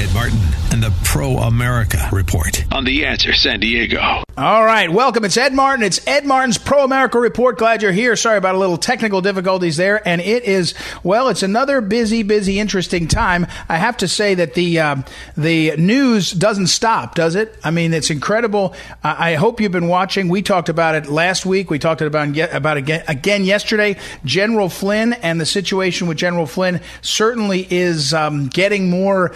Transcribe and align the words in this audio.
Ed 0.00 0.14
Martin 0.14 0.38
and 0.72 0.82
the 0.82 0.92
Pro 1.04 1.36
America 1.36 2.08
Report 2.10 2.64
on 2.72 2.84
The 2.84 3.04
Answer 3.04 3.34
San 3.34 3.60
Diego. 3.60 4.00
All 4.36 4.64
right, 4.64 4.88
welcome. 4.88 5.24
It's 5.24 5.36
Ed 5.36 5.52
Martin. 5.52 5.84
It's 5.84 6.06
Ed 6.06 6.24
Martin's 6.24 6.56
Pro 6.56 6.84
America 6.84 7.18
Report. 7.18 7.58
Glad 7.58 7.82
you're 7.82 7.92
here. 7.92 8.16
Sorry 8.16 8.38
about 8.38 8.54
a 8.54 8.58
little 8.58 8.78
technical 8.78 9.20
difficulties 9.20 9.76
there. 9.76 10.06
And 10.08 10.20
it 10.22 10.44
is, 10.44 10.72
well, 11.02 11.28
it's 11.28 11.42
another 11.42 11.82
busy, 11.82 12.22
busy, 12.22 12.58
interesting 12.58 13.08
time. 13.08 13.46
I 13.68 13.76
have 13.76 13.98
to 13.98 14.08
say 14.08 14.34
that 14.36 14.54
the 14.54 14.78
uh, 14.78 14.96
the 15.36 15.76
news 15.76 16.30
doesn't 16.30 16.68
stop, 16.68 17.14
does 17.14 17.34
it? 17.34 17.58
I 17.62 17.70
mean, 17.70 17.92
it's 17.92 18.08
incredible. 18.08 18.74
I 19.04 19.34
hope 19.34 19.60
you've 19.60 19.72
been 19.72 19.88
watching. 19.88 20.28
We 20.28 20.40
talked 20.40 20.70
about 20.70 20.94
it 20.94 21.08
last 21.08 21.44
week. 21.44 21.68
We 21.68 21.78
talked 21.78 22.00
about 22.00 22.38
about 22.38 22.76
again, 22.78 23.04
again 23.08 23.44
yesterday. 23.44 23.98
General 24.24 24.70
Flynn 24.70 25.12
and 25.12 25.38
the 25.38 25.46
situation 25.46 26.06
with 26.06 26.16
General 26.16 26.46
Flynn 26.46 26.80
certainly 27.02 27.66
is 27.68 28.14
um, 28.14 28.46
getting 28.46 28.88
more. 28.88 29.34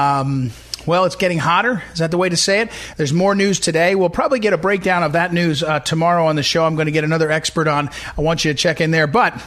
Um, 0.00 0.50
well, 0.86 1.04
it's 1.04 1.16
getting 1.16 1.38
hotter. 1.38 1.82
Is 1.92 1.98
that 1.98 2.10
the 2.10 2.16
way 2.16 2.28
to 2.28 2.36
say 2.36 2.62
it? 2.62 2.70
There's 2.96 3.12
more 3.12 3.34
news 3.34 3.60
today. 3.60 3.94
We'll 3.94 4.08
probably 4.08 4.38
get 4.38 4.52
a 4.52 4.58
breakdown 4.58 5.02
of 5.02 5.12
that 5.12 5.32
news 5.32 5.62
uh, 5.62 5.80
tomorrow 5.80 6.26
on 6.26 6.36
the 6.36 6.42
show. 6.42 6.64
I'm 6.64 6.74
going 6.74 6.86
to 6.86 6.92
get 6.92 7.04
another 7.04 7.30
expert 7.30 7.68
on. 7.68 7.90
I 8.16 8.22
want 8.22 8.44
you 8.44 8.52
to 8.52 8.56
check 8.56 8.80
in 8.80 8.90
there. 8.90 9.06
But 9.06 9.40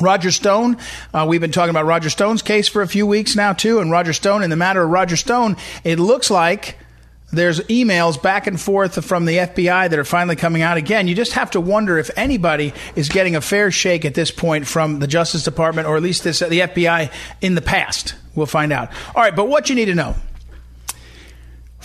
Roger 0.00 0.30
Stone, 0.30 0.76
uh, 1.14 1.24
we've 1.28 1.40
been 1.40 1.52
talking 1.52 1.70
about 1.70 1.86
Roger 1.86 2.10
Stone's 2.10 2.42
case 2.42 2.68
for 2.68 2.82
a 2.82 2.88
few 2.88 3.06
weeks 3.06 3.34
now, 3.36 3.54
too. 3.54 3.80
And 3.80 3.90
Roger 3.90 4.12
Stone, 4.12 4.42
in 4.42 4.50
the 4.50 4.56
matter 4.56 4.82
of 4.82 4.90
Roger 4.90 5.16
Stone, 5.16 5.56
it 5.82 5.98
looks 5.98 6.30
like 6.30 6.76
there's 7.32 7.60
emails 7.60 8.20
back 8.20 8.46
and 8.46 8.60
forth 8.60 9.02
from 9.04 9.24
the 9.24 9.38
FBI 9.38 9.90
that 9.90 9.98
are 9.98 10.04
finally 10.04 10.36
coming 10.36 10.62
out 10.62 10.76
again. 10.76 11.08
You 11.08 11.14
just 11.14 11.32
have 11.32 11.50
to 11.52 11.60
wonder 11.60 11.98
if 11.98 12.10
anybody 12.16 12.74
is 12.94 13.08
getting 13.08 13.34
a 13.34 13.40
fair 13.40 13.70
shake 13.70 14.04
at 14.04 14.14
this 14.14 14.30
point 14.30 14.66
from 14.66 15.00
the 15.00 15.06
Justice 15.06 15.42
Department 15.42 15.88
or 15.88 15.96
at 15.96 16.02
least 16.02 16.22
this, 16.22 16.40
the 16.40 16.60
FBI 16.60 17.10
in 17.40 17.54
the 17.54 17.62
past. 17.62 18.14
We'll 18.36 18.46
find 18.46 18.72
out. 18.72 18.90
All 19.14 19.22
right, 19.22 19.34
but 19.34 19.48
what 19.48 19.68
you 19.68 19.74
need 19.74 19.86
to 19.86 19.94
know 19.94 20.14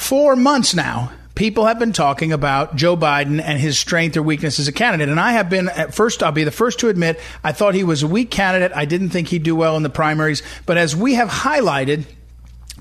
for 0.01 0.35
months 0.35 0.73
now, 0.73 1.11
people 1.35 1.65
have 1.67 1.77
been 1.79 1.93
talking 1.93 2.33
about 2.33 2.75
Joe 2.75 2.97
Biden 2.97 3.41
and 3.41 3.59
his 3.59 3.77
strength 3.77 4.17
or 4.17 4.23
weakness 4.23 4.59
as 4.59 4.67
a 4.67 4.71
candidate. 4.71 5.09
And 5.09 5.19
I 5.19 5.33
have 5.33 5.49
been, 5.49 5.69
at 5.69 5.93
first, 5.93 6.23
I'll 6.23 6.31
be 6.31 6.43
the 6.43 6.51
first 6.51 6.79
to 6.79 6.89
admit, 6.89 7.19
I 7.43 7.51
thought 7.51 7.75
he 7.75 7.83
was 7.83 8.03
a 8.03 8.07
weak 8.07 8.31
candidate. 8.31 8.71
I 8.75 8.85
didn't 8.85 9.09
think 9.09 9.27
he'd 9.29 9.43
do 9.43 9.55
well 9.55 9.77
in 9.77 9.83
the 9.83 9.89
primaries. 9.89 10.43
But 10.65 10.77
as 10.77 10.95
we 10.95 11.13
have 11.13 11.29
highlighted, 11.29 12.05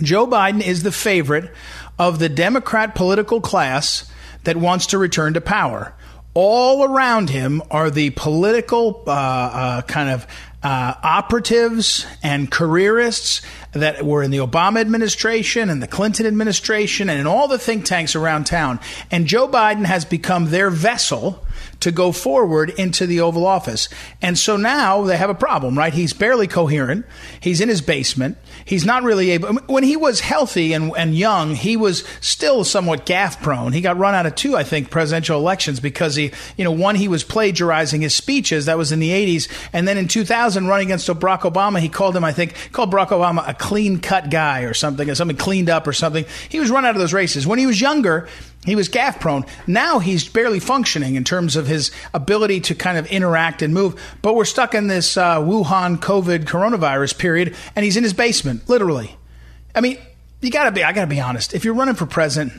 Joe 0.03 0.27
Biden 0.27 0.63
is 0.63 0.83
the 0.83 0.93
favorite 0.93 1.53
of 1.99 2.19
the 2.19 2.29
Democrat 2.29 2.95
political 2.95 3.41
class 3.41 4.11
that 4.45 4.57
wants 4.57 4.87
to 4.87 4.99
return 4.99 5.35
to 5.35 5.41
power. 5.41 5.95
All 6.33 6.85
around 6.85 7.29
him 7.29 7.61
are 7.71 7.91
the 7.91 8.11
political 8.11 9.03
uh, 9.07 9.11
uh, 9.11 9.83
kind 9.83 10.09
of 10.09 10.27
uh, 10.63 10.95
operatives 11.03 12.07
and 12.23 12.51
careerists 12.51 13.41
that 13.73 14.05
were 14.05 14.23
in 14.23 14.31
the 14.31 14.39
Obama 14.39 14.81
administration 14.81 15.71
and 15.71 15.83
the 15.83 15.87
Clinton 15.87 16.27
administration 16.27 17.09
and 17.09 17.19
in 17.19 17.27
all 17.27 17.49
the 17.49 17.59
think 17.59 17.85
tanks 17.85 18.15
around 18.15 18.45
town. 18.45 18.79
And 19.11 19.27
Joe 19.27 19.49
Biden 19.49 19.87
has 19.87 20.05
become 20.05 20.47
their 20.47 20.69
vessel 20.71 21.45
to 21.81 21.91
go 21.91 22.13
forward 22.13 22.71
into 22.71 23.07
the 23.07 23.21
Oval 23.21 23.47
Office. 23.47 23.89
And 24.21 24.39
so 24.39 24.57
now 24.57 25.03
they 25.03 25.17
have 25.17 25.31
a 25.31 25.35
problem, 25.35 25.79
right? 25.79 25.95
He's 25.95 26.13
barely 26.13 26.47
coherent. 26.47 27.07
He's 27.41 27.61
in 27.61 27.69
his 27.69 27.81
basement. 27.81 28.37
He's 28.65 28.85
not 28.85 29.03
really 29.03 29.31
able. 29.31 29.55
When 29.67 29.85
he 29.85 29.97
was 29.97 30.21
healthy 30.21 30.73
and, 30.73 30.93
and 30.97 31.17
young, 31.17 31.55
he 31.55 31.77
was 31.77 32.05
still 32.21 32.65
somewhat 32.65 33.07
gaffe 33.07 33.43
prone. 33.43 33.73
He 33.73 33.81
got 33.81 33.97
run 33.97 34.15
out 34.15 34.27
of 34.27 34.35
two, 34.35 34.57
I 34.57 34.65
think, 34.65 34.91
presidential 34.91 35.39
elections 35.39 35.81
because 35.81 36.15
he, 36.15 36.33
you 36.57 36.65
know, 36.65 36.73
one, 36.73 36.95
he 36.95 37.09
was 37.09 37.25
plagiarizing 37.25 38.01
his 38.01 38.15
speeches. 38.15 38.67
That 38.67 38.79
was 38.79 38.93
in 38.93 39.01
the 39.01 39.11
80s. 39.11 39.51
And 39.73 39.87
then 39.87 39.99
in 39.99 40.09
2000, 40.09 40.67
running 40.67 40.89
against 40.89 41.09
Barack 41.09 41.41
Obama, 41.41 41.81
he 41.81 41.89
called 41.89 42.17
him, 42.17 42.25
I 42.25 42.33
think, 42.33 42.55
called 42.73 42.93
Barack 42.93 43.09
Obama 43.09 43.49
a 43.49 43.55
clean 43.55 43.99
cut 43.99 44.31
guy 44.31 44.63
or 44.63 44.75
something, 44.75 45.09
or 45.09 45.15
something 45.15 45.37
cleaned 45.37 45.71
up 45.71 45.87
or 45.87 45.93
something. 45.93 46.25
He 46.49 46.61
was 46.61 46.71
run 46.71 46.85
out 46.85 46.95
of 46.95 47.01
those 47.01 47.13
races. 47.13 47.47
When 47.47 47.59
he 47.59 47.67
was 47.67 47.81
younger, 47.81 48.29
he 48.65 48.77
was 48.77 48.89
gaff 48.89 49.21
prone. 49.21 49.47
Now 49.67 50.01
he's 50.01 50.29
barely 50.29 50.61
functioning 50.61 51.15
in 51.15 51.25
terms 51.25 51.57
of 51.57 51.67
his 51.67 51.91
ability 52.13 52.61
to 52.63 52.75
kind 52.75 52.99
of 52.99 53.07
interact 53.07 53.63
and 53.63 53.73
move. 53.73 54.01
But 54.21 54.35
we're 54.35 54.45
stuck 54.45 54.75
in 54.75 54.87
this 54.87 55.17
uh, 55.17 55.39
Wuhan 55.39 55.99
COVID 55.99 56.45
coronavirus 56.45 57.17
period, 57.17 57.57
and 57.75 57.85
he's 57.85 57.97
in 57.97 58.03
his 58.03 58.13
basement, 58.13 58.69
literally. 58.69 59.17
I 59.75 59.81
mean, 59.81 59.99
you 60.41 60.51
gotta 60.51 60.73
be, 60.73 60.85
I 60.85 60.93
gotta 60.93 61.07
be 61.07 61.21
honest. 61.21 61.55
If 61.55 61.65
you're 61.65 61.75
running 61.75 61.95
for 61.95 62.07
president, 62.07 62.53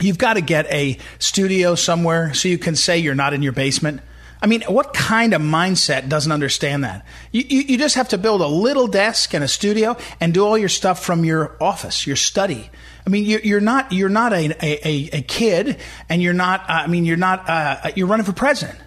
you've 0.00 0.18
got 0.18 0.34
to 0.34 0.40
get 0.40 0.66
a 0.72 0.98
studio 1.18 1.74
somewhere 1.74 2.34
so 2.34 2.48
you 2.48 2.58
can 2.58 2.76
say 2.76 2.98
you're 2.98 3.14
not 3.14 3.34
in 3.34 3.42
your 3.42 3.52
basement. 3.52 4.00
I 4.42 4.46
mean, 4.46 4.62
what 4.62 4.92
kind 4.92 5.32
of 5.32 5.40
mindset 5.40 6.08
doesn't 6.08 6.30
understand 6.30 6.84
that? 6.84 7.06
You, 7.32 7.44
you, 7.48 7.60
you, 7.60 7.78
just 7.78 7.94
have 7.94 8.10
to 8.10 8.18
build 8.18 8.42
a 8.42 8.46
little 8.46 8.88
desk 8.88 9.32
and 9.32 9.42
a 9.42 9.48
studio 9.48 9.96
and 10.20 10.34
do 10.34 10.44
all 10.44 10.58
your 10.58 10.68
stuff 10.68 11.02
from 11.02 11.24
your 11.24 11.56
office, 11.62 12.06
your 12.06 12.16
study. 12.16 12.70
I 13.06 13.10
mean, 13.10 13.24
you're, 13.26 13.60
not 13.60 13.92
you're 13.92 14.08
not 14.08 14.32
a, 14.32 14.56
a, 14.64 15.10
a 15.12 15.22
kid, 15.22 15.78
and 16.08 16.22
you're 16.22 16.32
not. 16.32 16.62
Uh, 16.62 16.72
I 16.72 16.86
mean, 16.86 17.04
you're 17.04 17.18
not. 17.18 17.48
Uh, 17.48 17.90
you're 17.94 18.06
running 18.06 18.24
for 18.24 18.32
president. 18.32 18.78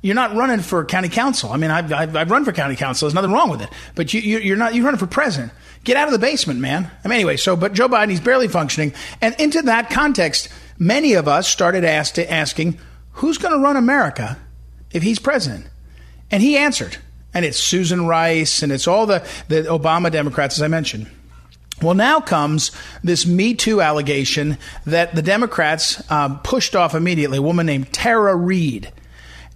You're 0.00 0.14
not 0.14 0.34
running 0.34 0.60
for 0.60 0.84
county 0.84 1.08
council. 1.08 1.50
I 1.50 1.56
mean, 1.56 1.70
I've, 1.70 1.92
I've, 1.92 2.16
I've 2.16 2.30
run 2.30 2.44
for 2.44 2.52
county 2.52 2.76
council. 2.76 3.06
There's 3.06 3.14
nothing 3.14 3.32
wrong 3.32 3.50
with 3.50 3.60
it. 3.62 3.68
But 3.94 4.14
you, 4.14 4.20
you, 4.20 4.38
you're 4.38 4.56
not. 4.56 4.74
You're 4.74 4.84
running 4.84 4.98
for 4.98 5.06
president. 5.06 5.52
Get 5.84 5.96
out 5.96 6.08
of 6.08 6.12
the 6.12 6.18
basement, 6.18 6.60
man. 6.60 6.90
I 7.04 7.08
mean, 7.08 7.16
anyway. 7.16 7.36
So, 7.36 7.56
but 7.56 7.74
Joe 7.74 7.88
Biden, 7.88 8.10
he's 8.10 8.20
barely 8.20 8.48
functioning, 8.48 8.94
and 9.20 9.34
into 9.38 9.62
that 9.62 9.90
context, 9.90 10.48
many 10.78 11.14
of 11.14 11.28
us 11.28 11.48
started 11.48 11.84
asked, 11.84 12.18
asking, 12.18 12.78
who's 13.12 13.38
going 13.38 13.52
to 13.54 13.60
run 13.60 13.76
America 13.76 14.38
if 14.92 15.02
he's 15.02 15.18
president? 15.18 15.66
And 16.30 16.42
he 16.42 16.56
answered, 16.56 16.96
and 17.34 17.44
it's 17.44 17.58
Susan 17.58 18.06
Rice, 18.06 18.62
and 18.62 18.72
it's 18.72 18.88
all 18.88 19.04
the 19.04 19.26
the 19.48 19.62
Obama 19.62 20.10
Democrats, 20.10 20.56
as 20.58 20.62
I 20.62 20.68
mentioned. 20.68 21.10
Well, 21.80 21.94
now 21.94 22.20
comes 22.20 22.72
this 23.04 23.24
Me 23.24 23.54
Too 23.54 23.80
allegation 23.80 24.58
that 24.84 25.14
the 25.14 25.22
Democrats 25.22 26.02
um, 26.10 26.40
pushed 26.40 26.74
off 26.74 26.94
immediately. 26.94 27.38
A 27.38 27.42
woman 27.42 27.66
named 27.66 27.92
Tara 27.92 28.34
Reade. 28.34 28.92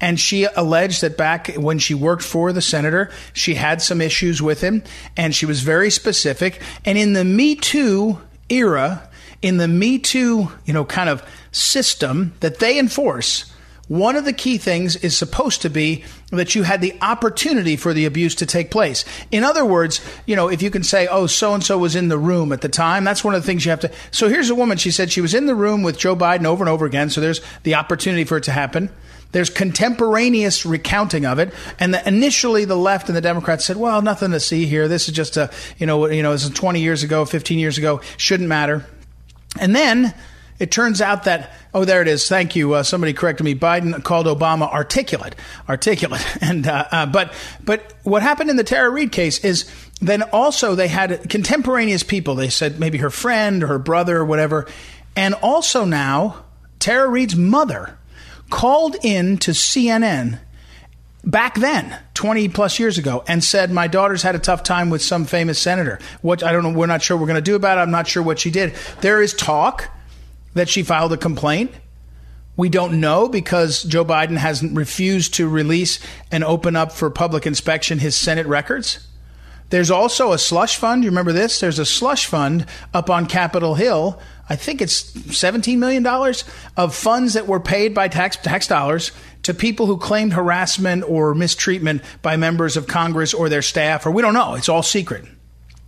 And 0.01 0.19
she 0.19 0.45
alleged 0.45 1.03
that 1.03 1.17
back 1.17 1.55
when 1.55 1.79
she 1.79 1.95
worked 1.95 2.25
for 2.25 2.53
the 2.53 2.61
senator, 2.61 3.11
she 3.33 3.55
had 3.55 3.81
some 3.81 4.01
issues 4.01 4.43
with 4.43 4.61
him, 4.61 4.83
and 5.17 5.33
she 5.33 5.47
was 5.47 5.63
very 5.63 5.91
specific. 5.91 6.61
And 6.85 6.99
in 6.99 7.13
the 7.13 7.25
Me 7.25 7.55
Too 7.55 8.19
era, 8.49 9.09
in 9.43 9.59
the 9.59 9.69
Me 9.69 9.99
Too, 9.99 10.49
you 10.65 10.73
know, 10.73 10.85
kind 10.85 11.09
of 11.09 11.25
system 11.53 12.35
that 12.41 12.59
they 12.59 12.79
enforce, 12.79 13.53
one 13.93 14.17
of 14.17 14.25
the 14.25 14.33
key 14.33 14.57
things 14.57 14.97
is 14.97 15.15
supposed 15.15 15.61
to 15.61 15.69
be 15.69 16.03
that 16.31 16.55
you 16.55 16.63
had 16.63 16.81
the 16.81 16.95
opportunity 17.03 17.77
for 17.77 17.93
the 17.93 18.07
abuse 18.07 18.35
to 18.37 18.47
take 18.47 18.71
place. 18.71 19.05
In 19.31 19.45
other 19.45 19.67
words, 19.67 20.01
you 20.25 20.35
know, 20.35 20.49
if 20.49 20.63
you 20.63 20.71
can 20.71 20.83
say, 20.83 21.07
oh, 21.09 21.27
so 21.27 21.53
and 21.53 21.63
so 21.63 21.77
was 21.77 21.95
in 21.95 22.09
the 22.09 22.17
room 22.17 22.53
at 22.53 22.63
the 22.63 22.71
time, 22.71 23.05
that's 23.05 23.23
one 23.23 23.35
of 23.35 23.43
the 23.43 23.47
things 23.47 23.67
you 23.67 23.71
have 23.71 23.81
to. 23.81 23.93
So 24.11 24.31
here's 24.31 24.49
a 24.49 24.55
woman, 24.55 24.79
she 24.79 24.91
said 24.91 25.13
she 25.13 25.21
was 25.21 25.35
in 25.35 25.45
the 25.45 25.55
room 25.55 25.83
with 25.83 25.99
Joe 25.99 26.17
Biden 26.17 26.47
over 26.47 26.65
and 26.65 26.71
over 26.71 26.87
again. 26.87 27.11
So 27.11 27.21
there's 27.21 27.43
the 27.65 27.75
opportunity 27.75 28.25
for 28.25 28.39
it 28.39 28.45
to 28.45 28.51
happen. 28.51 28.89
There's 29.33 29.51
contemporaneous 29.51 30.65
recounting 30.65 31.27
of 31.27 31.39
it, 31.39 31.53
and 31.79 31.93
the, 31.93 32.09
initially 32.09 32.65
the 32.65 32.77
left 32.77 33.11
and 33.11 33.17
the 33.17 33.23
Democrats 33.23 33.67
said, 33.67 33.79
"Well, 33.79 34.01
nothing 34.03 34.31
to 34.31 34.41
see 34.41 34.67
here. 34.67 34.89
This 34.89 35.09
is 35.09 35.15
just 35.15 35.39
a, 35.39 35.51
you 35.79 35.87
know, 35.87 36.07
you 36.07 36.23
know, 36.23 36.33
this 36.33 36.45
is 36.45 36.51
20 36.51 36.81
years 36.81 37.03
ago, 37.03 37.25
15 37.25 37.59
years 37.59 37.79
ago. 37.79 38.03
Shouldn't 38.19 38.49
matter." 38.49 38.85
And 39.59 39.75
then 39.75 40.15
it 40.59 40.71
turns 40.71 41.01
out 41.01 41.25
that, 41.25 41.53
oh, 41.75 41.85
there 41.85 42.03
it 42.03 42.09
is. 42.09 42.29
Thank 42.29 42.55
you. 42.55 42.75
Uh, 42.75 42.83
somebody 42.83 43.13
corrected 43.13 43.45
me. 43.45 43.55
Biden 43.55 44.03
called 44.05 44.27
Obama 44.27 44.71
articulate, 44.71 45.35
articulate. 45.69 46.25
And, 46.43 46.67
uh, 46.67 46.87
uh, 46.91 47.07
but, 47.07 47.33
but 47.65 47.95
what 48.03 48.23
happened 48.23 48.51
in 48.51 48.57
the 48.57 48.65
Tara 48.65 48.91
Reade 48.91 49.13
case 49.13 49.45
is 49.45 49.71
then 50.01 50.23
also 50.23 50.75
they 50.75 50.89
had 50.89 51.31
contemporaneous 51.31 52.03
people. 52.03 52.35
They 52.35 52.49
said 52.49 52.81
maybe 52.81 52.99
her 52.99 53.11
friend 53.11 53.63
or 53.63 53.69
her 53.69 53.79
brother 53.79 54.19
or 54.19 54.25
whatever. 54.25 54.67
And 55.15 55.35
also 55.35 55.85
now, 55.85 56.45
Tara 56.79 57.09
Reade's 57.09 57.37
mother 57.37 57.97
called 58.51 58.97
in 59.03 59.39
to 59.39 59.53
CNN 59.53 60.41
back 61.25 61.55
then, 61.55 61.97
20 62.15 62.49
plus 62.49 62.79
years 62.79 62.99
ago, 62.99 63.25
and 63.29 63.43
said, 63.43 63.71
My 63.71 63.87
daughter's 63.87 64.23
had 64.23 64.35
a 64.35 64.41
tough 64.41 64.63
time 64.63 64.91
with 64.91 65.03
some 65.03 65.25
famous 65.25 65.59
senator. 65.59 65.99
What 66.21 66.43
I 66.43 66.53
don't 66.53 66.63
know, 66.63 66.73
we're 66.73 66.87
not 66.87 67.03
sure 67.03 67.17
we're 67.17 67.27
going 67.27 67.37
to 67.37 67.41
do 67.43 67.55
about 67.55 67.79
it. 67.79 67.83
I'm 67.83 67.91
not 67.91 68.09
sure 68.09 68.23
what 68.23 68.39
she 68.39 68.51
did. 68.51 68.75
There 69.01 69.23
is 69.23 69.35
talk 69.35 69.89
that 70.55 70.69
she 70.69 70.83
filed 70.83 71.13
a 71.13 71.17
complaint. 71.17 71.73
We 72.57 72.69
don't 72.69 73.01
know 73.01 73.29
because 73.29 73.83
Joe 73.83 74.05
Biden 74.05 74.37
has 74.37 74.63
refused 74.63 75.35
to 75.35 75.49
release 75.49 75.99
and 76.31 76.45
open 76.45 76.77
up 76.77 76.93
for 76.93 77.09
public 77.11 77.47
inspection 77.47 77.99
his 77.99 78.15
Senate 78.15 78.47
records. 78.47 79.07
There's 79.71 79.91
also 79.91 80.33
a 80.33 80.39
slush 80.39 80.77
fund. 80.77 81.03
You 81.03 81.09
remember 81.09 81.33
this? 81.33 81.61
There's 81.61 81.79
a 81.79 81.87
slush 81.87 82.27
fund 82.27 82.67
up 82.93 83.09
on 83.09 83.25
Capitol 83.25 83.75
Hill. 83.75 84.21
I 84.47 84.55
think 84.55 84.83
it's 84.83 85.13
$17 85.13 85.79
million 85.79 86.07
of 86.77 86.95
funds 86.95 87.33
that 87.33 87.47
were 87.47 87.59
paid 87.59 87.95
by 87.95 88.09
tax, 88.09 88.37
tax 88.37 88.67
dollars 88.67 89.13
to 89.45 89.55
people 89.55 89.87
who 89.87 89.97
claimed 89.97 90.35
harassment 90.35 91.05
or 91.09 91.35
mistreatment 91.35 92.03
by 92.21 92.37
members 92.37 92.77
of 92.77 92.87
Congress 92.87 93.33
or 93.33 93.49
their 93.49 93.63
staff, 93.63 94.05
or 94.05 94.11
we 94.11 94.21
don't 94.21 94.35
know. 94.35 94.57
It's 94.57 94.69
all 94.69 94.83
secret. 94.83 95.25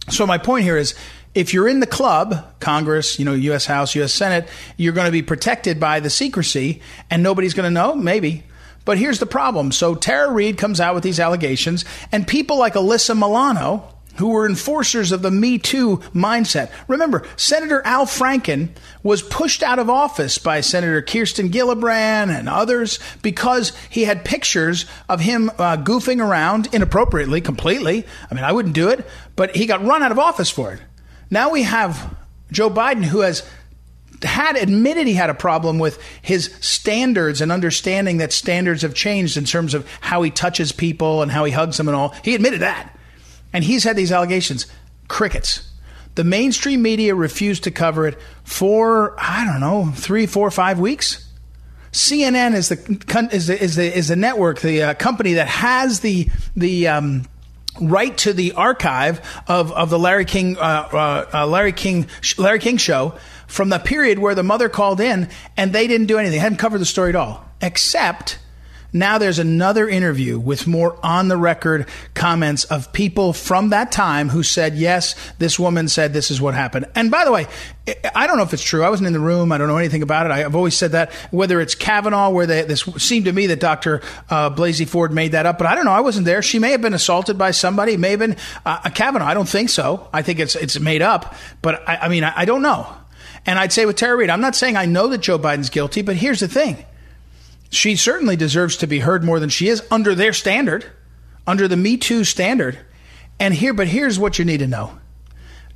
So 0.08 0.26
my 0.26 0.38
point 0.38 0.64
here 0.64 0.78
is 0.78 0.94
if 1.34 1.52
you're 1.52 1.68
in 1.68 1.80
the 1.80 1.86
club, 1.86 2.60
Congress, 2.60 3.18
you 3.18 3.24
know, 3.24 3.34
U.S. 3.34 3.66
House, 3.66 3.94
U.S. 3.96 4.12
Senate, 4.12 4.48
you're 4.76 4.92
going 4.92 5.06
to 5.06 5.12
be 5.12 5.22
protected 5.22 5.80
by 5.80 6.00
the 6.00 6.10
secrecy 6.10 6.80
and 7.10 7.22
nobody's 7.22 7.54
going 7.54 7.64
to 7.64 7.70
know? 7.70 7.94
Maybe. 7.94 8.44
But 8.84 8.98
here's 8.98 9.18
the 9.18 9.26
problem. 9.26 9.72
So 9.72 9.94
Tara 9.94 10.30
Reade 10.30 10.58
comes 10.58 10.80
out 10.80 10.94
with 10.94 11.02
these 11.02 11.18
allegations, 11.18 11.84
and 12.12 12.26
people 12.26 12.58
like 12.58 12.74
Alyssa 12.74 13.16
Milano, 13.16 13.88
who 14.16 14.28
were 14.28 14.46
enforcers 14.46 15.10
of 15.10 15.22
the 15.22 15.30
Me 15.30 15.58
Too 15.58 15.96
mindset. 16.14 16.70
Remember, 16.86 17.26
Senator 17.36 17.82
Al 17.84 18.06
Franken 18.06 18.68
was 19.02 19.22
pushed 19.22 19.62
out 19.62 19.78
of 19.78 19.90
office 19.90 20.38
by 20.38 20.60
Senator 20.60 21.02
Kirsten 21.02 21.48
Gillibrand 21.50 22.28
and 22.28 22.48
others 22.48 23.00
because 23.22 23.72
he 23.90 24.04
had 24.04 24.24
pictures 24.24 24.86
of 25.08 25.20
him 25.20 25.50
uh, 25.58 25.78
goofing 25.78 26.24
around 26.24 26.72
inappropriately, 26.72 27.40
completely. 27.40 28.06
I 28.30 28.34
mean, 28.34 28.44
I 28.44 28.52
wouldn't 28.52 28.74
do 28.74 28.88
it, 28.88 29.04
but 29.34 29.56
he 29.56 29.66
got 29.66 29.84
run 29.84 30.02
out 30.02 30.12
of 30.12 30.18
office 30.18 30.50
for 30.50 30.72
it. 30.74 30.80
Now 31.30 31.50
we 31.50 31.62
have 31.62 32.14
Joe 32.50 32.70
Biden, 32.70 33.04
who 33.04 33.20
has 33.20 33.48
had 34.22 34.56
admitted 34.56 35.06
he 35.06 35.14
had 35.14 35.30
a 35.30 35.34
problem 35.34 35.78
with 35.78 35.98
his 36.22 36.54
standards 36.60 37.40
and 37.40 37.52
understanding 37.52 38.18
that 38.18 38.32
standards 38.32 38.82
have 38.82 38.94
changed 38.94 39.36
in 39.36 39.44
terms 39.44 39.74
of 39.74 39.88
how 40.00 40.22
he 40.22 40.30
touches 40.30 40.72
people 40.72 41.22
and 41.22 41.30
how 41.30 41.44
he 41.44 41.52
hugs 41.52 41.76
them 41.76 41.88
and 41.88 41.96
all. 41.96 42.14
He 42.22 42.34
admitted 42.34 42.60
that. 42.60 42.96
And 43.52 43.62
he's 43.62 43.84
had 43.84 43.96
these 43.96 44.12
allegations. 44.12 44.66
Crickets. 45.08 45.70
The 46.14 46.24
mainstream 46.24 46.80
media 46.80 47.14
refused 47.14 47.64
to 47.64 47.70
cover 47.70 48.06
it 48.06 48.18
for, 48.44 49.14
I 49.18 49.44
don't 49.44 49.60
know, 49.60 49.92
three, 49.94 50.26
four, 50.26 50.50
five 50.50 50.78
weeks. 50.78 51.28
CNN 51.92 52.54
is 52.54 52.68
the 52.70 53.28
is 53.32 53.46
the 53.46 53.62
is 53.62 53.76
the, 53.76 53.96
is 53.96 54.08
the 54.08 54.16
network, 54.16 54.60
the 54.60 54.82
uh, 54.82 54.94
company 54.94 55.34
that 55.34 55.46
has 55.46 56.00
the 56.00 56.28
the 56.56 56.88
um, 56.88 57.24
right 57.80 58.16
to 58.18 58.32
the 58.32 58.52
archive 58.52 59.20
of, 59.48 59.72
of 59.72 59.90
the 59.90 59.98
Larry 59.98 60.24
King, 60.24 60.56
uh, 60.56 60.88
uh, 60.92 61.30
uh, 61.32 61.46
Larry 61.46 61.72
King, 61.72 62.06
Larry 62.38 62.58
King 62.58 62.76
show 62.76 63.14
from 63.46 63.68
the 63.68 63.78
period 63.78 64.18
where 64.18 64.34
the 64.34 64.42
mother 64.42 64.68
called 64.68 65.00
in 65.00 65.28
and 65.56 65.72
they 65.72 65.86
didn't 65.86 66.06
do 66.06 66.18
anything. 66.18 66.36
They 66.36 66.42
hadn't 66.42 66.58
covered 66.58 66.78
the 66.78 66.86
story 66.86 67.10
at 67.10 67.16
all, 67.16 67.44
except 67.60 68.38
now 68.94 69.18
there's 69.18 69.40
another 69.40 69.88
interview 69.88 70.38
with 70.38 70.68
more 70.68 70.96
on 71.02 71.26
the 71.26 71.36
record 71.36 71.88
comments 72.14 72.62
of 72.64 72.92
people 72.92 73.32
from 73.32 73.70
that 73.70 73.90
time 73.90 74.28
who 74.28 74.44
said, 74.44 74.76
yes, 74.76 75.16
this 75.38 75.58
woman 75.58 75.88
said 75.88 76.12
this 76.12 76.30
is 76.30 76.40
what 76.40 76.54
happened. 76.54 76.86
And 76.94 77.10
by 77.10 77.24
the 77.24 77.32
way, 77.32 77.48
I 78.14 78.28
don't 78.28 78.36
know 78.36 78.44
if 78.44 78.54
it's 78.54 78.62
true. 78.62 78.84
I 78.84 78.90
wasn't 78.90 79.08
in 79.08 79.12
the 79.12 79.18
room. 79.18 79.50
I 79.50 79.58
don't 79.58 79.66
know 79.66 79.78
anything 79.78 80.02
about 80.02 80.26
it. 80.26 80.32
I've 80.32 80.54
always 80.54 80.76
said 80.76 80.92
that. 80.92 81.12
Whether 81.32 81.60
it's 81.60 81.74
Kavanaugh, 81.74 82.30
where 82.30 82.46
they, 82.46 82.62
this 82.62 82.82
seemed 82.96 83.24
to 83.24 83.32
me 83.32 83.48
that 83.48 83.58
Dr. 83.58 84.00
Uh, 84.30 84.50
Blasey 84.50 84.86
Ford 84.86 85.12
made 85.12 85.32
that 85.32 85.44
up, 85.44 85.58
but 85.58 85.66
I 85.66 85.74
don't 85.74 85.84
know. 85.84 85.90
I 85.90 86.00
wasn't 86.00 86.24
there. 86.24 86.40
She 86.40 86.60
may 86.60 86.70
have 86.70 86.80
been 86.80 86.94
assaulted 86.94 87.36
by 87.36 87.50
somebody. 87.50 87.96
May 87.96 88.10
have 88.10 88.20
been 88.20 88.36
uh, 88.64 88.88
Kavanaugh. 88.90 89.26
I 89.26 89.34
don't 89.34 89.48
think 89.48 89.70
so. 89.70 90.08
I 90.12 90.22
think 90.22 90.38
it's 90.38 90.54
it's 90.54 90.78
made 90.78 91.02
up. 91.02 91.34
But 91.62 91.86
I, 91.88 91.96
I 91.96 92.08
mean, 92.08 92.22
I, 92.22 92.32
I 92.36 92.44
don't 92.44 92.62
know. 92.62 92.86
And 93.44 93.58
I'd 93.58 93.72
say 93.72 93.86
with 93.86 93.96
Tara 93.96 94.16
Reade, 94.16 94.30
I'm 94.30 94.40
not 94.40 94.54
saying 94.54 94.76
I 94.76 94.86
know 94.86 95.08
that 95.08 95.18
Joe 95.18 95.38
Biden's 95.38 95.68
guilty, 95.68 96.00
but 96.02 96.14
here's 96.14 96.40
the 96.40 96.48
thing 96.48 96.84
she 97.74 97.96
certainly 97.96 98.36
deserves 98.36 98.76
to 98.78 98.86
be 98.86 99.00
heard 99.00 99.24
more 99.24 99.40
than 99.40 99.48
she 99.48 99.68
is 99.68 99.82
under 99.90 100.14
their 100.14 100.32
standard, 100.32 100.86
under 101.46 101.68
the 101.68 101.76
Me 101.76 101.96
Too 101.96 102.24
standard. 102.24 102.78
And 103.38 103.54
here, 103.54 103.74
but 103.74 103.88
here's 103.88 104.18
what 104.18 104.38
you 104.38 104.44
need 104.44 104.58
to 104.58 104.66
know 104.66 104.98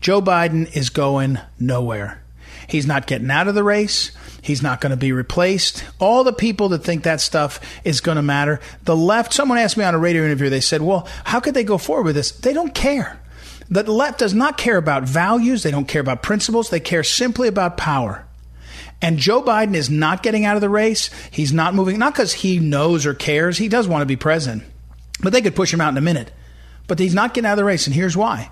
Joe 0.01 0.23
Biden 0.23 0.75
is 0.77 0.91
going 0.91 1.39
nowhere. 1.59 2.23
He's 2.69 2.87
not 2.87 3.07
getting 3.07 3.31
out 3.31 3.49
of 3.49 3.55
the 3.55 3.65
race. 3.65 4.13
He's 4.43 4.63
not 4.63 4.81
going 4.81 4.91
to 4.91 4.97
be 4.97 5.13
replaced. 5.13 5.85
All 5.99 6.23
the 6.23 6.33
people 6.33 6.69
that 6.71 6.85
think 6.85 7.03
that 7.05 7.21
stuff 7.21 7.61
is 7.83 8.01
going 8.01 8.17
to 8.17 8.23
matter. 8.23 8.61
The 8.85 8.97
left, 8.97 9.33
someone 9.33 9.59
asked 9.59 9.77
me 9.77 9.85
on 9.85 9.95
a 9.95 9.99
radio 9.99 10.25
interview, 10.25 10.51
they 10.51 10.61
said, 10.61 10.83
well, 10.83 11.09
how 11.25 11.41
could 11.41 11.55
they 11.55 11.65
go 11.65 11.79
forward 11.79 12.05
with 12.05 12.15
this? 12.15 12.31
They 12.31 12.53
don't 12.53 12.75
care. 12.75 13.21
The 13.71 13.83
left 13.83 14.21
does 14.21 14.35
not 14.35 14.57
care 14.57 14.77
about 14.77 15.05
values. 15.05 15.63
They 15.63 15.71
don't 15.71 15.89
care 15.89 16.01
about 16.01 16.23
principles. 16.23 16.71
They 16.71 16.81
care 16.81 17.03
simply 17.03 17.49
about 17.49 17.77
power. 17.77 18.28
And 19.01 19.19
Joe 19.19 19.43
Biden 19.43 19.75
is 19.75 19.89
not 19.89 20.23
getting 20.23 20.45
out 20.45 20.57
of 20.57 20.61
the 20.61 20.69
race. 20.69 21.11
He's 21.31 21.53
not 21.53 21.75
moving, 21.75 21.99
not 21.99 22.15
because 22.15 22.33
he 22.33 22.59
knows 22.59 23.07
or 23.07 23.15
cares. 23.15 23.59
He 23.59 23.69
does 23.69 23.87
want 23.87 24.03
to 24.03 24.07
be 24.07 24.17
president, 24.17 24.65
but 25.23 25.33
they 25.33 25.43
could 25.43 25.55
push 25.55 25.73
him 25.73 25.81
out 25.81 25.91
in 25.91 25.97
a 25.97 26.03
minute. 26.03 26.33
But 26.89 26.99
he's 26.99 27.15
not 27.15 27.35
getting 27.35 27.47
out 27.47 27.53
of 27.53 27.59
the 27.59 27.65
race. 27.65 27.87
And 27.87 27.95
here's 27.95 28.17
why 28.17 28.51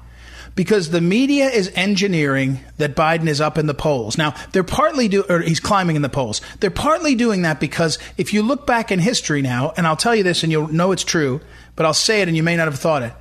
because 0.56 0.88
the 0.90 1.02
media 1.02 1.48
is 1.48 1.70
engineering 1.76 2.58
that 2.78 2.96
Biden 2.96 3.28
is 3.28 3.40
up 3.40 3.58
in 3.58 3.66
the 3.66 3.75
polls. 3.75 4.19
Now, 4.19 4.34
they're 4.52 4.64
partly 4.64 5.06
do, 5.06 5.22
or 5.28 5.40
he's 5.40 5.60
climbing 5.60 5.94
in 5.94 6.02
the 6.02 6.08
polls. 6.08 6.40
They're 6.60 6.70
partly 6.70 7.14
doing 7.14 7.42
that 7.42 7.60
because 7.60 7.99
if 8.16 8.32
you 8.32 8.42
look 8.42 8.66
back 8.66 8.90
in 8.90 8.99
history 8.99 9.42
now, 9.42 9.75
and 9.76 9.87
I'll 9.87 9.96
tell 9.96 10.16
you 10.16 10.22
this 10.22 10.42
and 10.42 10.50
you'll 10.50 10.72
know 10.72 10.92
it's 10.92 11.04
true, 11.04 11.42
but 11.76 11.87
I'll 11.87 11.94
say 11.94 12.22
it 12.22 12.28
and 12.28 12.37
you 12.37 12.42
may 12.42 12.56
not 12.56 12.69
have 12.69 12.78
thought 12.78 13.02
it. 13.02 13.12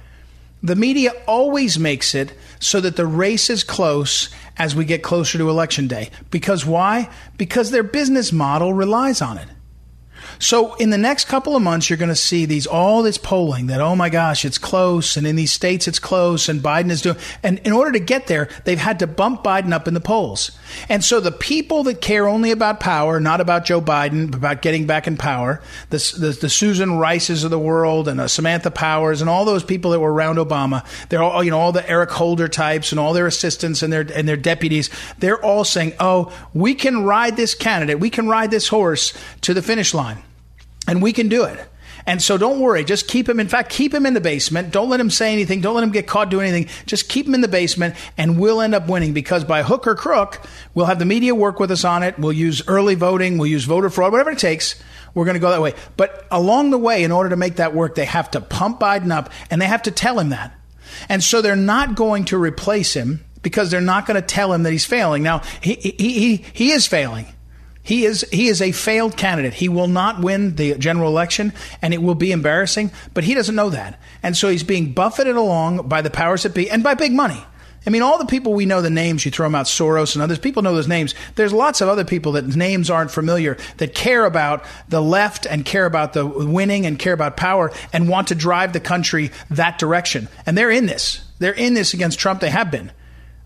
The 0.64 0.78
media 0.78 1.12
always 1.28 1.78
makes 1.78 2.16
it 2.16 2.34
so 2.60 2.80
that 2.82 2.96
the 2.96 3.08
race 3.08 3.50
is 3.50 3.64
close 3.64 4.30
as 4.58 4.76
we 4.76 4.86
get 4.86 5.04
closer 5.04 5.38
to 5.38 5.50
election 5.50 5.88
day. 5.88 6.10
Because 6.32 6.66
why? 6.66 7.10
Because 7.38 7.72
their 7.72 7.84
business 7.84 8.32
model 8.32 8.74
relies 8.74 9.22
on 9.22 9.38
it. 9.38 9.48
So 10.40 10.76
in 10.76 10.90
the 10.90 10.98
next 10.98 11.26
couple 11.26 11.56
of 11.56 11.62
months, 11.62 11.90
you're 11.90 11.98
going 11.98 12.10
to 12.10 12.16
see 12.16 12.46
these 12.46 12.68
all 12.68 13.04
this 13.04 13.18
polling 13.18 13.68
that 13.68 13.82
oh 13.82 13.96
my 13.96 14.10
gosh, 14.10 14.46
it's 14.46 14.58
close, 14.58 15.18
and 15.18 15.26
in 15.26 15.36
these 15.36 15.52
states 15.52 15.88
it's 15.88 16.00
close, 16.00 16.50
and 16.50 16.62
Biden 16.62 16.90
is 16.90 17.02
doing. 17.02 17.18
And 17.44 17.60
in 17.60 17.72
order 17.72 17.92
to 17.92 18.00
get 18.00 18.28
there, 18.28 18.50
they've 18.64 18.80
had 18.80 19.00
to 19.00 19.08
bump 19.08 19.44
Biden 19.44 19.72
up 19.72 19.88
in 19.88 19.94
the 19.94 20.00
polls. 20.00 20.52
And 20.90 21.04
so 21.04 21.20
the 21.20 21.32
people 21.32 21.84
that 21.84 22.02
care 22.02 22.28
only 22.28 22.52
about 22.52 22.80
power, 22.80 23.20
not 23.20 23.42
about 23.42 23.66
Joe 23.66 23.82
Biden, 23.82 24.34
about 24.34 24.62
getting 24.62 24.86
back 24.86 25.08
in 25.08 25.18
power, 25.18 25.62
the 25.90 25.98
the, 26.18 26.38
the 26.42 26.50
Susan 26.50 26.98
Rices 26.98 27.44
of 27.44 27.52
the 27.52 27.60
world 27.60 28.08
and 28.08 28.20
uh, 28.20 28.28
Samantha 28.28 28.72
Powers 28.72 29.22
and 29.22 29.30
all 29.30 29.46
those 29.46 29.64
people 29.64 29.92
that 29.92 30.00
were 30.00 30.14
around 30.14 30.38
Obama, 30.38 30.86
they're 31.10 31.24
all 31.24 31.44
you 31.44 31.52
know 31.52 31.60
all 31.60 31.72
the 31.72 31.88
Eric 31.90 32.12
Holder 32.12 32.48
types 32.48 32.92
and 32.92 33.00
all 33.00 33.14
their 33.14 33.28
assistants 33.28 33.82
and 33.82 33.92
their 33.92 34.06
and 34.14 34.28
their 34.28 34.38
deputies, 34.38 34.90
they're 35.20 35.44
all 35.44 35.64
saying, 35.64 35.94
oh, 36.00 36.32
we 36.54 36.76
can 36.76 37.04
ride 37.04 37.36
this 37.36 37.56
candidate, 37.56 38.00
we 38.00 38.10
can 38.10 38.28
ride 38.28 38.52
this 38.52 38.68
horse 38.68 39.14
to 39.42 39.54
the 39.54 39.62
finish 39.62 39.94
line. 39.94 40.25
And 40.88 41.02
we 41.02 41.14
can 41.14 41.30
do 41.30 41.44
it. 41.44 41.60
And 42.08 42.22
so 42.22 42.38
don't 42.38 42.60
worry. 42.60 42.84
Just 42.84 43.08
keep 43.08 43.28
him. 43.28 43.40
In 43.40 43.48
fact, 43.48 43.72
keep 43.72 43.94
him 43.94 44.06
in 44.06 44.14
the 44.14 44.22
basement. 44.22 44.72
Don't 44.72 44.90
let 44.90 45.00
him 45.00 45.10
say 45.10 45.34
anything. 45.34 45.62
Don't 45.62 45.74
let 45.74 45.84
him 45.84 45.92
get 45.92 46.06
caught 46.06 46.30
doing 46.30 46.48
anything. 46.48 46.72
Just 46.86 47.10
keep 47.10 47.26
him 47.26 47.34
in 47.34 47.42
the 47.42 47.48
basement 47.48 47.96
and 48.18 48.40
we'll 48.40 48.62
end 48.62 48.76
up 48.76 48.88
winning 48.88 49.14
because 49.14 49.44
by 49.44 49.64
hook 49.64 49.88
or 49.88 49.96
crook, 49.96 50.46
we'll 50.76 50.86
have 50.86 51.00
the 51.00 51.06
media 51.06 51.34
work 51.34 51.60
with 51.60 51.72
us 51.72 51.84
on 51.84 52.04
it. 52.04 52.20
We'll 52.20 52.32
use 52.32 52.62
early 52.68 52.94
voting. 52.94 53.40
We'll 53.40 53.50
use 53.50 53.66
voter 53.66 53.90
fraud, 53.90 54.12
whatever 54.12 54.32
it 54.32 54.40
takes. 54.40 54.76
We're 55.16 55.26
going 55.26 55.36
to 55.36 55.40
go 55.40 55.50
that 55.50 55.62
way. 55.62 55.74
But 55.98 56.28
along 56.30 56.70
the 56.70 56.78
way, 56.78 57.04
in 57.04 57.12
order 57.12 57.30
to 57.30 57.38
make 57.38 57.56
that 57.56 57.74
work, 57.74 57.96
they 57.96 58.06
have 58.06 58.30
to 58.32 58.42
pump 58.42 58.80
Biden 58.80 59.12
up 59.12 59.32
and 59.50 59.60
they 59.60 59.66
have 59.66 59.84
to 59.84 59.92
tell 59.92 60.20
him 60.20 60.30
that. 60.30 60.54
And 61.10 61.24
so 61.24 61.42
they're 61.42 61.56
not 61.56 61.96
going 61.96 62.26
to 62.26 62.38
replace 62.38 62.94
him 62.94 63.26
because 63.42 63.72
they're 63.72 63.82
not 63.82 64.06
going 64.06 64.22
to 64.22 64.28
tell 64.28 64.54
him 64.54 64.64
that 64.64 64.72
he's 64.72 64.86
failing. 64.86 65.24
Now, 65.24 65.42
he, 65.62 65.74
he, 65.76 65.92
he, 65.98 66.36
he 66.54 66.72
is 66.72 66.86
failing. 66.86 67.28
He 67.86 68.04
is 68.04 68.26
he 68.32 68.48
is 68.48 68.64
a 68.64 68.72
failed 68.72 69.16
candidate. 69.16 69.54
He 69.54 69.70
will 69.70 69.88
not 69.88 70.20
win 70.20 70.56
the 70.56 70.76
general 70.76 71.08
election, 71.08 71.54
and 71.84 71.94
it 71.94 72.02
will 72.02 72.16
be 72.16 72.32
embarrassing. 72.32 72.92
But 73.14 73.24
he 73.24 73.36
doesn't 73.36 73.56
know 73.56 73.70
that, 73.70 74.00
and 74.24 74.36
so 74.36 74.50
he's 74.50 74.64
being 74.64 74.92
buffeted 74.92 75.36
along 75.36 75.88
by 75.88 76.02
the 76.02 76.10
powers 76.10 76.44
that 76.44 76.56
be 76.56 76.70
and 76.70 76.84
by 76.84 76.96
big 76.96 77.14
money. 77.14 77.46
I 77.86 77.92
mean, 77.92 78.02
all 78.02 78.18
the 78.18 78.26
people 78.26 78.56
we 78.56 78.66
know 78.66 78.82
the 78.82 78.90
names, 78.90 79.24
you 79.24 79.30
throw 79.32 79.46
them 79.46 79.54
out, 79.54 79.68
Soros 79.68 80.16
and 80.16 80.24
others, 80.24 80.40
people 80.40 80.64
know 80.64 80.74
those 80.74 80.88
names. 80.88 81.14
There's 81.36 81.54
lots 81.54 81.82
of 81.82 81.88
other 81.88 82.04
people 82.04 82.32
that 82.32 82.56
names 82.56 82.90
aren't 82.90 83.12
familiar 83.12 83.58
that 83.78 83.94
care 83.94 84.26
about 84.26 84.66
the 84.90 85.02
left 85.02 85.46
and 85.46 85.64
care 85.64 85.86
about 85.86 86.14
the 86.14 86.26
winning 86.26 86.88
and 86.88 86.98
care 86.98 87.14
about 87.14 87.38
power 87.38 87.72
and 87.94 88.10
want 88.10 88.30
to 88.30 88.36
drive 88.36 88.74
the 88.74 88.80
country 88.80 89.30
that 89.52 89.78
direction. 89.78 90.28
And 90.48 90.58
they're 90.58 90.72
in 90.72 90.88
this. 90.88 91.24
They're 91.38 91.54
in 91.54 91.76
this 91.76 91.94
against 91.94 92.18
Trump. 92.18 92.42
They 92.42 92.50
have 92.50 92.72
been. 92.72 92.92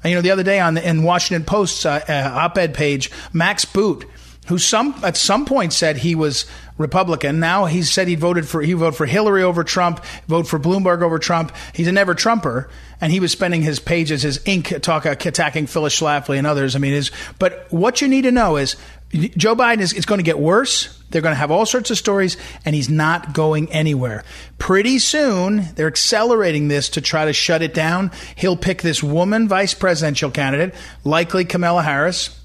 You 0.05 0.15
know, 0.15 0.21
the 0.21 0.31
other 0.31 0.43
day 0.43 0.61
on 0.61 0.75
the 0.75 0.87
in 0.87 1.03
Washington 1.03 1.45
Post's 1.45 1.85
uh, 1.85 2.01
uh, 2.07 2.39
op-ed 2.39 2.73
page, 2.73 3.11
Max 3.33 3.65
Boot 3.65 4.05
who 4.49 4.57
some 4.57 4.95
at 5.03 5.15
some 5.15 5.45
point 5.45 5.71
said 5.71 5.97
he 5.97 6.15
was 6.15 6.45
Republican. 6.79 7.39
Now 7.39 7.65
he 7.65 7.83
said 7.83 8.07
he 8.07 8.15
voted 8.15 8.47
for 8.47 8.63
he 8.63 8.73
voted 8.73 8.97
for 8.97 9.05
Hillary 9.05 9.43
over 9.43 9.63
Trump, 9.63 10.03
vote 10.27 10.47
for 10.47 10.57
Bloomberg 10.57 11.03
over 11.03 11.19
Trump. 11.19 11.51
He's 11.71 11.87
a 11.87 11.91
never 11.91 12.15
Trumper, 12.15 12.67
and 12.99 13.11
he 13.11 13.19
was 13.19 13.31
spending 13.31 13.61
his 13.61 13.79
pages, 13.79 14.23
his 14.23 14.41
ink, 14.45 14.73
talk 14.81 15.05
uh, 15.05 15.11
attacking 15.11 15.67
Phyllis 15.67 15.97
Schlafly 15.99 16.39
and 16.39 16.47
others. 16.47 16.75
I 16.75 16.79
mean, 16.79 16.93
is 16.93 17.11
but 17.37 17.67
what 17.69 18.01
you 18.01 18.07
need 18.07 18.23
to 18.23 18.31
know 18.31 18.57
is 18.57 18.75
Joe 19.11 19.55
Biden 19.55 19.81
is 19.81 19.93
it's 19.93 20.07
going 20.07 20.19
to 20.19 20.23
get 20.23 20.39
worse. 20.39 20.99
They're 21.11 21.21
going 21.21 21.33
to 21.33 21.39
have 21.39 21.51
all 21.51 21.67
sorts 21.67 21.91
of 21.91 21.99
stories, 21.99 22.35
and 22.65 22.75
he's 22.75 22.89
not 22.89 23.33
going 23.33 23.71
anywhere. 23.71 24.23
Pretty 24.57 24.97
soon, 24.97 25.67
they're 25.75 25.87
accelerating 25.87 26.69
this 26.69 26.89
to 26.89 27.01
try 27.01 27.25
to 27.25 27.33
shut 27.33 27.61
it 27.61 27.75
down. 27.75 28.09
He'll 28.35 28.57
pick 28.57 28.81
this 28.81 29.03
woman 29.03 29.47
vice 29.47 29.75
presidential 29.75 30.31
candidate, 30.31 30.73
likely 31.03 31.45
Kamala 31.45 31.83
Harris 31.83 32.38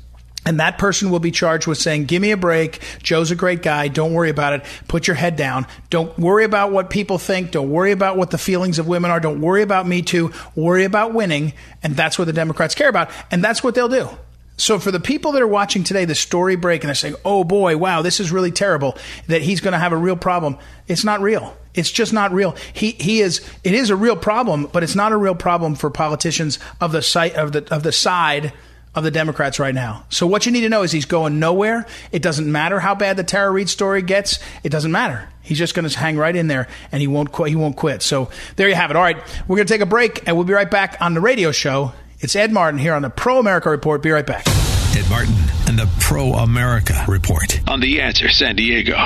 And 0.46 0.60
that 0.60 0.78
person 0.78 1.10
will 1.10 1.20
be 1.20 1.30
charged 1.30 1.66
with 1.66 1.78
saying, 1.78 2.04
Give 2.04 2.20
me 2.20 2.30
a 2.30 2.36
break. 2.36 2.82
Joe's 3.02 3.30
a 3.30 3.36
great 3.36 3.62
guy. 3.62 3.88
Don't 3.88 4.12
worry 4.12 4.30
about 4.30 4.52
it. 4.52 4.64
Put 4.88 5.06
your 5.06 5.16
head 5.16 5.36
down. 5.36 5.66
Don't 5.90 6.16
worry 6.18 6.44
about 6.44 6.72
what 6.72 6.90
people 6.90 7.18
think. 7.18 7.50
Don't 7.50 7.70
worry 7.70 7.92
about 7.92 8.16
what 8.16 8.30
the 8.30 8.38
feelings 8.38 8.78
of 8.78 8.86
women 8.86 9.10
are. 9.10 9.20
Don't 9.20 9.40
worry 9.40 9.62
about 9.62 9.86
Me 9.86 10.02
Too. 10.02 10.32
Worry 10.54 10.84
about 10.84 11.14
winning. 11.14 11.54
And 11.82 11.96
that's 11.96 12.18
what 12.18 12.26
the 12.26 12.32
Democrats 12.32 12.74
care 12.74 12.88
about. 12.88 13.10
And 13.30 13.42
that's 13.42 13.64
what 13.64 13.74
they'll 13.74 13.88
do. 13.88 14.08
So 14.56 14.78
for 14.78 14.92
the 14.92 15.00
people 15.00 15.32
that 15.32 15.42
are 15.42 15.48
watching 15.48 15.82
today, 15.82 16.04
the 16.04 16.14
story 16.14 16.56
break 16.56 16.84
and 16.84 16.88
they're 16.88 16.94
saying, 16.94 17.16
"Oh 17.24 17.42
boy, 17.42 17.76
wow, 17.76 18.02
this 18.02 18.20
is 18.20 18.30
really 18.30 18.52
terrible 18.52 18.96
that 19.26 19.42
he's 19.42 19.60
going 19.60 19.72
to 19.72 19.78
have 19.78 19.92
a 19.92 19.96
real 19.96 20.16
problem." 20.16 20.58
It's 20.86 21.02
not 21.02 21.20
real. 21.20 21.56
It's 21.74 21.90
just 21.90 22.12
not 22.12 22.32
real. 22.32 22.54
He 22.72 22.92
he 22.92 23.20
is. 23.20 23.40
It 23.64 23.74
is 23.74 23.90
a 23.90 23.96
real 23.96 24.16
problem, 24.16 24.68
but 24.72 24.84
it's 24.84 24.94
not 24.94 25.10
a 25.10 25.16
real 25.16 25.34
problem 25.34 25.74
for 25.74 25.90
politicians 25.90 26.60
of 26.80 26.92
the 26.92 27.02
site 27.02 27.34
of 27.34 27.50
the 27.50 27.74
of 27.74 27.82
the 27.82 27.90
side 27.90 28.52
of 28.94 29.04
the 29.04 29.10
Democrats 29.10 29.58
right 29.58 29.74
now. 29.74 30.04
So 30.08 30.26
what 30.26 30.46
you 30.46 30.52
need 30.52 30.62
to 30.62 30.68
know 30.68 30.82
is 30.82 30.92
he's 30.92 31.04
going 31.04 31.38
nowhere. 31.38 31.86
It 32.12 32.22
doesn't 32.22 32.50
matter 32.50 32.80
how 32.80 32.94
bad 32.94 33.16
the 33.16 33.24
Tara 33.24 33.50
Reade 33.50 33.68
story 33.68 34.02
gets. 34.02 34.38
It 34.62 34.70
doesn't 34.70 34.92
matter. 34.92 35.28
He's 35.42 35.58
just 35.58 35.74
going 35.74 35.88
to 35.88 35.98
hang 35.98 36.16
right 36.16 36.34
in 36.34 36.46
there, 36.46 36.68
and 36.90 37.00
he 37.00 37.06
won't 37.06 37.30
quit. 37.32 37.50
He 37.50 37.56
won't 37.56 37.76
quit. 37.76 38.02
So 38.02 38.30
there 38.56 38.68
you 38.68 38.74
have 38.74 38.90
it. 38.90 38.96
All 38.96 39.02
right, 39.02 39.18
we're 39.46 39.56
going 39.56 39.66
to 39.66 39.72
take 39.74 39.82
a 39.82 39.86
break, 39.86 40.26
and 40.26 40.36
we'll 40.36 40.46
be 40.46 40.54
right 40.54 40.70
back 40.70 40.96
on 41.00 41.14
the 41.14 41.20
radio 41.20 41.52
show. 41.52 41.92
It's 42.20 42.34
Ed 42.34 42.52
Martin 42.52 42.78
here 42.78 42.94
on 42.94 43.02
the 43.02 43.10
Pro 43.10 43.38
America 43.38 43.68
Report. 43.68 44.02
Be 44.02 44.10
right 44.10 44.26
back. 44.26 44.46
Ed 44.96 45.08
Martin 45.10 45.34
and 45.68 45.78
the 45.78 45.90
Pro 46.00 46.32
America 46.32 47.04
Report 47.06 47.60
on 47.68 47.80
The 47.80 48.00
Answer 48.00 48.30
San 48.30 48.56
Diego. 48.56 48.96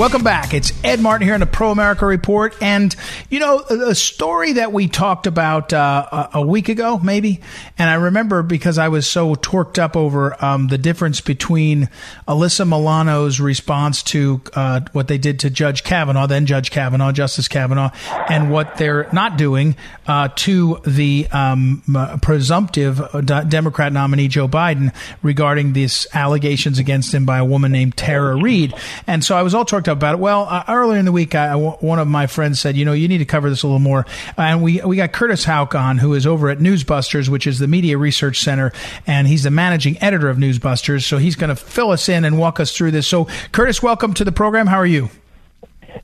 Welcome 0.00 0.22
back. 0.22 0.54
It's 0.54 0.72
Ed 0.82 1.02
Martin 1.02 1.26
here 1.26 1.34
in 1.34 1.40
the 1.40 1.46
Pro 1.46 1.70
America 1.70 2.06
Report. 2.06 2.56
And, 2.62 2.96
you 3.28 3.38
know, 3.38 3.58
a 3.58 3.94
story 3.94 4.54
that 4.54 4.72
we 4.72 4.88
talked 4.88 5.26
about 5.26 5.74
uh, 5.74 6.28
a 6.32 6.40
week 6.40 6.70
ago, 6.70 6.98
maybe. 6.98 7.42
And 7.76 7.90
I 7.90 7.96
remember 7.96 8.42
because 8.42 8.78
I 8.78 8.88
was 8.88 9.06
so 9.06 9.34
torqued 9.34 9.78
up 9.78 9.98
over 9.98 10.42
um, 10.42 10.68
the 10.68 10.78
difference 10.78 11.20
between 11.20 11.90
Alyssa 12.26 12.66
Milano's 12.66 13.40
response 13.40 14.02
to 14.04 14.40
uh, 14.54 14.80
what 14.92 15.06
they 15.08 15.18
did 15.18 15.40
to 15.40 15.50
Judge 15.50 15.84
Kavanaugh, 15.84 16.26
then 16.26 16.46
Judge 16.46 16.70
Kavanaugh, 16.70 17.12
Justice 17.12 17.46
Kavanaugh, 17.46 17.90
and 18.30 18.50
what 18.50 18.78
they're 18.78 19.06
not 19.12 19.36
doing 19.36 19.76
uh, 20.06 20.28
to 20.36 20.80
the 20.86 21.28
um, 21.30 21.82
presumptive 22.22 23.02
Democrat 23.50 23.92
nominee 23.92 24.28
Joe 24.28 24.48
Biden 24.48 24.94
regarding 25.22 25.74
these 25.74 26.06
allegations 26.14 26.78
against 26.78 27.12
him 27.12 27.26
by 27.26 27.36
a 27.36 27.44
woman 27.44 27.70
named 27.70 27.98
Tara 27.98 28.34
Reade. 28.34 28.72
And 29.06 29.22
so 29.22 29.36
I 29.36 29.42
was 29.42 29.54
all 29.54 29.66
torqued 29.66 29.89
about 29.96 30.14
it. 30.14 30.18
Well, 30.18 30.46
uh, 30.48 30.64
earlier 30.68 30.98
in 30.98 31.04
the 31.04 31.12
week, 31.12 31.34
I, 31.34 31.54
one 31.54 31.98
of 31.98 32.08
my 32.08 32.26
friends 32.26 32.60
said, 32.60 32.76
you 32.76 32.84
know, 32.84 32.92
you 32.92 33.08
need 33.08 33.18
to 33.18 33.24
cover 33.24 33.50
this 33.50 33.62
a 33.62 33.66
little 33.66 33.78
more. 33.78 34.06
And 34.36 34.62
we, 34.62 34.80
we 34.80 34.96
got 34.96 35.12
Curtis 35.12 35.44
Houck 35.44 35.74
on, 35.74 35.98
who 35.98 36.14
is 36.14 36.26
over 36.26 36.48
at 36.48 36.58
Newsbusters, 36.58 37.28
which 37.28 37.46
is 37.46 37.58
the 37.58 37.68
media 37.68 37.98
research 37.98 38.40
center, 38.40 38.72
and 39.06 39.26
he's 39.26 39.42
the 39.42 39.50
managing 39.50 40.02
editor 40.02 40.28
of 40.28 40.38
Newsbusters. 40.38 41.04
So 41.04 41.18
he's 41.18 41.36
going 41.36 41.50
to 41.50 41.56
fill 41.56 41.90
us 41.90 42.08
in 42.08 42.24
and 42.24 42.38
walk 42.38 42.60
us 42.60 42.76
through 42.76 42.92
this. 42.92 43.06
So, 43.06 43.26
Curtis, 43.52 43.82
welcome 43.82 44.14
to 44.14 44.24
the 44.24 44.32
program. 44.32 44.66
How 44.66 44.78
are 44.78 44.86
you? 44.86 45.10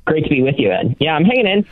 Great 0.07 0.25
to 0.25 0.31
be 0.31 0.43
with 0.43 0.57
you, 0.59 0.71
Ed. 0.71 0.97
Yeah, 1.01 1.15
I'm 1.15 1.25
hanging 1.25 1.47
in. 1.47 1.67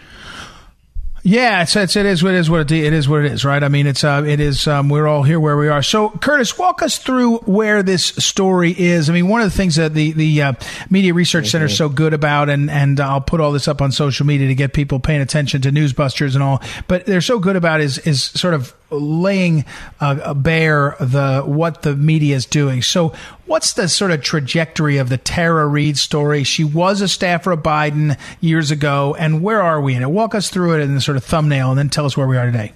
Yeah, 1.26 1.62
it's, 1.62 1.74
it's 1.74 1.96
it 1.96 2.04
is 2.04 2.22
what 2.22 2.34
it 2.34 2.36
is 2.36 2.50
what 2.50 2.60
it, 2.60 2.70
it 2.70 2.92
is 2.92 3.08
what 3.08 3.24
it 3.24 3.32
is, 3.32 3.46
right? 3.46 3.64
I 3.64 3.68
mean, 3.68 3.86
it's 3.86 4.04
uh, 4.04 4.22
it 4.26 4.40
is. 4.40 4.68
Um, 4.68 4.90
we're 4.90 5.06
all 5.06 5.22
here 5.22 5.40
where 5.40 5.56
we 5.56 5.68
are. 5.68 5.82
So, 5.82 6.10
Curtis, 6.10 6.58
walk 6.58 6.82
us 6.82 6.98
through 6.98 7.38
where 7.38 7.82
this 7.82 8.04
story 8.04 8.72
is. 8.76 9.08
I 9.08 9.14
mean, 9.14 9.28
one 9.28 9.40
of 9.40 9.50
the 9.50 9.56
things 9.56 9.76
that 9.76 9.94
the 9.94 10.12
the 10.12 10.42
uh, 10.42 10.52
Media 10.90 11.14
Research 11.14 11.48
Center 11.48 11.64
is 11.64 11.76
so 11.78 11.88
good 11.88 12.12
about, 12.12 12.50
and 12.50 12.70
and 12.70 13.00
I'll 13.00 13.22
put 13.22 13.40
all 13.40 13.52
this 13.52 13.68
up 13.68 13.80
on 13.80 13.90
social 13.90 14.26
media 14.26 14.48
to 14.48 14.54
get 14.54 14.74
people 14.74 15.00
paying 15.00 15.22
attention 15.22 15.62
to 15.62 15.70
Newsbusters 15.70 16.34
and 16.34 16.42
all. 16.42 16.60
But 16.88 17.06
they're 17.06 17.22
so 17.22 17.38
good 17.38 17.56
about 17.56 17.80
is 17.80 17.96
is 18.00 18.22
sort 18.22 18.52
of 18.52 18.74
laying 18.90 19.64
uh, 20.00 20.34
bare 20.34 20.96
the 21.00 21.42
what 21.44 21.82
the 21.82 21.96
media 21.96 22.36
is 22.36 22.46
doing. 22.46 22.82
So, 22.82 23.12
what's 23.46 23.72
the 23.72 23.88
sort 23.88 24.10
of 24.10 24.22
trajectory 24.22 24.98
of 24.98 25.08
the 25.08 25.18
Tara 25.18 25.66
Reade 25.66 25.98
story? 25.98 26.44
She 26.44 26.64
was 26.64 27.00
a 27.00 27.08
staffer 27.08 27.52
of 27.52 27.62
Biden 27.62 28.18
years 28.40 28.70
ago, 28.70 29.14
and 29.18 29.42
where 29.42 29.62
are 29.62 29.80
we 29.80 29.94
in 29.94 30.02
it? 30.02 30.10
Walk 30.10 30.34
us 30.34 30.50
through 30.50 30.74
it 30.74 30.80
in 30.80 30.94
the 30.94 31.00
sort 31.00 31.16
of 31.16 31.24
thumbnail, 31.24 31.70
and 31.70 31.78
then 31.78 31.88
tell 31.88 32.06
us 32.06 32.16
where 32.16 32.26
we 32.26 32.36
are 32.36 32.46
today. 32.46 32.72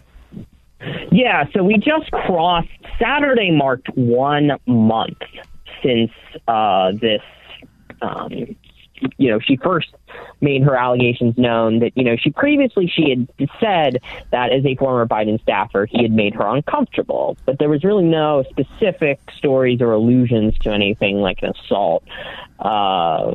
Yeah, 1.11 1.45
so 1.53 1.65
we 1.65 1.77
just 1.77 2.11
crossed 2.13 2.69
Saturday 3.01 3.51
marked 3.51 3.89
one 3.97 4.53
month 4.67 5.19
since 5.83 6.11
uh, 6.47 6.93
this 6.93 7.23
um, 8.03 8.57
you 9.17 9.31
know, 9.31 9.39
she 9.41 9.57
first 9.57 9.89
made 10.41 10.63
her 10.63 10.77
allegations 10.77 11.37
known 11.37 11.81
that, 11.81 11.97
you 11.97 12.05
know, 12.05 12.17
she 12.17 12.31
previously 12.31 12.87
she 12.87 13.11
had 13.11 13.51
said 13.61 14.03
that 14.31 14.53
as 14.53 14.65
a 14.65 14.75
former 14.77 15.07
Biden 15.07 15.41
staffer, 15.43 15.87
he 15.87 16.03
had 16.03 16.13
made 16.13 16.35
her 16.35 16.47
uncomfortable, 16.47 17.37
but 17.45 17.59
there 17.59 17.69
was 17.69 17.85
really 17.85 18.05
no 18.05 18.45
specific 18.51 19.21
stories 19.37 19.81
or 19.81 19.93
allusions 19.93 20.57
to 20.59 20.71
anything 20.71 21.17
like 21.21 21.43
an 21.43 21.53
assault 21.65 22.05
uh, 22.59 23.35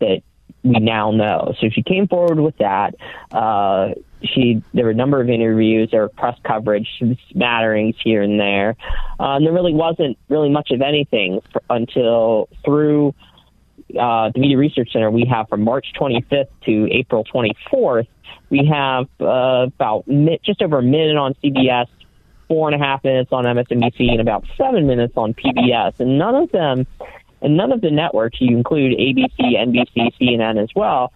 that 0.00 0.22
we 0.62 0.78
now 0.80 1.10
know. 1.10 1.54
So 1.60 1.68
she 1.70 1.82
came 1.82 2.08
forward 2.08 2.40
with 2.40 2.56
that. 2.58 2.94
Uh, 3.30 3.90
she 4.22 4.62
there 4.72 4.86
were 4.86 4.90
a 4.90 4.94
number 4.94 5.20
of 5.20 5.28
interviews, 5.28 5.90
were 5.92 6.08
press 6.08 6.38
coverage, 6.44 6.88
smatterings 7.30 7.96
here 8.02 8.22
and 8.22 8.40
there, 8.40 8.76
uh, 9.20 9.36
and 9.36 9.46
there 9.46 9.52
really 9.52 9.74
wasn't 9.74 10.16
really 10.28 10.48
much 10.48 10.70
of 10.70 10.80
anything 10.80 11.40
for, 11.52 11.62
until 11.68 12.48
through 12.64 13.14
uh, 13.98 14.30
the 14.34 14.40
Media 14.40 14.58
Research 14.58 14.92
Center, 14.92 15.10
we 15.10 15.24
have 15.26 15.48
from 15.48 15.62
March 15.62 15.86
25th 15.98 16.48
to 16.66 16.88
April 16.90 17.24
24th, 17.24 18.06
we 18.50 18.66
have 18.66 19.06
uh, 19.20 19.66
about 19.66 20.06
mi- 20.06 20.40
just 20.44 20.62
over 20.62 20.78
a 20.78 20.82
minute 20.82 21.16
on 21.16 21.34
CBS, 21.42 21.86
four 22.48 22.68
and 22.68 22.80
a 22.80 22.84
half 22.84 23.02
minutes 23.04 23.30
on 23.32 23.44
MSNBC, 23.44 24.10
and 24.10 24.20
about 24.20 24.44
seven 24.56 24.86
minutes 24.86 25.14
on 25.16 25.34
PBS. 25.34 25.98
And 25.98 26.18
none 26.18 26.34
of 26.34 26.50
them, 26.52 26.86
and 27.42 27.56
none 27.56 27.72
of 27.72 27.80
the 27.80 27.90
networks, 27.90 28.40
you 28.40 28.56
include 28.56 28.98
ABC, 28.98 29.38
NBC, 29.38 30.12
CNN 30.20 30.62
as 30.62 30.68
well, 30.76 31.12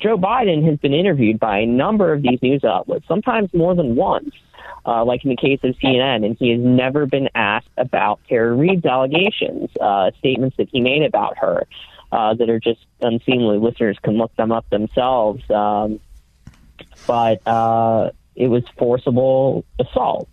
Joe 0.00 0.16
Biden 0.16 0.64
has 0.64 0.78
been 0.78 0.94
interviewed 0.94 1.38
by 1.38 1.58
a 1.58 1.66
number 1.66 2.12
of 2.12 2.22
these 2.22 2.40
news 2.42 2.64
outlets, 2.64 3.06
sometimes 3.06 3.52
more 3.52 3.74
than 3.74 3.96
once. 3.96 4.34
Uh, 4.86 5.04
like 5.04 5.22
in 5.24 5.28
the 5.28 5.36
case 5.36 5.60
of 5.62 5.74
CNN, 5.74 6.24
and 6.24 6.38
he 6.38 6.50
has 6.50 6.58
never 6.58 7.04
been 7.04 7.28
asked 7.34 7.68
about 7.76 8.18
Tara 8.30 8.54
Reade's 8.54 8.86
allegations, 8.86 9.68
uh, 9.78 10.10
statements 10.18 10.56
that 10.56 10.70
he 10.72 10.80
made 10.80 11.02
about 11.02 11.36
her 11.36 11.66
uh, 12.12 12.34
that 12.34 12.50
are 12.50 12.60
just 12.60 12.84
unseemly. 13.00 13.58
Listeners 13.58 13.98
can 14.02 14.14
look 14.14 14.34
them 14.36 14.52
up 14.52 14.68
themselves. 14.70 15.48
Um, 15.50 16.00
but 17.06 17.46
uh, 17.46 18.10
it 18.34 18.48
was 18.48 18.64
forcible 18.76 19.64
assault. 19.78 20.28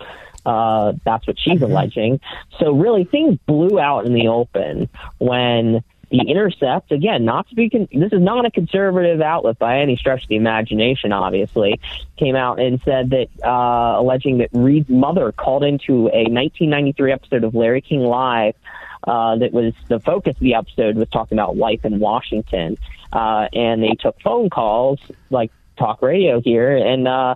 Uh, 0.45 0.93
that's 1.03 1.27
what 1.27 1.37
she's 1.39 1.55
mm-hmm. 1.55 1.71
alleging. 1.71 2.19
So 2.59 2.71
really, 2.71 3.03
things 3.03 3.37
blew 3.45 3.79
out 3.79 4.05
in 4.05 4.13
the 4.13 4.29
open 4.29 4.89
when 5.17 5.83
the 6.09 6.21
Intercept, 6.21 6.91
again, 6.93 7.25
not 7.25 7.49
to 7.49 7.55
be, 7.55 7.69
con- 7.69 7.89
this 7.91 8.13
is 8.13 8.21
not 8.21 8.45
a 8.45 8.51
conservative 8.51 9.19
outlet 9.19 9.59
by 9.59 9.79
any 9.79 9.97
stretch 9.97 10.23
of 10.23 10.29
the 10.29 10.37
imagination, 10.37 11.11
obviously, 11.11 11.81
came 12.15 12.35
out 12.35 12.61
and 12.61 12.81
said 12.83 13.09
that, 13.09 13.27
uh, 13.43 13.99
alleging 13.99 14.37
that 14.37 14.49
Reade's 14.53 14.87
mother 14.87 15.33
called 15.33 15.65
into 15.65 16.07
a 16.07 16.31
1993 16.31 17.11
episode 17.11 17.43
of 17.43 17.53
Larry 17.53 17.81
King 17.81 18.01
Live 18.01 18.55
uh, 19.07 19.37
that 19.37 19.53
was 19.53 19.73
the 19.87 19.99
focus 19.99 20.35
of 20.35 20.41
the 20.41 20.53
episode 20.53 20.97
was 20.97 21.09
talking 21.09 21.37
about 21.37 21.57
life 21.57 21.85
in 21.85 21.99
Washington. 21.99 22.77
Uh, 23.11 23.47
and 23.53 23.81
they 23.81 23.95
took 23.99 24.19
phone 24.21 24.49
calls, 24.49 24.99
like 25.29 25.51
talk 25.77 26.01
radio 26.01 26.41
here, 26.41 26.75
and 26.75 27.07
uh, 27.07 27.35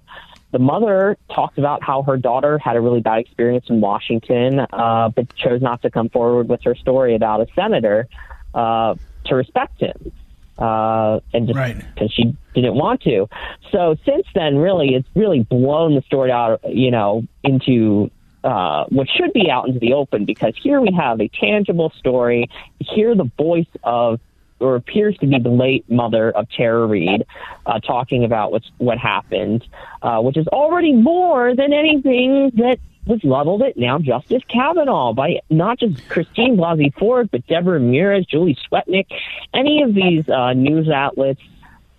the 0.51 0.59
mother 0.59 1.17
talked 1.33 1.57
about 1.57 1.81
how 1.81 2.03
her 2.03 2.17
daughter 2.17 2.57
had 2.57 2.75
a 2.75 2.81
really 2.81 2.99
bad 2.99 3.19
experience 3.19 3.65
in 3.69 3.79
Washington, 3.79 4.59
uh, 4.59 5.09
but 5.15 5.33
chose 5.35 5.61
not 5.61 5.81
to 5.83 5.89
come 5.89 6.09
forward 6.09 6.49
with 6.49 6.61
her 6.63 6.75
story 6.75 7.15
about 7.15 7.39
a 7.39 7.47
senator 7.55 8.07
uh, 8.53 8.95
to 9.25 9.35
respect 9.35 9.79
him. 9.79 10.11
Uh, 10.57 11.21
and 11.33 11.47
just 11.47 11.57
because 11.57 12.01
right. 12.01 12.11
she 12.11 12.35
didn't 12.53 12.75
want 12.75 13.01
to. 13.01 13.27
So 13.71 13.95
since 14.05 14.27
then, 14.35 14.57
really, 14.57 14.93
it's 14.93 15.07
really 15.15 15.39
blown 15.39 15.95
the 15.95 16.01
story 16.03 16.31
out, 16.31 16.59
you 16.69 16.91
know, 16.91 17.25
into 17.43 18.11
uh, 18.43 18.85
what 18.89 19.07
should 19.09 19.33
be 19.33 19.49
out 19.49 19.67
into 19.67 19.79
the 19.79 19.93
open 19.93 20.25
because 20.25 20.53
here 20.61 20.81
we 20.81 20.91
have 20.93 21.21
a 21.21 21.27
tangible 21.27 21.91
story. 21.97 22.49
Hear 22.79 23.15
the 23.15 23.29
voice 23.37 23.67
of 23.83 24.19
or 24.59 24.75
appears 24.75 25.17
to 25.17 25.25
be 25.25 25.39
the 25.39 25.49
late 25.49 25.89
mother 25.89 26.29
of 26.31 26.47
Tara 26.51 26.85
Reade, 26.85 27.25
uh, 27.65 27.79
talking 27.79 28.23
about 28.23 28.51
what's 28.51 28.69
what 28.77 28.97
happened, 28.97 29.65
uh, 30.01 30.19
which 30.19 30.37
is 30.37 30.47
already 30.47 30.93
more 30.93 31.55
than 31.55 31.73
anything 31.73 32.51
that 32.55 32.77
was 33.07 33.19
leveled 33.23 33.63
at 33.63 33.75
now 33.75 33.97
Justice 33.97 34.43
Kavanaugh 34.47 35.13
by 35.13 35.41
not 35.49 35.79
just 35.79 36.07
Christine 36.07 36.57
Blasey 36.57 36.93
Ford, 36.93 37.29
but 37.31 37.45
Deborah 37.47 37.73
Ramirez, 37.73 38.25
Julie 38.27 38.57
Swetnick, 38.71 39.07
any 39.53 39.81
of 39.81 39.95
these 39.95 40.29
uh, 40.29 40.53
news 40.53 40.87
outlets, 40.89 41.41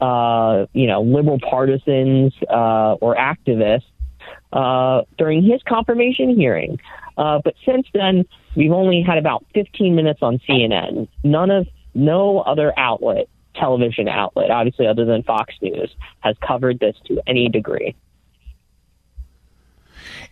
uh, 0.01 0.67
you 0.73 0.87
know, 0.87 1.03
liberal 1.03 1.41
partisans 1.41 2.33
uh, 2.49 2.95
or 3.01 3.17
activists 3.17 3.83
uh, 4.53 5.03
during 5.19 5.43
his 5.43 5.63
confirmation 5.67 6.37
hearing. 6.37 6.79
Uh, 7.17 7.41
but 7.45 7.55
since 7.67 7.87
then, 7.93 8.25
we've 8.57 8.73
only 8.73 9.03
had 9.03 9.19
about 9.19 9.45
15 9.55 9.95
minutes 9.95 10.21
on 10.23 10.39
CNN. 10.49 11.09
None 11.23 11.51
of, 11.51 11.67
no 11.95 12.41
other 12.41 12.73
outlet, 12.79 13.29
television 13.55 14.09
outlet, 14.09 14.51
obviously 14.51 14.87
other 14.87 15.05
than 15.05 15.23
Fox 15.23 15.55
News, 15.61 15.95
has 16.21 16.37
covered 16.47 16.79
this 16.81 16.97
to 17.07 17.21
any 17.27 17.49
degree. 17.49 17.95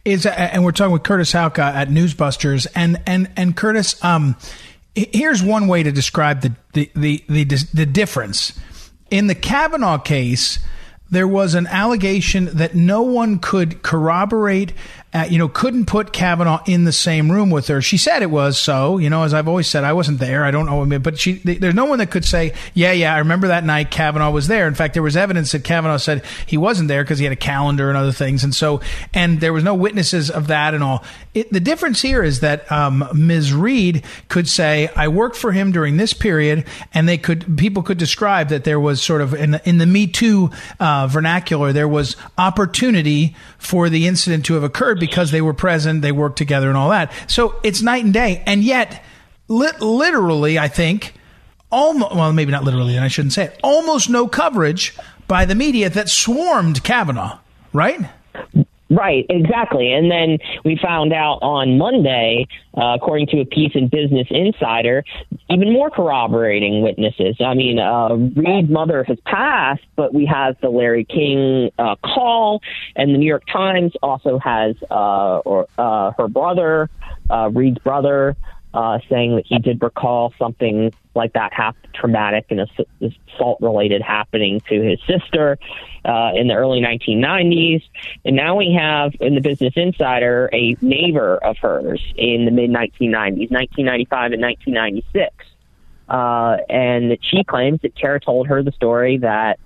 is, 0.05 0.27
uh, 0.27 0.31
and 0.31 0.65
we're 0.65 0.73
talking 0.73 0.93
with 0.93 1.03
Curtis 1.03 1.33
Houck 1.33 1.59
at 1.59 1.89
Newsbusters, 1.89 2.67
and 2.75 3.03
and 3.07 3.31
and 3.37 3.55
Curtis, 3.57 4.03
um, 4.03 4.37
here's 4.95 5.43
one 5.43 5.69
way 5.69 5.83
to 5.83 5.93
describe 5.93 6.41
the 6.41 6.55
the 6.73 6.91
the 6.95 7.25
the, 7.29 7.45
the 7.75 7.87
difference 7.87 8.59
in 9.11 9.27
the 9.27 9.35
Kavanaugh 9.35 9.99
case. 9.99 10.59
There 11.11 11.27
was 11.27 11.55
an 11.55 11.67
allegation 11.67 12.51
that 12.53 12.75
no 12.75 13.03
one 13.03 13.41
could 13.41 13.83
corroborate 13.83 14.73
uh, 15.13 15.27
you 15.29 15.39
know, 15.39 15.49
couldn't 15.49 15.87
put 15.87 16.13
Kavanaugh 16.13 16.63
in 16.67 16.85
the 16.85 16.93
same 16.93 17.33
room 17.33 17.51
with 17.51 17.67
her. 17.67 17.83
She 17.83 17.97
said 17.97 18.23
it 18.23 18.31
was 18.31 18.57
so, 18.57 18.99
you 18.99 19.11
know, 19.11 19.25
as 19.25 19.35
I've 19.35 19.49
always 19.49 19.67
said, 19.67 19.83
I 19.83 19.93
wasn't 19.93 20.21
there. 20.21 20.45
I 20.45 20.53
don't 20.53 20.67
know, 20.67 20.99
but 21.01 21.19
she, 21.19 21.33
there's 21.33 21.75
no 21.75 21.87
one 21.87 21.99
that 21.99 22.13
could 22.13 22.25
say, 22.25 22.55
yeah, 22.75 22.93
yeah, 22.93 23.13
I 23.13 23.19
remember 23.19 23.49
that 23.49 23.65
night 23.65 23.91
Kavanaugh 23.91 24.31
was 24.31 24.47
there. 24.47 24.69
In 24.69 24.75
fact, 24.75 24.95
there 24.95 25.03
was 25.03 25.17
evidence 25.17 25.51
that 25.51 25.65
Kavanaugh 25.65 25.97
said 25.97 26.25
he 26.47 26.57
wasn't 26.57 26.87
there 26.87 27.03
because 27.03 27.19
he 27.19 27.25
had 27.25 27.33
a 27.33 27.37
calendar 27.37 27.89
and 27.89 27.99
other 27.99 28.13
things. 28.13 28.45
And 28.45 28.55
so, 28.55 28.81
and 29.13 29.41
there 29.41 29.53
was 29.53 29.65
no 29.65 29.75
witnesses 29.75 30.31
of 30.31 30.47
that 30.47 30.75
and 30.75 30.85
all. 30.85 31.03
It, 31.35 31.53
the 31.53 31.61
difference 31.61 32.01
here 32.01 32.23
is 32.23 32.41
that, 32.41 32.71
um, 32.71 33.09
Ms. 33.13 33.53
Reade 33.53 34.05
could 34.29 34.49
say, 34.49 34.91
I 34.95 35.09
worked 35.09 35.37
for 35.37 35.51
him 35.51 35.73
during 35.73 35.97
this 35.97 36.13
period 36.13 36.65
and 36.95 37.09
they 37.09 37.19
could, 37.19 37.59
people 37.59 37.83
could 37.83 37.99
describe 37.99 38.51
that 38.51 38.63
there 38.63 38.79
was 38.79 39.03
sort 39.03 39.23
of 39.23 39.35
in 39.35 39.53
the, 39.53 39.69
in 39.69 39.79
the 39.79 39.87
Me 39.87 40.07
Too, 40.07 40.51
uh, 40.79 41.09
vernacular, 41.09 41.73
there 41.73 41.89
was 41.89 42.17
opportunity 42.39 43.35
for 43.59 43.89
the 43.89 44.07
incident 44.07 44.45
to 44.47 44.55
have 44.55 44.63
occurred 44.63 45.00
because 45.01 45.31
they 45.31 45.41
were 45.41 45.55
present, 45.55 46.03
they 46.03 46.13
worked 46.13 46.39
together, 46.39 46.69
and 46.69 46.77
all 46.77 46.91
that. 46.91 47.13
So 47.27 47.57
it's 47.63 47.83
night 47.83 48.05
and 48.05 48.15
day. 48.15 48.43
And 48.47 48.63
yet, 48.63 49.03
li- 49.49 49.79
literally, 49.81 50.59
I 50.59 50.69
think, 50.69 51.15
almost, 51.71 52.15
well, 52.15 52.33
maybe 52.33 52.53
not 52.53 52.65
literally, 52.65 52.97
and 52.97 53.05
I 53.05 53.09
shouldn't 53.09 53.33
say 53.33 53.47
it, 53.47 53.61
almost 53.63 54.09
no 54.11 54.29
coverage 54.29 54.97
by 55.27 55.45
the 55.45 55.55
media 55.55 55.91
that 55.91 56.09
swarmed 56.09 56.83
Kavanaugh, 56.85 57.39
right? 57.73 58.01
Right, 58.91 59.25
exactly. 59.31 59.93
And 59.93 60.11
then 60.11 60.39
we 60.65 60.77
found 60.83 61.13
out 61.13 61.39
on 61.43 61.79
Monday, 61.79 62.49
uh, 62.77 62.97
according 62.97 63.29
to 63.29 63.41
a 63.41 63.45
piece 63.45 63.71
in 63.77 63.87
Business 63.87 64.27
Insider, 64.31 65.05
even 65.49 65.73
more 65.73 65.91
corroborating 65.91 66.83
witnesses. 66.83 67.37
I 67.39 67.55
mean, 67.55 67.79
uh, 67.79 68.17
Reade's 68.35 68.69
mother 68.69 69.05
has 69.05 69.19
passed, 69.25 69.85
but 69.95 70.13
we 70.13 70.27
have 70.27 70.57
the 70.61 70.71
Larry 70.71 71.05
King 71.05 71.71
uh, 71.79 71.95
call, 72.03 72.63
and 72.97 73.15
the 73.15 73.19
New 73.19 73.29
York 73.29 73.45
Times 73.47 73.93
also 74.03 74.41
has 74.41 74.75
uh, 74.91 75.39
or, 75.39 75.69
uh, 75.79 76.11
her 76.19 76.27
brother, 76.27 76.91
uh, 77.31 77.49
Reade's 77.53 77.79
brother, 77.79 78.37
uh, 78.73 78.99
saying 79.09 79.37
that 79.37 79.47
he 79.47 79.59
did 79.59 79.83
recall 79.83 80.33
something 80.39 80.93
like 81.15 81.33
that 81.33 81.53
happened, 81.53 81.93
traumatic 81.93 82.47
and 82.51 82.61
assault 82.61 83.59
related 83.61 84.01
happening 84.01 84.61
to 84.69 84.81
his 84.81 85.01
sister 85.07 85.59
uh, 86.05 86.31
in 86.35 86.47
the 86.49 86.55
early 86.55 86.81
1990s. 86.81 87.83
And 88.25 88.37
now 88.37 88.57
we 88.57 88.77
have 88.79 89.13
in 89.21 89.35
the 89.35 89.41
Business 89.41 89.73
Insider 89.77 90.49
a 90.53 90.77
neighbor 90.81 91.37
of 91.39 91.59
hers 91.59 92.01
in 92.17 92.45
the 92.45 92.53
mid 92.53 92.71
1990s, 92.71 93.51
1995 93.51 94.33
and 94.33 94.43
1996. 94.43 95.35
Uh, 96.09 96.57
and 96.69 97.19
she 97.23 97.45
claims 97.45 97.81
that 97.83 97.95
Tara 97.97 98.21
told 98.21 98.49
her 98.49 98.63
the 98.63 98.73
story 98.73 99.19
that 99.19 99.59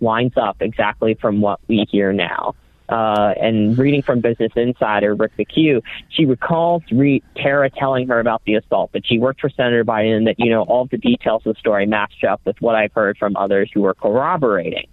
lines 0.00 0.32
up 0.36 0.56
exactly 0.60 1.14
from 1.14 1.40
what 1.40 1.60
we 1.68 1.86
hear 1.90 2.12
now 2.12 2.54
uh, 2.90 3.34
and 3.40 3.78
reading 3.78 4.02
from 4.02 4.20
Business 4.20 4.52
Insider, 4.56 5.14
Rick 5.14 5.32
McHugh, 5.38 5.82
she 6.08 6.26
recalls 6.26 6.82
re- 6.90 7.22
Tara 7.36 7.70
telling 7.70 8.08
her 8.08 8.18
about 8.18 8.42
the 8.44 8.54
assault, 8.54 8.92
that 8.92 9.06
she 9.06 9.18
worked 9.18 9.40
for 9.40 9.48
Senator 9.48 9.84
Biden, 9.84 10.24
that, 10.24 10.34
you 10.38 10.50
know, 10.50 10.62
all 10.62 10.86
the 10.86 10.98
details 10.98 11.46
of 11.46 11.54
the 11.54 11.60
story 11.60 11.86
matched 11.86 12.24
up 12.24 12.40
with 12.44 12.60
what 12.60 12.74
I've 12.74 12.92
heard 12.92 13.16
from 13.16 13.36
others 13.36 13.70
who 13.72 13.82
were 13.82 13.94
corroborating. 13.94 14.88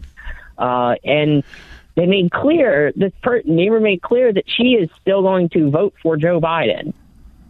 Uh, 0.57 0.95
and 1.03 1.43
they 1.95 2.05
made 2.05 2.31
clear, 2.31 2.93
this 2.95 3.13
per- 3.23 3.41
neighbor 3.45 3.79
made 3.79 4.03
clear 4.03 4.31
that 4.31 4.45
she 4.47 4.73
is 4.73 4.89
still 5.01 5.23
going 5.23 5.49
to 5.49 5.71
vote 5.71 5.95
for 6.03 6.17
Joe 6.17 6.39
Biden. 6.39 6.93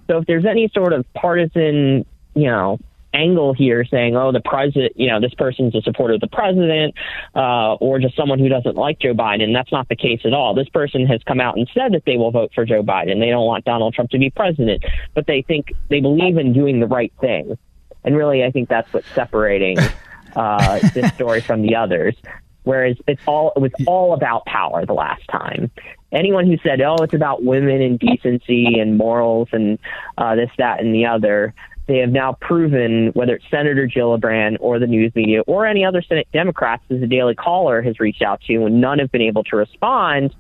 So 0.07 0.19
if 0.19 0.25
there's 0.27 0.45
any 0.45 0.69
sort 0.73 0.93
of 0.93 1.05
partisan, 1.13 2.05
you 2.33 2.47
know, 2.47 2.79
angle 3.13 3.53
here 3.53 3.85
saying, 3.85 4.15
oh, 4.15 4.31
the 4.31 4.41
president, 4.41 4.93
you 4.95 5.07
know, 5.07 5.19
this 5.19 5.33
person's 5.33 5.75
a 5.75 5.81
supporter 5.81 6.15
of 6.15 6.21
the 6.21 6.27
president, 6.27 6.93
uh, 7.35 7.73
or 7.75 7.99
just 7.99 8.15
someone 8.15 8.39
who 8.39 8.49
doesn't 8.49 8.75
like 8.75 8.99
Joe 8.99 9.13
Biden. 9.13 9.53
That's 9.53 9.71
not 9.71 9.89
the 9.89 9.95
case 9.95 10.21
at 10.25 10.33
all. 10.33 10.53
This 10.53 10.69
person 10.69 11.05
has 11.07 11.21
come 11.23 11.39
out 11.39 11.57
and 11.57 11.69
said 11.73 11.93
that 11.93 12.03
they 12.05 12.17
will 12.17 12.31
vote 12.31 12.51
for 12.53 12.65
Joe 12.65 12.83
Biden. 12.83 13.19
They 13.19 13.29
don't 13.29 13.45
want 13.45 13.65
Donald 13.65 13.93
Trump 13.93 14.11
to 14.11 14.19
be 14.19 14.29
president, 14.29 14.83
but 15.13 15.27
they 15.27 15.41
think 15.41 15.73
they 15.89 15.99
believe 15.99 16.37
in 16.37 16.53
doing 16.53 16.79
the 16.79 16.87
right 16.87 17.13
thing. 17.19 17.57
And 18.03 18.15
really, 18.15 18.43
I 18.43 18.51
think 18.51 18.69
that's 18.69 18.91
what's 18.93 19.07
separating 19.09 19.77
uh, 20.35 20.79
this 20.93 21.13
story 21.13 21.41
from 21.41 21.61
the 21.61 21.75
others. 21.75 22.15
Whereas 22.63 22.97
it's 23.07 23.21
all 23.25 23.53
it 23.55 23.59
was 23.59 23.71
all 23.85 24.13
about 24.13 24.45
power 24.45 24.85
the 24.85 24.93
last 24.93 25.25
time. 25.31 25.71
Anyone 26.11 26.47
who 26.47 26.57
said, 26.57 26.81
"Oh, 26.81 26.95
it's 26.95 27.13
about 27.13 27.41
women 27.41 27.81
and 27.81 27.97
decency 27.97 28.77
and 28.77 28.97
morals 28.97 29.47
and 29.53 29.79
uh, 30.17 30.35
this, 30.35 30.49
that, 30.57 30.81
and 30.81 30.93
the 30.93 31.05
other," 31.05 31.53
they 31.87 31.99
have 31.99 32.09
now 32.09 32.33
proven, 32.33 33.07
whether 33.13 33.35
it's 33.35 33.45
Senator 33.49 33.87
Gillibrand 33.87 34.57
or 34.59 34.77
the 34.77 34.87
news 34.87 35.13
media 35.15 35.41
or 35.47 35.65
any 35.65 35.85
other 35.85 36.01
Senate 36.01 36.27
Democrats, 36.33 36.83
as 36.89 36.99
the 36.99 37.07
Daily 37.07 37.33
Caller 37.33 37.81
has 37.81 37.99
reached 37.99 38.21
out 38.21 38.41
to, 38.41 38.65
and 38.65 38.81
none 38.81 38.99
have 38.99 39.11
been 39.11 39.21
able 39.21 39.43
to 39.45 39.55
respond, 39.55 40.35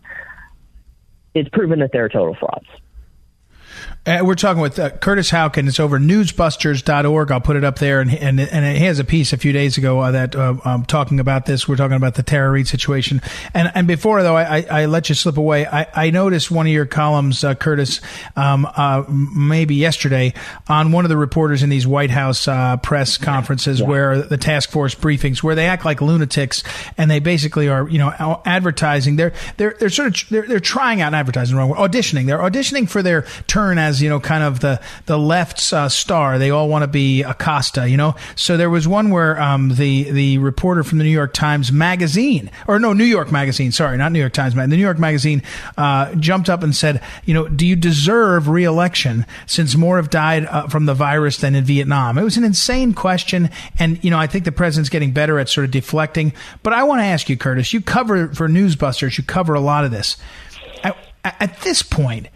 it's 1.33 1.49
proven 1.49 1.79
that 1.79 1.91
they're 1.93 2.09
total 2.09 2.35
frauds. 2.35 2.67
Uh, 4.07 4.23
we're 4.23 4.35
talking 4.35 4.61
with 4.61 4.79
uh, 4.79 4.89
Curtis 4.89 5.29
Houck, 5.29 5.57
and 5.57 5.67
it's 5.67 5.81
over 5.81 5.99
newsbusters.org. 5.99 7.29
I'll 7.29 7.41
put 7.41 7.57
it 7.57 7.65
up 7.65 7.77
there. 7.79 7.99
And, 7.99 8.13
and, 8.13 8.39
and 8.39 8.77
he 8.77 8.85
has 8.85 8.99
a 8.99 9.03
piece 9.03 9.33
a 9.33 9.37
few 9.37 9.51
days 9.51 9.77
ago 9.77 9.99
uh, 9.99 10.11
that 10.11 10.33
uh, 10.33 10.55
um, 10.63 10.85
talking 10.85 11.19
about 11.19 11.45
this. 11.45 11.67
We're 11.67 11.75
talking 11.75 11.97
about 11.97 12.15
the 12.15 12.23
Tara 12.23 12.49
Reade 12.49 12.69
situation. 12.69 13.21
And 13.53 13.69
and 13.75 13.85
before, 13.85 14.23
though, 14.23 14.37
I, 14.37 14.59
I, 14.59 14.65
I 14.69 14.85
let 14.85 15.09
you 15.09 15.15
slip 15.15 15.35
away. 15.35 15.65
I, 15.67 15.87
I 15.93 16.09
noticed 16.11 16.49
one 16.49 16.65
of 16.67 16.71
your 16.71 16.85
columns, 16.85 17.43
uh, 17.43 17.55
Curtis, 17.55 17.99
um, 18.37 18.65
uh, 18.65 19.03
maybe 19.09 19.75
yesterday, 19.75 20.33
on 20.69 20.93
one 20.93 21.03
of 21.03 21.09
the 21.09 21.17
reporters 21.17 21.61
in 21.61 21.69
these 21.69 21.85
White 21.85 22.11
House 22.11 22.45
press 22.81 23.17
conferences 23.17 23.81
yeah. 23.81 23.87
where 23.87 24.21
the 24.21 24.37
task 24.37 24.69
force 24.71 24.95
briefings, 24.95 25.43
where 25.43 25.55
they 25.55 25.67
act 25.67 25.83
like 25.83 25.99
lunatics 25.99 26.63
and 26.97 27.11
they 27.11 27.19
basically 27.19 27.67
are, 27.67 27.89
you 27.89 27.97
know, 27.97 28.41
advertising. 28.45 29.17
They're, 29.17 29.33
they're, 29.57 29.75
they're 29.77 29.89
sort 29.89 30.07
of, 30.23 30.29
they're, 30.29 30.47
they're 30.47 30.59
trying 30.61 31.01
out 31.01 31.13
advertising, 31.13 31.57
wrong, 31.57 31.73
auditioning. 31.73 32.25
They're 32.25 32.37
auditioning 32.37 32.89
for 32.89 33.03
their 33.03 33.23
turn 33.47 33.77
as 33.77 33.96
you 34.01 34.09
know, 34.09 34.19
kind 34.19 34.43
of 34.43 34.59
the 34.59 34.81
the 35.05 35.17
left's 35.17 35.73
uh, 35.73 35.89
star. 35.89 36.37
They 36.37 36.49
all 36.49 36.69
want 36.69 36.83
to 36.83 36.87
be 36.87 37.23
Acosta, 37.23 37.89
you 37.89 37.97
know. 37.97 38.15
So 38.35 38.57
there 38.57 38.69
was 38.69 38.87
one 38.87 39.09
where 39.09 39.39
um, 39.41 39.69
the 39.69 40.09
the 40.11 40.37
reporter 40.37 40.83
from 40.83 40.97
the 40.97 41.03
New 41.03 41.09
York 41.09 41.33
Times 41.33 41.71
Magazine, 41.71 42.49
or 42.67 42.79
no, 42.79 42.93
New 42.93 43.05
York 43.05 43.31
Magazine, 43.31 43.71
sorry, 43.71 43.97
not 43.97 44.11
New 44.11 44.19
York 44.19 44.33
Times, 44.33 44.53
the 44.55 44.67
New 44.67 44.77
York 44.77 44.99
Magazine 44.99 45.43
uh, 45.77 46.13
jumped 46.15 46.49
up 46.49 46.63
and 46.63 46.75
said, 46.75 47.01
you 47.25 47.33
know, 47.33 47.47
do 47.47 47.65
you 47.65 47.75
deserve 47.75 48.47
reelection 48.47 49.25
since 49.45 49.75
more 49.75 49.97
have 49.97 50.09
died 50.09 50.45
uh, 50.45 50.67
from 50.67 50.85
the 50.85 50.93
virus 50.93 51.37
than 51.37 51.55
in 51.55 51.63
Vietnam? 51.63 52.17
It 52.17 52.23
was 52.23 52.37
an 52.37 52.43
insane 52.43 52.93
question, 52.93 53.49
and 53.79 54.03
you 54.03 54.11
know, 54.11 54.19
I 54.19 54.27
think 54.27 54.45
the 54.45 54.51
president's 54.51 54.89
getting 54.89 55.11
better 55.11 55.39
at 55.39 55.49
sort 55.49 55.65
of 55.65 55.71
deflecting. 55.71 56.33
But 56.63 56.73
I 56.73 56.83
want 56.83 57.01
to 57.01 57.05
ask 57.05 57.29
you, 57.29 57.37
Curtis, 57.37 57.73
you 57.73 57.81
cover 57.81 58.29
for 58.29 58.47
Newsbusters, 58.47 59.17
you 59.17 59.23
cover 59.23 59.53
a 59.53 59.59
lot 59.59 59.85
of 59.85 59.91
this. 59.91 60.17
At, 60.83 60.97
at 61.23 61.61
this 61.61 61.81
point, 61.83 62.27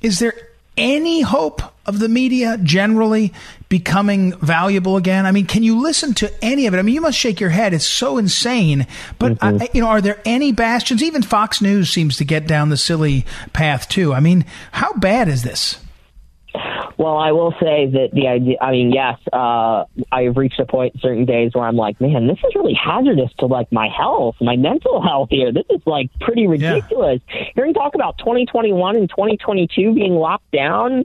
is 0.00 0.18
there 0.18 0.34
any 0.76 1.20
hope 1.20 1.62
of 1.84 1.98
the 1.98 2.08
media 2.08 2.58
generally 2.62 3.32
becoming 3.68 4.36
valuable 4.38 4.96
again? 4.96 5.26
I 5.26 5.32
mean, 5.32 5.46
can 5.46 5.62
you 5.62 5.80
listen 5.80 6.14
to 6.14 6.32
any 6.42 6.66
of 6.66 6.74
it? 6.74 6.78
I 6.78 6.82
mean, 6.82 6.94
you 6.94 7.00
must 7.00 7.18
shake 7.18 7.40
your 7.40 7.50
head. 7.50 7.74
It's 7.74 7.86
so 7.86 8.18
insane. 8.18 8.86
But 9.18 9.38
mm-hmm. 9.38 9.62
I, 9.62 9.68
you 9.72 9.80
know, 9.80 9.88
are 9.88 10.00
there 10.00 10.20
any 10.24 10.52
bastions? 10.52 11.02
Even 11.02 11.22
Fox 11.22 11.60
News 11.60 11.90
seems 11.90 12.16
to 12.18 12.24
get 12.24 12.46
down 12.46 12.68
the 12.68 12.76
silly 12.76 13.26
path 13.52 13.88
too. 13.88 14.14
I 14.14 14.20
mean, 14.20 14.44
how 14.70 14.92
bad 14.94 15.28
is 15.28 15.42
this? 15.42 15.81
Well, 16.98 17.16
I 17.16 17.32
will 17.32 17.52
say 17.60 17.86
that 17.86 18.10
the 18.12 18.28
idea, 18.28 18.56
I 18.60 18.72
mean, 18.72 18.92
yes, 18.92 19.18
uh, 19.32 19.84
I've 20.10 20.36
reached 20.36 20.60
a 20.60 20.66
point 20.66 21.00
certain 21.00 21.24
days 21.24 21.54
where 21.54 21.64
I'm 21.64 21.76
like, 21.76 22.00
man, 22.00 22.26
this 22.26 22.38
is 22.38 22.54
really 22.54 22.74
hazardous 22.74 23.32
to 23.38 23.46
like 23.46 23.72
my 23.72 23.88
health, 23.88 24.36
my 24.40 24.56
mental 24.56 25.02
health 25.02 25.28
here. 25.30 25.52
This 25.52 25.64
is 25.70 25.80
like 25.86 26.10
pretty 26.20 26.46
ridiculous. 26.46 27.20
Yeah. 27.28 27.44
Hearing 27.54 27.74
talk 27.74 27.94
about 27.94 28.18
2021 28.18 28.96
and 28.96 29.08
2022 29.08 29.94
being 29.94 30.14
locked 30.14 30.50
down 30.52 31.04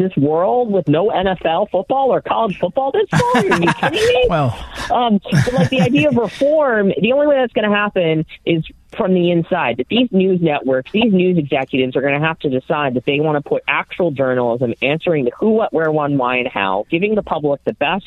this 0.00 0.16
world 0.16 0.72
with 0.72 0.88
no 0.88 1.08
NFL 1.10 1.70
football 1.70 2.12
or 2.12 2.20
college 2.20 2.58
football 2.58 2.90
this 2.92 3.08
fall? 3.10 3.36
Are 3.36 3.44
you 3.44 3.72
kidding 3.80 4.06
me? 4.06 4.26
well, 4.28 4.58
um, 4.92 5.20
but 5.22 5.52
like 5.52 5.70
the 5.70 5.80
idea 5.80 6.08
of 6.08 6.16
reform, 6.16 6.92
the 7.00 7.12
only 7.12 7.26
way 7.26 7.36
that's 7.36 7.52
going 7.52 7.68
to 7.68 7.76
happen 7.76 8.24
is 8.44 8.64
from 8.96 9.14
the 9.14 9.30
inside. 9.30 9.76
That 9.76 9.88
these 9.88 10.08
news 10.10 10.40
networks, 10.40 10.90
these 10.92 11.12
news 11.12 11.38
executives 11.38 11.96
are 11.96 12.00
going 12.00 12.18
to 12.18 12.26
have 12.26 12.38
to 12.40 12.48
decide 12.48 12.94
that 12.94 13.04
they 13.04 13.20
want 13.20 13.42
to 13.42 13.48
put 13.48 13.62
actual 13.68 14.10
journalism 14.10 14.74
answering 14.82 15.26
the 15.26 15.32
who, 15.38 15.50
what, 15.50 15.72
where, 15.72 15.90
when, 15.90 16.18
why, 16.18 16.36
and 16.36 16.48
how, 16.48 16.86
giving 16.90 17.14
the 17.14 17.22
public 17.22 17.62
the 17.64 17.74
best 17.74 18.06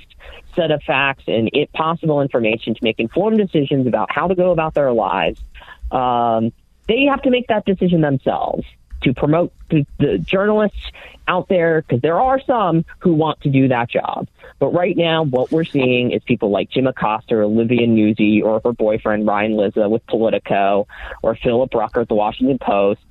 set 0.56 0.71
of 0.71 0.82
facts 0.84 1.23
and 1.27 1.49
it, 1.53 1.71
possible 1.73 2.21
information 2.21 2.73
to 2.73 2.79
make 2.84 2.99
informed 2.99 3.38
decisions 3.38 3.88
about 3.88 4.12
how 4.12 4.27
to 4.27 4.36
go 4.36 4.51
about 4.51 4.73
their 4.73 4.91
lives. 4.91 5.39
Um, 5.91 6.51
they 6.88 7.06
have 7.06 7.21
to 7.21 7.29
make 7.29 7.47
that 7.47 7.65
decision 7.65 8.01
themselves 8.01 8.65
to 9.03 9.13
promote 9.13 9.53
the, 9.69 9.86
the 9.99 10.17
journalists 10.17 10.91
out 11.28 11.47
there 11.47 11.82
because 11.82 12.02
there 12.02 12.19
are 12.19 12.39
some 12.41 12.86
who 12.99 13.13
want 13.13 13.41
to 13.41 13.49
do 13.49 13.69
that 13.69 13.89
job. 13.89 14.28
But 14.60 14.73
right 14.73 14.95
now, 14.95 15.23
what 15.23 15.52
we're 15.52 15.63
seeing 15.63 16.12
is 16.12 16.21
people 16.23 16.49
like 16.49 16.69
Jim 16.69 16.88
Acosta, 16.88 17.36
or 17.36 17.43
Olivia 17.43 17.88
Nuzzi, 17.88 18.43
or 18.43 18.62
her 18.63 18.73
boyfriend 18.73 19.28
Ryan 19.28 19.56
Lizza 19.58 19.89
with 19.89 20.06
Politico, 20.08 20.88
or 21.21 21.36
Philip 21.36 21.73
Rucker 21.73 22.02
at 22.02 22.08
the 22.08 22.15
Washington 22.15 22.60
Post 22.60 23.02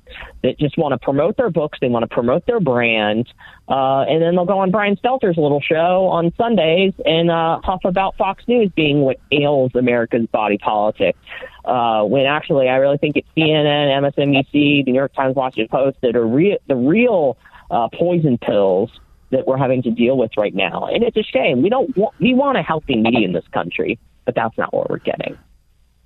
that 0.43 0.59
just 0.59 0.77
want 0.77 0.91
to 0.93 0.97
promote 0.97 1.37
their 1.37 1.49
books, 1.49 1.79
they 1.81 1.87
want 1.87 2.03
to 2.03 2.07
promote 2.07 2.45
their 2.45 2.59
brand, 2.59 3.31
uh, 3.67 4.01
and 4.01 4.21
then 4.21 4.35
they'll 4.35 4.45
go 4.45 4.59
on 4.59 4.71
Brian 4.71 4.95
Stelter's 4.97 5.37
little 5.37 5.61
show 5.61 6.07
on 6.07 6.33
Sundays 6.37 6.93
and 7.05 7.31
uh, 7.31 7.59
huff 7.63 7.81
about 7.85 8.15
Fox 8.17 8.43
News 8.47 8.69
being 8.75 9.01
what 9.01 9.19
ails 9.31 9.71
America's 9.75 10.27
body 10.27 10.57
politic. 10.57 11.15
Uh, 11.65 12.03
when 12.03 12.25
actually, 12.25 12.67
I 12.67 12.75
really 12.75 12.97
think 12.97 13.15
it's 13.15 13.27
CNN, 13.37 13.87
MSNBC, 14.01 14.83
the 14.83 14.91
New 14.91 14.95
York 14.95 15.13
Times, 15.13 15.35
Washington 15.35 15.69
Post 15.69 15.97
that 16.01 16.15
are 16.15 16.27
the 16.67 16.75
real 16.75 17.37
uh, 17.71 17.89
poison 17.93 18.37
pills 18.37 18.91
that 19.31 19.47
we're 19.47 19.57
having 19.57 19.81
to 19.83 19.91
deal 19.91 20.17
with 20.17 20.31
right 20.37 20.53
now. 20.53 20.85
And 20.85 21.03
it's 21.03 21.17
a 21.17 21.23
shame. 21.23 21.61
We 21.61 21.69
don't 21.69 21.95
want, 21.97 22.13
we 22.19 22.33
want 22.33 22.57
a 22.57 22.61
healthy 22.61 22.95
media 22.95 23.25
in 23.25 23.33
this 23.33 23.47
country, 23.51 23.99
but 24.25 24.35
that's 24.35 24.57
not 24.57 24.73
what 24.73 24.89
we're 24.89 24.99
getting. 24.99 25.37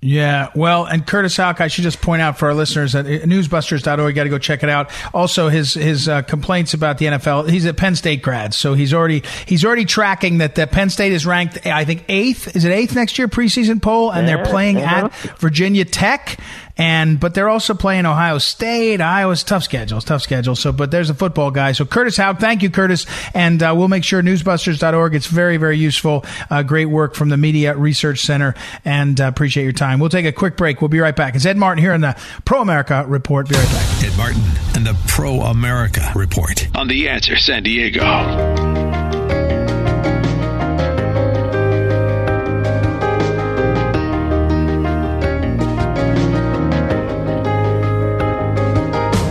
Yeah, 0.00 0.50
well, 0.54 0.84
and 0.84 1.04
Curtis 1.04 1.36
Houck, 1.36 1.60
I 1.60 1.66
should 1.66 1.82
just 1.82 2.00
point 2.00 2.22
out 2.22 2.38
for 2.38 2.46
our 2.46 2.54
listeners 2.54 2.94
at 2.94 3.06
newsbusters.org, 3.06 4.08
you 4.08 4.14
got 4.14 4.22
to 4.22 4.30
go 4.30 4.38
check 4.38 4.62
it 4.62 4.68
out. 4.68 4.92
Also, 5.12 5.48
his 5.48 5.74
his 5.74 6.08
uh, 6.08 6.22
complaints 6.22 6.72
about 6.72 6.98
the 6.98 7.06
NFL. 7.06 7.50
He's 7.50 7.64
a 7.64 7.74
Penn 7.74 7.96
State 7.96 8.22
grad, 8.22 8.54
so 8.54 8.74
he's 8.74 8.94
already 8.94 9.24
he's 9.46 9.64
already 9.64 9.84
tracking 9.84 10.38
that 10.38 10.54
the 10.54 10.68
Penn 10.68 10.90
State 10.90 11.10
is 11.10 11.26
ranked, 11.26 11.66
I 11.66 11.84
think 11.84 12.04
eighth. 12.08 12.54
Is 12.54 12.64
it 12.64 12.70
eighth 12.70 12.94
next 12.94 13.18
year 13.18 13.26
preseason 13.26 13.82
poll? 13.82 14.12
And 14.12 14.28
they're 14.28 14.44
playing 14.44 14.76
uh-huh. 14.76 15.06
at 15.06 15.38
Virginia 15.40 15.84
Tech 15.84 16.38
and 16.78 17.18
but 17.18 17.34
they're 17.34 17.48
also 17.48 17.74
playing 17.74 18.06
Ohio 18.06 18.38
State. 18.38 19.00
Iowa's 19.00 19.42
tough 19.42 19.64
schedule, 19.64 20.00
tough 20.00 20.22
schedule. 20.22 20.54
So, 20.54 20.70
but 20.70 20.92
there's 20.92 21.10
a 21.10 21.14
football 21.14 21.50
guy. 21.50 21.72
So 21.72 21.84
Curtis 21.84 22.16
Houck, 22.16 22.38
thank 22.38 22.62
you, 22.62 22.70
Curtis, 22.70 23.04
and 23.34 23.60
uh, 23.62 23.74
we'll 23.76 23.88
make 23.88 24.04
sure 24.04 24.22
newsbusters.org. 24.22 25.14
It's 25.14 25.26
very, 25.26 25.56
very 25.56 25.76
useful. 25.76 26.24
Uh, 26.48 26.62
great 26.62 26.86
work 26.86 27.14
from 27.16 27.28
the 27.28 27.36
Media 27.36 27.76
Research 27.76 28.20
Center, 28.20 28.54
and 28.84 29.20
uh, 29.20 29.24
appreciate 29.24 29.64
your 29.64 29.72
time. 29.72 29.87
We'll 29.96 30.08
take 30.08 30.26
a 30.26 30.32
quick 30.32 30.56
break. 30.56 30.80
We'll 30.80 30.88
be 30.88 31.00
right 31.00 31.16
back. 31.16 31.34
It's 31.34 31.46
Ed 31.46 31.56
Martin 31.56 31.82
here 31.82 31.94
in 31.94 32.00
the 32.00 32.16
Pro 32.44 32.60
America 32.60 33.04
Report. 33.06 33.48
Be 33.48 33.56
right 33.56 33.66
back. 33.66 34.04
Ed 34.04 34.16
Martin 34.16 34.42
and 34.76 34.86
the 34.86 34.96
Pro 35.08 35.40
America 35.40 36.12
Report 36.14 36.68
on 36.76 36.88
the 36.88 37.08
Answer 37.08 37.36
San 37.36 37.62
Diego. 37.62 38.77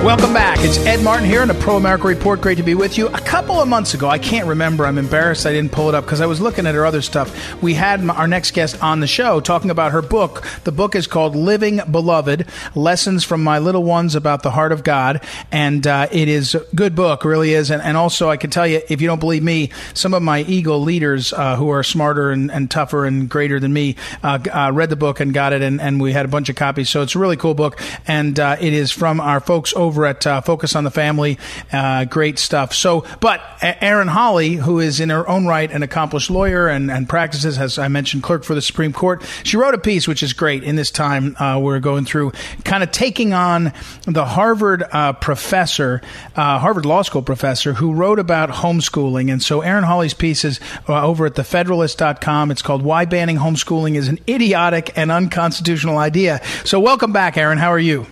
Welcome 0.07 0.31
back. 0.31 0.59
It's 0.61 0.77
Ed 0.77 1.03
Martin 1.03 1.25
here 1.25 1.41
on 1.41 1.49
the 1.49 1.53
Pro 1.53 1.75
America 1.75 2.07
Report. 2.07 2.39
Great 2.39 2.55
to 2.59 2.63
be 2.63 2.75
with 2.75 2.97
you. 2.97 3.07
A 3.07 3.19
couple 3.19 3.59
of 3.59 3.67
months 3.67 3.93
ago, 3.93 4.07
I 4.07 4.17
can't 4.17 4.47
remember. 4.47 4.85
I'm 4.85 4.97
embarrassed 4.97 5.45
I 5.45 5.51
didn't 5.51 5.73
pull 5.73 5.89
it 5.89 5.95
up 5.95 6.05
because 6.05 6.21
I 6.21 6.27
was 6.27 6.39
looking 6.39 6.65
at 6.65 6.75
her 6.75 6.85
other 6.85 7.01
stuff. 7.01 7.61
We 7.61 7.73
had 7.73 8.09
our 8.09 8.25
next 8.25 8.51
guest 8.51 8.81
on 8.81 9.01
the 9.01 9.05
show 9.07 9.41
talking 9.41 9.69
about 9.69 9.91
her 9.91 10.01
book. 10.01 10.47
The 10.63 10.71
book 10.71 10.95
is 10.95 11.07
called 11.07 11.35
Living 11.35 11.81
Beloved 11.91 12.47
Lessons 12.73 13.25
from 13.25 13.43
My 13.43 13.59
Little 13.59 13.83
Ones 13.83 14.15
About 14.15 14.43
the 14.43 14.51
Heart 14.51 14.71
of 14.71 14.85
God. 14.85 15.21
And 15.51 15.85
uh, 15.85 16.07
it 16.09 16.29
is 16.29 16.55
a 16.55 16.65
good 16.73 16.95
book, 16.95 17.25
really 17.25 17.51
is. 17.51 17.69
And, 17.69 17.81
and, 17.81 17.97
also, 17.97 18.29
I 18.29 18.37
can 18.37 18.49
tell 18.49 18.65
you, 18.65 18.79
if 18.87 19.01
you 19.01 19.07
don't 19.07 19.19
believe 19.19 19.43
me, 19.43 19.71
some 19.93 20.13
of 20.13 20.23
my 20.23 20.39
Eagle 20.43 20.79
leaders 20.79 21.33
uh, 21.33 21.57
who 21.57 21.67
are 21.67 21.83
smarter 21.83 22.31
and, 22.31 22.49
and, 22.49 22.71
tougher 22.71 23.05
and 23.05 23.27
greater 23.27 23.59
than 23.59 23.73
me 23.73 23.97
uh, 24.23 24.39
uh, 24.53 24.71
read 24.73 24.89
the 24.89 24.95
book 24.95 25.19
and 25.19 25.33
got 25.33 25.51
it. 25.51 25.61
And, 25.61 25.81
and, 25.81 25.99
we 25.99 26.13
had 26.13 26.23
a 26.23 26.29
bunch 26.29 26.47
of 26.47 26.55
copies. 26.55 26.89
So 26.89 27.01
it's 27.01 27.15
a 27.15 27.19
really 27.19 27.35
cool 27.35 27.55
book. 27.55 27.77
And 28.07 28.39
uh, 28.39 28.55
it 28.61 28.71
is 28.71 28.89
from 28.89 29.19
our 29.19 29.41
folks 29.41 29.73
over 29.73 29.96
over 29.97 30.05
at 30.05 30.27
uh, 30.27 30.41
Focus 30.41 30.75
on 30.75 30.83
the 30.83 30.91
Family. 30.91 31.39
Uh, 31.73 32.05
great 32.05 32.37
stuff. 32.37 32.71
So, 32.73 33.03
but 33.19 33.41
Erin 33.61 34.07
Hawley, 34.07 34.53
who 34.53 34.79
is 34.79 34.99
in 34.99 35.09
her 35.09 35.27
own 35.27 35.47
right 35.47 35.71
an 35.71 35.81
accomplished 35.81 36.29
lawyer 36.29 36.67
and, 36.67 36.91
and 36.91 37.09
practices, 37.09 37.57
as 37.57 37.79
I 37.79 37.87
mentioned, 37.87 38.21
clerk 38.21 38.43
for 38.43 38.53
the 38.53 38.61
Supreme 38.61 38.93
Court, 38.93 39.23
she 39.43 39.57
wrote 39.57 39.73
a 39.73 39.79
piece 39.79 40.07
which 40.07 40.21
is 40.21 40.33
great 40.33 40.63
in 40.63 40.75
this 40.75 40.91
time 40.91 41.35
uh, 41.37 41.57
we're 41.59 41.79
going 41.79 42.05
through, 42.05 42.31
kind 42.63 42.83
of 42.83 42.91
taking 42.91 43.33
on 43.33 43.73
the 44.05 44.25
Harvard 44.25 44.83
uh, 44.91 45.13
professor, 45.13 46.01
uh, 46.35 46.59
Harvard 46.59 46.85
Law 46.85 47.01
School 47.01 47.23
professor, 47.23 47.73
who 47.73 47.93
wrote 47.93 48.19
about 48.19 48.49
homeschooling. 48.49 49.31
And 49.31 49.41
so 49.41 49.61
Erin 49.61 49.83
Hawley's 49.83 50.13
piece 50.13 50.45
is 50.45 50.59
uh, 50.87 51.03
over 51.03 51.25
at 51.25 51.33
thefederalist.com. 51.33 52.51
It's 52.51 52.61
called 52.61 52.83
Why 52.83 53.05
Banning 53.05 53.37
Homeschooling 53.37 53.95
is 53.95 54.07
an 54.09 54.19
Idiotic 54.29 54.95
and 54.95 55.11
Unconstitutional 55.11 55.97
Idea. 55.97 56.41
So, 56.65 56.79
welcome 56.79 57.11
back, 57.11 57.35
Erin. 57.37 57.57
How 57.57 57.71
are 57.71 57.79
you? 57.79 58.05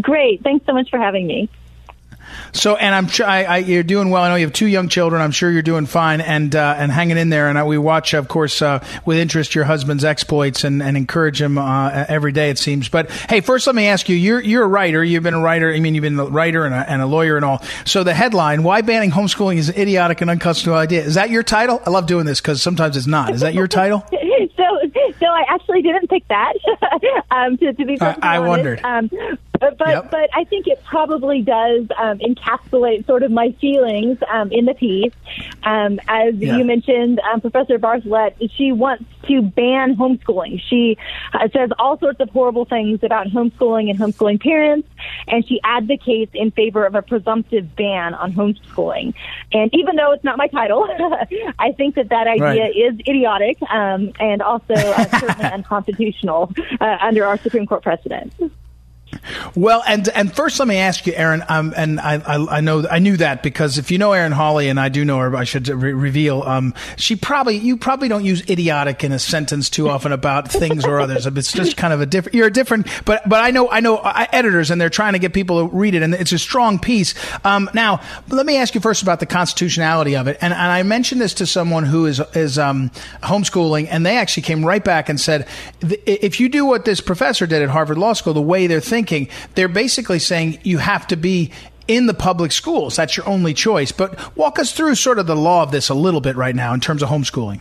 Great. 0.00 0.42
Thanks 0.42 0.66
so 0.66 0.72
much 0.72 0.90
for 0.90 0.98
having 0.98 1.26
me. 1.26 1.48
So, 2.52 2.76
and 2.76 2.94
I'm 2.94 3.06
sure 3.08 3.26
I, 3.26 3.44
I, 3.44 3.56
you're 3.58 3.82
doing 3.82 4.10
well. 4.10 4.22
I 4.22 4.28
know 4.28 4.36
you 4.36 4.46
have 4.46 4.52
two 4.52 4.66
young 4.66 4.88
children. 4.88 5.20
I'm 5.20 5.30
sure 5.30 5.50
you're 5.50 5.62
doing 5.62 5.86
fine 5.86 6.20
and 6.20 6.54
uh, 6.54 6.74
and 6.78 6.90
hanging 6.90 7.18
in 7.18 7.28
there. 7.28 7.48
And 7.48 7.58
I, 7.58 7.64
we 7.64 7.78
watch, 7.78 8.14
of 8.14 8.28
course, 8.28 8.62
uh, 8.62 8.84
with 9.04 9.18
interest 9.18 9.54
your 9.54 9.64
husband's 9.64 10.04
exploits 10.04 10.64
and, 10.64 10.82
and 10.82 10.96
encourage 10.96 11.40
him 11.40 11.58
uh, 11.58 12.04
every 12.08 12.32
day. 12.32 12.50
It 12.50 12.58
seems. 12.58 12.88
But 12.88 13.10
hey, 13.10 13.40
first, 13.40 13.66
let 13.66 13.76
me 13.76 13.86
ask 13.86 14.08
you: 14.08 14.16
you're 14.16 14.40
you're 14.40 14.64
a 14.64 14.68
writer. 14.68 15.04
You've 15.04 15.22
been 15.22 15.34
a 15.34 15.40
writer. 15.40 15.72
I 15.72 15.80
mean, 15.80 15.94
you've 15.94 16.02
been 16.02 16.18
a 16.18 16.24
writer 16.24 16.64
and 16.64 16.74
a, 16.74 16.90
and 16.90 17.02
a 17.02 17.06
lawyer 17.06 17.36
and 17.36 17.44
all. 17.44 17.62
So 17.84 18.04
the 18.04 18.14
headline: 18.14 18.62
Why 18.62 18.80
banning 18.80 19.10
homeschooling 19.10 19.56
is 19.56 19.68
an 19.68 19.76
idiotic 19.76 20.20
and 20.20 20.30
unconstitutional 20.30 20.78
idea. 20.78 21.02
Is 21.02 21.14
that 21.14 21.30
your 21.30 21.42
title? 21.42 21.82
I 21.86 21.90
love 21.90 22.06
doing 22.06 22.26
this 22.26 22.40
because 22.40 22.62
sometimes 22.62 22.96
it's 22.96 23.06
not. 23.06 23.34
Is 23.34 23.40
that 23.42 23.54
your 23.54 23.68
title? 23.68 24.04
so, 24.56 24.64
so 25.20 25.26
I 25.26 25.44
actually 25.48 25.82
didn't 25.82 26.08
pick 26.08 26.26
that. 26.28 26.54
um, 27.30 27.58
to, 27.58 27.72
to 27.72 27.84
be 27.84 28.00
I, 28.00 28.16
I 28.22 28.38
wondered. 28.40 28.80
Um, 28.82 29.10
but 29.60 29.78
yep. 29.80 30.10
but 30.10 30.30
I 30.34 30.44
think 30.44 30.66
it 30.66 30.82
probably 30.84 31.42
does 31.42 31.86
um, 31.98 32.18
encapsulate 32.18 33.06
sort 33.06 33.22
of 33.22 33.30
my 33.30 33.52
feelings 33.60 34.18
um, 34.30 34.50
in 34.52 34.64
the 34.64 34.74
piece. 34.74 35.12
Um, 35.62 36.00
as 36.08 36.34
yeah. 36.36 36.56
you 36.56 36.64
mentioned, 36.64 37.20
um, 37.20 37.40
Professor 37.40 37.78
Bartholet, 37.78 38.34
she 38.56 38.72
wants 38.72 39.04
to 39.28 39.42
ban 39.42 39.96
homeschooling. 39.96 40.60
She 40.68 40.96
uh, 41.32 41.48
says 41.52 41.70
all 41.78 41.98
sorts 41.98 42.20
of 42.20 42.30
horrible 42.30 42.64
things 42.64 43.00
about 43.02 43.28
homeschooling 43.28 43.90
and 43.90 43.98
homeschooling 43.98 44.40
parents, 44.40 44.88
and 45.28 45.46
she 45.46 45.60
advocates 45.64 46.32
in 46.34 46.50
favor 46.50 46.84
of 46.84 46.94
a 46.94 47.02
presumptive 47.02 47.74
ban 47.76 48.14
on 48.14 48.32
homeschooling. 48.32 49.14
And 49.52 49.70
even 49.74 49.96
though 49.96 50.12
it's 50.12 50.24
not 50.24 50.38
my 50.38 50.48
title, 50.48 50.86
I 51.58 51.72
think 51.72 51.96
that 51.96 52.08
that 52.10 52.26
idea 52.26 52.64
right. 52.64 52.76
is 52.76 52.94
idiotic 53.00 53.58
um, 53.70 54.12
and 54.20 54.42
also 54.42 54.74
uh, 54.74 55.18
certainly 55.18 55.44
unconstitutional 55.52 56.52
uh, 56.80 56.98
under 57.00 57.24
our 57.24 57.38
Supreme 57.38 57.66
Court 57.66 57.82
precedent. 57.82 58.32
Well, 59.54 59.82
and 59.86 60.08
and 60.10 60.34
first, 60.34 60.58
let 60.58 60.68
me 60.68 60.76
ask 60.76 61.06
you, 61.06 61.14
Erin. 61.14 61.44
Um, 61.48 61.72
and 61.76 62.00
I, 62.00 62.14
I, 62.14 62.58
I 62.58 62.60
know 62.60 62.86
I 62.88 62.98
knew 62.98 63.16
that 63.16 63.42
because 63.42 63.78
if 63.78 63.90
you 63.90 63.98
know 63.98 64.12
Erin 64.12 64.32
Hawley, 64.32 64.68
and 64.68 64.78
I 64.78 64.88
do 64.88 65.04
know 65.04 65.18
her, 65.18 65.34
I 65.34 65.44
should 65.44 65.68
re- 65.68 65.92
reveal. 65.92 66.42
Um, 66.42 66.74
she 66.96 67.16
probably 67.16 67.56
you 67.56 67.76
probably 67.76 68.08
don't 68.08 68.24
use 68.24 68.48
idiotic 68.50 69.04
in 69.04 69.12
a 69.12 69.18
sentence 69.18 69.70
too 69.70 69.88
often 69.88 70.12
about 70.12 70.50
things 70.50 70.84
or 70.84 71.00
others. 71.00 71.26
It's 71.26 71.52
just 71.52 71.76
kind 71.76 71.92
of 71.92 72.00
a 72.00 72.06
different. 72.06 72.34
You're 72.34 72.48
a 72.48 72.52
different, 72.52 72.88
but 73.04 73.26
but 73.28 73.42
I 73.42 73.50
know 73.50 73.70
I 73.70 73.80
know 73.80 73.98
uh, 73.98 74.26
editors, 74.32 74.70
and 74.70 74.80
they're 74.80 74.90
trying 74.90 75.14
to 75.14 75.18
get 75.18 75.32
people 75.32 75.68
to 75.68 75.74
read 75.74 75.94
it, 75.94 76.02
and 76.02 76.12
it's 76.14 76.32
a 76.32 76.38
strong 76.38 76.78
piece. 76.78 77.14
Um, 77.44 77.70
now, 77.72 78.00
let 78.28 78.44
me 78.44 78.56
ask 78.56 78.74
you 78.74 78.80
first 78.80 79.02
about 79.02 79.20
the 79.20 79.26
constitutionality 79.26 80.16
of 80.16 80.26
it, 80.26 80.36
and 80.40 80.52
and 80.52 80.72
I 80.72 80.82
mentioned 80.82 81.20
this 81.20 81.34
to 81.34 81.46
someone 81.46 81.84
who 81.84 82.06
is 82.06 82.20
is 82.34 82.58
um, 82.58 82.90
homeschooling, 83.22 83.86
and 83.90 84.04
they 84.04 84.18
actually 84.18 84.42
came 84.42 84.64
right 84.64 84.84
back 84.84 85.08
and 85.08 85.20
said, 85.20 85.46
if 85.80 86.40
you 86.40 86.48
do 86.48 86.66
what 86.66 86.84
this 86.84 87.00
professor 87.00 87.46
did 87.46 87.62
at 87.62 87.70
Harvard 87.70 87.98
Law 87.98 88.12
School, 88.12 88.34
the 88.34 88.42
way 88.42 88.66
they're 88.66 88.80
thinking 88.80 88.95
thinking. 88.96 89.28
They're 89.54 89.68
basically 89.68 90.18
saying 90.18 90.58
you 90.62 90.78
have 90.78 91.06
to 91.08 91.16
be 91.16 91.52
in 91.86 92.06
the 92.06 92.14
public 92.14 92.50
schools. 92.50 92.96
That's 92.96 93.14
your 93.14 93.28
only 93.28 93.52
choice. 93.52 93.92
But 93.92 94.34
walk 94.36 94.58
us 94.58 94.72
through 94.72 94.94
sort 94.94 95.18
of 95.18 95.26
the 95.26 95.36
law 95.36 95.62
of 95.62 95.70
this 95.70 95.90
a 95.90 95.94
little 95.94 96.22
bit 96.22 96.34
right 96.34 96.56
now 96.56 96.72
in 96.72 96.80
terms 96.80 97.02
of 97.02 97.10
homeschooling. 97.10 97.60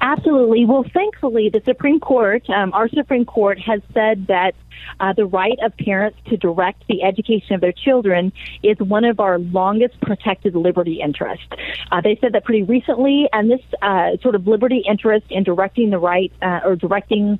Absolutely. 0.00 0.64
Well, 0.64 0.84
thankfully, 0.92 1.50
the 1.50 1.62
Supreme 1.64 2.00
Court, 2.00 2.48
um, 2.50 2.72
our 2.72 2.88
Supreme 2.88 3.24
Court, 3.24 3.58
has 3.60 3.80
said 3.92 4.26
that 4.26 4.54
uh, 5.00 5.12
the 5.12 5.26
right 5.26 5.58
of 5.62 5.76
parents 5.76 6.18
to 6.26 6.36
direct 6.36 6.84
the 6.88 7.02
education 7.02 7.54
of 7.54 7.60
their 7.60 7.72
children 7.72 8.32
is 8.62 8.76
one 8.78 9.04
of 9.04 9.20
our 9.20 9.38
longest 9.38 10.00
protected 10.00 10.54
liberty 10.54 11.00
interests. 11.00 11.46
Uh, 11.90 12.00
they 12.00 12.16
said 12.20 12.32
that 12.32 12.44
pretty 12.44 12.62
recently, 12.62 13.28
and 13.32 13.50
this 13.50 13.60
uh, 13.82 14.16
sort 14.22 14.34
of 14.34 14.46
liberty 14.46 14.82
interest 14.88 15.26
in 15.30 15.42
directing 15.42 15.90
the 15.90 15.98
right 15.98 16.32
uh, 16.42 16.60
or 16.64 16.76
directing 16.76 17.38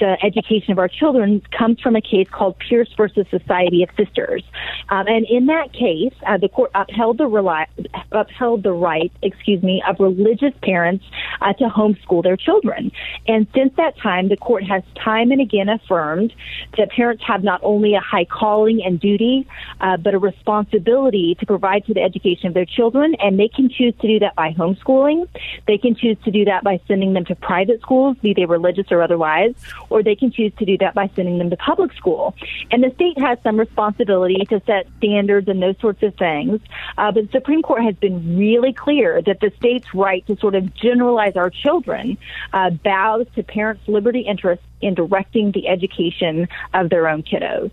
the 0.00 0.16
education 0.24 0.72
of 0.72 0.78
our 0.78 0.88
children 0.88 1.42
comes 1.56 1.80
from 1.80 1.96
a 1.96 2.00
case 2.00 2.28
called 2.30 2.58
Pierce 2.58 2.92
versus 2.96 3.26
Society 3.30 3.82
of 3.82 3.90
Sisters. 3.96 4.42
Um, 4.88 5.06
and 5.06 5.26
in 5.28 5.46
that 5.46 5.72
case, 5.72 6.14
uh, 6.26 6.38
the 6.38 6.48
court 6.48 6.70
upheld 6.74 7.18
the, 7.18 7.24
reli- 7.24 7.66
upheld 8.12 8.62
the 8.62 8.72
right, 8.72 9.12
excuse 9.22 9.62
me, 9.62 9.82
of 9.88 10.00
religious 10.00 10.52
parents 10.62 11.04
uh, 11.40 11.52
to 11.54 11.64
homeschool 11.64 12.22
their 12.22 12.36
children. 12.36 12.92
And 13.26 13.46
since 13.54 13.74
that 13.76 13.96
time, 13.98 14.28
the 14.28 14.36
court 14.36 14.64
has 14.64 14.82
time 15.02 15.30
and 15.30 15.40
again 15.40 15.68
affirmed 15.68 16.32
that 16.76 16.90
parents 16.90 17.22
have 17.26 17.44
not 17.44 17.60
only 17.62 17.94
a 17.94 18.00
high 18.00 18.24
calling 18.24 18.82
and 18.84 18.98
duty, 18.98 19.46
uh, 19.80 19.96
but 19.96 20.14
a 20.14 20.18
responsibility 20.18 21.36
to 21.40 21.46
provide 21.46 21.84
for 21.84 21.94
the 21.94 22.02
education 22.02 22.48
of 22.48 22.54
their 22.54 22.64
children, 22.64 23.14
and 23.20 23.38
they 23.38 23.48
can 23.48 23.68
choose 23.68 23.94
to 24.00 24.08
do 24.08 24.18
that 24.18 24.34
by 24.34 24.52
homeschooling. 24.52 25.28
They 25.66 25.78
can 25.78 25.94
choose 25.94 26.16
to 26.24 26.30
do 26.30 26.44
that 26.46 26.64
by 26.64 26.80
sending 26.88 27.12
them 27.12 27.24
to 27.26 27.34
private 27.34 27.80
schools, 27.80 28.16
be 28.18 28.34
they 28.34 28.46
religious 28.46 28.86
or 28.90 29.02
otherwise, 29.02 29.54
or 29.94 30.02
they 30.02 30.16
can 30.16 30.32
choose 30.32 30.52
to 30.58 30.64
do 30.64 30.76
that 30.78 30.92
by 30.92 31.08
sending 31.14 31.38
them 31.38 31.50
to 31.50 31.56
public 31.56 31.92
school. 31.92 32.34
And 32.72 32.82
the 32.82 32.90
state 32.96 33.16
has 33.18 33.38
some 33.44 33.56
responsibility 33.56 34.44
to 34.48 34.60
set 34.66 34.88
standards 34.98 35.46
and 35.46 35.62
those 35.62 35.78
sorts 35.80 36.02
of 36.02 36.16
things. 36.16 36.60
Uh, 36.98 37.12
but 37.12 37.26
the 37.26 37.30
Supreme 37.30 37.62
Court 37.62 37.84
has 37.84 37.94
been 37.94 38.36
really 38.36 38.72
clear 38.72 39.22
that 39.22 39.38
the 39.38 39.52
state's 39.56 39.94
right 39.94 40.26
to 40.26 40.36
sort 40.38 40.56
of 40.56 40.74
generalize 40.74 41.36
our 41.36 41.48
children 41.48 42.18
uh, 42.52 42.70
bows 42.70 43.28
to 43.36 43.44
parents' 43.44 43.86
liberty 43.86 44.22
interests 44.22 44.66
in 44.80 44.94
directing 44.94 45.52
the 45.52 45.68
education 45.68 46.48
of 46.72 46.90
their 46.90 47.06
own 47.06 47.22
kiddos. 47.22 47.70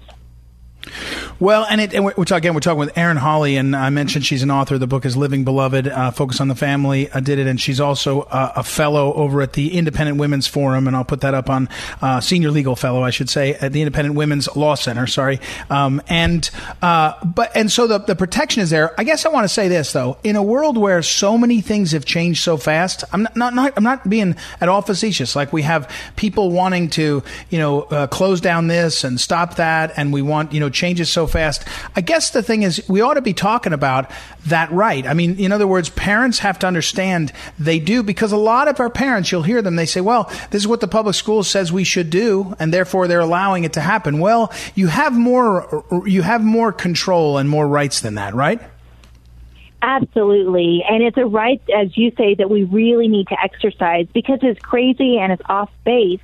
Well, 1.40 1.66
and, 1.70 1.82
it, 1.82 1.94
and 1.94 2.06
we're, 2.06 2.14
talking 2.14 2.38
again. 2.38 2.54
We're 2.54 2.60
talking 2.60 2.80
with 2.80 2.98
Erin 2.98 3.18
Hawley, 3.18 3.56
and 3.56 3.76
I 3.76 3.90
mentioned 3.90 4.26
she's 4.26 4.44
an 4.44 4.52
author. 4.52 4.78
The 4.78 4.88
book 4.88 5.06
is 5.06 5.16
"Living 5.16 5.44
Beloved," 5.44 5.88
uh, 5.88 6.12
focus 6.12 6.42
on 6.42 6.48
the 6.48 6.56
family. 6.56 7.12
I 7.12 7.20
did 7.20 7.40
it, 7.40 7.48
and 7.48 7.60
she's 7.60 7.80
also 7.80 8.22
uh, 8.22 8.54
a 8.56 8.64
fellow 8.64 9.14
over 9.14 9.42
at 9.42 9.54
the 9.54 9.78
Independent 9.78 10.18
Women's 10.18 10.48
Forum, 10.48 10.88
and 10.88 10.96
I'll 10.96 11.04
put 11.04 11.22
that 11.22 11.34
up 11.34 11.50
on 11.50 11.70
uh, 12.02 12.20
senior 12.20 12.52
legal 12.52 12.76
fellow, 12.76 13.04
I 13.04 13.12
should 13.12 13.30
say, 13.30 13.54
at 13.56 13.74
the 13.74 13.82
Independent 13.82 14.16
Women's 14.16 14.56
Law 14.56 14.76
Center. 14.76 15.08
Sorry, 15.08 15.40
um, 15.70 16.02
and 16.08 16.50
uh, 16.82 17.14
but 17.26 17.56
and 17.56 17.72
so 17.72 17.88
the 17.88 18.00
the 18.00 18.16
protection 18.16 18.62
is 18.62 18.70
there. 18.70 19.00
I 19.00 19.04
guess 19.04 19.26
I 19.26 19.30
want 19.30 19.44
to 19.44 19.50
say 19.50 19.68
this 19.68 19.94
though: 19.94 20.18
in 20.24 20.36
a 20.36 20.44
world 20.44 20.78
where 20.78 21.02
so 21.04 21.38
many 21.38 21.62
things 21.62 21.92
have 21.92 22.06
changed 22.06 22.44
so 22.44 22.58
fast, 22.58 23.04
I'm 23.14 23.24
not, 23.24 23.36
not, 23.36 23.54
not 23.54 23.74
I'm 23.78 23.84
not 23.84 24.10
being 24.10 24.36
at 24.60 24.70
all 24.70 24.82
facetious. 24.82 25.36
Like 25.36 25.54
we 25.54 25.62
have 25.62 25.92
people 26.16 26.52
wanting 26.52 26.90
to 26.92 27.24
you 27.50 27.60
know 27.60 27.82
uh, 27.84 28.08
close 28.08 28.42
down 28.42 28.68
this 28.68 29.04
and 29.04 29.20
stop 29.20 29.56
that, 29.56 29.94
and 29.96 30.12
we 30.12 30.24
want 30.24 30.54
you 30.54 30.60
know 30.60 30.71
changes 30.72 31.12
so 31.12 31.28
fast. 31.28 31.66
I 31.96 32.02
guess 32.02 32.32
the 32.32 32.42
thing 32.42 32.64
is, 32.64 32.84
we 32.90 33.02
ought 33.02 33.16
to 33.16 33.22
be 33.22 33.34
talking 33.34 33.74
about 33.74 34.10
that 34.48 34.72
right. 34.72 35.06
I 35.06 35.14
mean, 35.14 35.40
in 35.40 35.52
other 35.52 35.68
words, 35.68 35.90
parents 35.90 36.40
have 36.40 36.60
to 36.60 36.68
understand 36.68 37.32
they 37.60 37.80
do 37.80 38.04
because 38.04 38.32
a 38.32 38.38
lot 38.38 38.68
of 38.68 38.80
our 38.80 38.90
parents, 38.90 39.32
you'll 39.32 39.44
hear 39.44 39.62
them, 39.62 39.76
they 39.76 39.86
say, 39.86 40.02
well, 40.02 40.32
this 40.50 40.62
is 40.62 40.68
what 40.68 40.82
the 40.82 40.88
public 40.88 41.16
school 41.16 41.44
says 41.44 41.72
we 41.72 41.84
should 41.84 42.10
do, 42.10 42.56
and 42.60 42.74
therefore 42.74 43.08
they're 43.08 43.20
allowing 43.20 43.64
it 43.64 43.74
to 43.74 43.82
happen. 43.82 44.20
Well, 44.20 44.52
you 44.76 44.88
have 44.88 45.14
more, 45.14 45.84
you 46.06 46.22
have 46.22 46.44
more 46.44 46.72
control 46.72 47.38
and 47.38 47.50
more 47.50 47.68
rights 47.68 48.02
than 48.02 48.16
that, 48.16 48.34
right? 48.34 48.62
Absolutely. 49.84 50.84
And 50.88 51.02
it's 51.02 51.18
a 51.18 51.26
right, 51.26 51.62
as 51.76 51.98
you 51.98 52.12
say, 52.16 52.36
that 52.36 52.50
we 52.50 52.64
really 52.66 53.08
need 53.08 53.28
to 53.30 53.38
exercise 53.44 54.08
because 54.14 54.40
it's 54.44 54.60
crazy 54.60 55.18
and 55.18 55.32
it's 55.32 55.42
off 55.50 55.72
base 55.84 56.20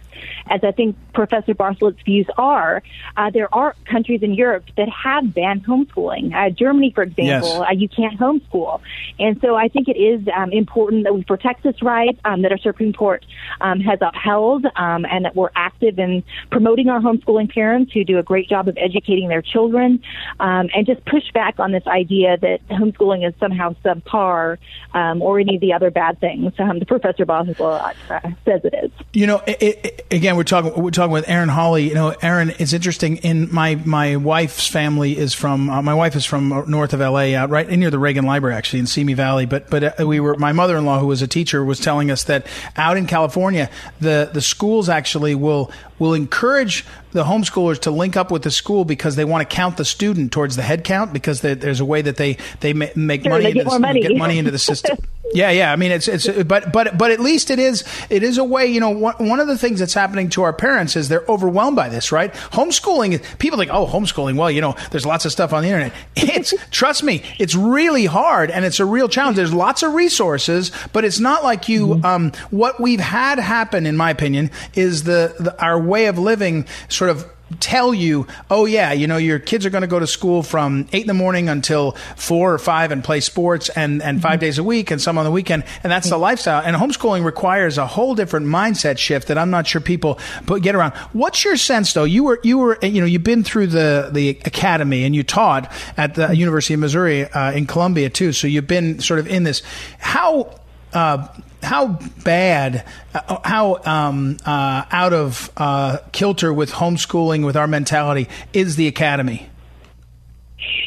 as 0.49 0.63
I 0.63 0.71
think 0.71 0.95
Professor 1.13 1.53
Bartholet's 1.53 2.01
views 2.03 2.27
are, 2.37 2.83
uh, 3.15 3.29
there 3.29 3.53
are 3.53 3.75
countries 3.85 4.21
in 4.23 4.33
Europe 4.33 4.65
that 4.77 4.89
have 4.89 5.33
banned 5.33 5.65
homeschooling. 5.65 6.33
Uh, 6.33 6.49
Germany, 6.49 6.91
for 6.93 7.03
example, 7.03 7.49
yes. 7.49 7.61
uh, 7.69 7.71
you 7.71 7.89
can't 7.89 8.19
homeschool. 8.19 8.81
And 9.19 9.39
so 9.41 9.55
I 9.55 9.67
think 9.67 9.87
it 9.87 9.97
is 9.97 10.27
um, 10.35 10.51
important 10.51 11.03
that 11.05 11.13
we 11.13 11.23
protect 11.23 11.63
this 11.63 11.81
right, 11.81 12.17
um, 12.25 12.41
that 12.43 12.51
our 12.51 12.57
Supreme 12.57 12.93
Court 12.93 13.25
um, 13.61 13.79
has 13.79 13.99
upheld, 14.01 14.65
um, 14.75 15.05
and 15.05 15.25
that 15.25 15.35
we're 15.35 15.49
active 15.55 15.99
in 15.99 16.23
promoting 16.51 16.89
our 16.89 16.99
homeschooling 16.99 17.51
parents 17.53 17.93
who 17.93 18.03
do 18.03 18.19
a 18.19 18.23
great 18.23 18.49
job 18.49 18.67
of 18.67 18.77
educating 18.77 19.29
their 19.29 19.41
children, 19.41 20.01
um, 20.39 20.69
and 20.73 20.85
just 20.85 21.03
push 21.05 21.31
back 21.33 21.59
on 21.59 21.71
this 21.71 21.85
idea 21.87 22.37
that 22.37 22.59
homeschooling 22.67 23.27
is 23.27 23.33
somehow 23.39 23.73
subpar 23.83 24.57
um, 24.93 25.21
or 25.21 25.39
any 25.39 25.55
of 25.55 25.61
the 25.61 25.73
other 25.73 25.91
bad 25.91 26.19
things 26.19 26.53
um, 26.59 26.79
the 26.79 26.85
Professor 26.85 27.25
Bartholet 27.25 27.95
uh, 28.09 28.19
says 28.45 28.61
it 28.63 28.73
is. 28.83 28.91
You 29.13 29.27
know, 29.27 29.41
it, 29.47 29.61
it, 29.61 30.06
again, 30.11 30.35
we're 30.35 30.43
talking 30.43 30.81
we're 30.81 30.91
talking 30.91 31.11
with 31.11 31.27
Erin 31.27 31.49
Hawley. 31.49 31.89
You 31.89 31.93
know, 31.93 32.15
Erin, 32.21 32.53
it's 32.59 32.73
interesting. 32.73 33.17
In 33.17 33.53
my 33.53 33.75
my 33.75 34.15
wife's 34.15 34.67
family 34.67 35.17
is 35.17 35.33
from 35.33 35.69
uh, 35.69 35.81
my 35.81 35.93
wife 35.93 36.15
is 36.15 36.25
from 36.25 36.63
north 36.67 36.93
of 36.93 37.01
L.A. 37.01 37.35
out 37.35 37.49
right 37.49 37.69
near 37.69 37.89
the 37.89 37.99
Reagan 37.99 38.25
Library, 38.25 38.55
actually 38.55 38.79
in 38.79 38.87
Simi 38.87 39.13
Valley. 39.13 39.45
But 39.45 39.69
but 39.69 39.99
uh, 39.99 40.07
we 40.07 40.19
were 40.19 40.35
my 40.35 40.51
mother 40.51 40.77
in 40.77 40.85
law 40.85 40.99
who 40.99 41.07
was 41.07 41.21
a 41.21 41.27
teacher 41.27 41.63
was 41.63 41.79
telling 41.79 42.11
us 42.11 42.23
that 42.25 42.47
out 42.75 42.97
in 42.97 43.07
California, 43.07 43.69
the 43.99 44.29
the 44.33 44.41
schools 44.41 44.89
actually 44.89 45.35
will 45.35 45.71
will 45.99 46.13
encourage 46.13 46.85
the 47.11 47.23
homeschoolers 47.23 47.79
to 47.79 47.91
link 47.91 48.15
up 48.15 48.31
with 48.31 48.43
the 48.43 48.51
school 48.51 48.85
because 48.85 49.15
they 49.15 49.25
want 49.25 49.47
to 49.47 49.55
count 49.55 49.77
the 49.77 49.85
student 49.85 50.31
towards 50.31 50.55
the 50.55 50.61
head 50.61 50.83
count 50.83 51.13
because 51.13 51.41
there's 51.41 51.79
a 51.79 51.85
way 51.85 52.01
that 52.01 52.17
they 52.17 52.37
they 52.59 52.73
make 52.73 52.93
sure, 52.95 53.31
money, 53.31 53.43
they 53.43 53.53
get, 53.53 53.67
the, 53.67 53.79
money. 53.79 54.01
get 54.01 54.17
money 54.17 54.37
into 54.37 54.51
the 54.51 54.59
system. 54.59 54.97
Yeah, 55.33 55.51
yeah. 55.51 55.73
I 55.73 55.75
mean, 55.75 55.91
it's 55.91 56.07
it's 56.07 56.27
but 56.43 56.71
but 56.71 56.97
but 56.97 57.11
at 57.11 57.19
least 57.19 57.51
it 57.51 57.59
is 57.59 57.83
it 58.09 58.23
is 58.23 58.37
a 58.37 58.43
way. 58.43 58.67
You 58.67 58.79
know, 58.79 58.91
one, 58.91 59.15
one 59.15 59.39
of 59.39 59.47
the 59.47 59.57
things 59.57 59.79
that's 59.79 59.93
happening 59.93 60.29
to 60.29 60.43
our 60.43 60.53
parents 60.53 60.95
is 60.95 61.09
they're 61.09 61.25
overwhelmed 61.27 61.75
by 61.75 61.89
this. 61.89 62.11
Right? 62.11 62.33
Homeschooling. 62.33 63.21
People 63.37 63.59
think, 63.59 63.69
oh, 63.73 63.85
homeschooling. 63.85 64.37
Well, 64.37 64.49
you 64.49 64.61
know, 64.61 64.75
there's 64.91 65.05
lots 65.05 65.25
of 65.25 65.31
stuff 65.31 65.53
on 65.53 65.63
the 65.63 65.69
internet. 65.69 65.93
It's 66.37 66.53
trust 66.71 67.03
me, 67.03 67.23
it's 67.39 67.55
really 67.55 68.05
hard 68.05 68.51
and 68.51 68.63
it's 68.63 68.79
a 68.79 68.85
real 68.85 69.09
challenge. 69.09 69.37
There's 69.37 69.53
lots 69.53 69.81
of 69.81 69.93
resources, 69.93 70.71
but 70.93 71.03
it's 71.03 71.19
not 71.19 71.43
like 71.43 71.67
you. 71.67 71.87
Mm-hmm. 71.87 72.05
Um, 72.05 72.31
what 72.51 72.79
we've 72.79 72.99
had 72.99 73.39
happen, 73.39 73.85
in 73.85 73.97
my 73.97 74.11
opinion, 74.11 74.51
is 74.75 75.03
the, 75.03 75.35
the 75.39 75.59
our 75.61 75.79
way 75.87 76.07
of 76.07 76.17
living 76.19 76.67
sort 76.89 77.09
of 77.09 77.25
tell 77.59 77.93
you, 77.93 78.27
oh 78.49 78.65
yeah, 78.65 78.91
you 78.91 79.07
know, 79.07 79.17
your 79.17 79.39
kids 79.39 79.65
are 79.65 79.69
going 79.69 79.81
to 79.81 79.87
go 79.87 79.99
to 79.99 80.07
school 80.07 80.43
from 80.43 80.87
eight 80.91 81.01
in 81.01 81.07
the 81.07 81.13
morning 81.13 81.49
until 81.49 81.93
four 82.15 82.53
or 82.53 82.57
five 82.57 82.91
and 82.91 83.03
play 83.03 83.19
sports 83.19 83.69
and, 83.69 84.01
and 84.01 84.21
5 84.21 84.31
mm-hmm. 84.31 84.39
days 84.39 84.57
a 84.57 84.63
week 84.63 84.91
and 84.91 85.01
some 85.01 85.17
on 85.17 85.25
the 85.25 85.31
weekend. 85.31 85.63
And 85.83 85.91
that's 85.91 86.09
the 86.09 86.17
lifestyle. 86.17 86.61
And 86.63 86.75
homeschooling 86.75 87.23
requires 87.23 87.77
a 87.77 87.87
whole 87.87 88.15
different 88.15 88.47
mindset 88.47 88.97
shift 88.97 89.29
that 89.29 89.37
I'm 89.37 89.49
not 89.49 89.65
sure 89.65 89.81
people 89.81 90.19
get 90.61 90.75
around. 90.75 90.93
What's 91.13 91.43
your 91.45 91.57
sense 91.57 91.93
though? 91.93 92.03
You 92.03 92.25
were, 92.25 92.39
you 92.43 92.57
were, 92.57 92.77
you 92.81 92.99
know, 92.99 93.07
you've 93.07 93.23
been 93.23 93.43
through 93.43 93.67
the, 93.67 94.09
the 94.11 94.29
academy 94.29 95.03
and 95.05 95.15
you 95.15 95.23
taught 95.23 95.71
at 95.95 96.15
the 96.15 96.35
University 96.35 96.73
of 96.73 96.81
Missouri 96.81 97.25
uh, 97.25 97.53
in 97.53 97.65
Columbia 97.65 98.09
too. 98.09 98.33
So 98.33 98.47
you've 98.47 98.67
been 98.67 98.99
sort 98.99 99.19
of 99.19 99.27
in 99.27 99.43
this. 99.43 99.63
How, 99.99 100.59
uh, 100.93 101.27
how 101.63 101.99
bad, 102.23 102.85
uh, 103.13 103.39
how 103.43 103.81
um, 103.85 104.37
uh, 104.45 104.85
out 104.91 105.13
of 105.13 105.51
uh, 105.57 105.97
kilter 106.11 106.53
with 106.53 106.71
homeschooling, 106.71 107.45
with 107.45 107.55
our 107.55 107.67
mentality, 107.67 108.27
is 108.53 108.75
the 108.75 108.87
academy? 108.87 109.49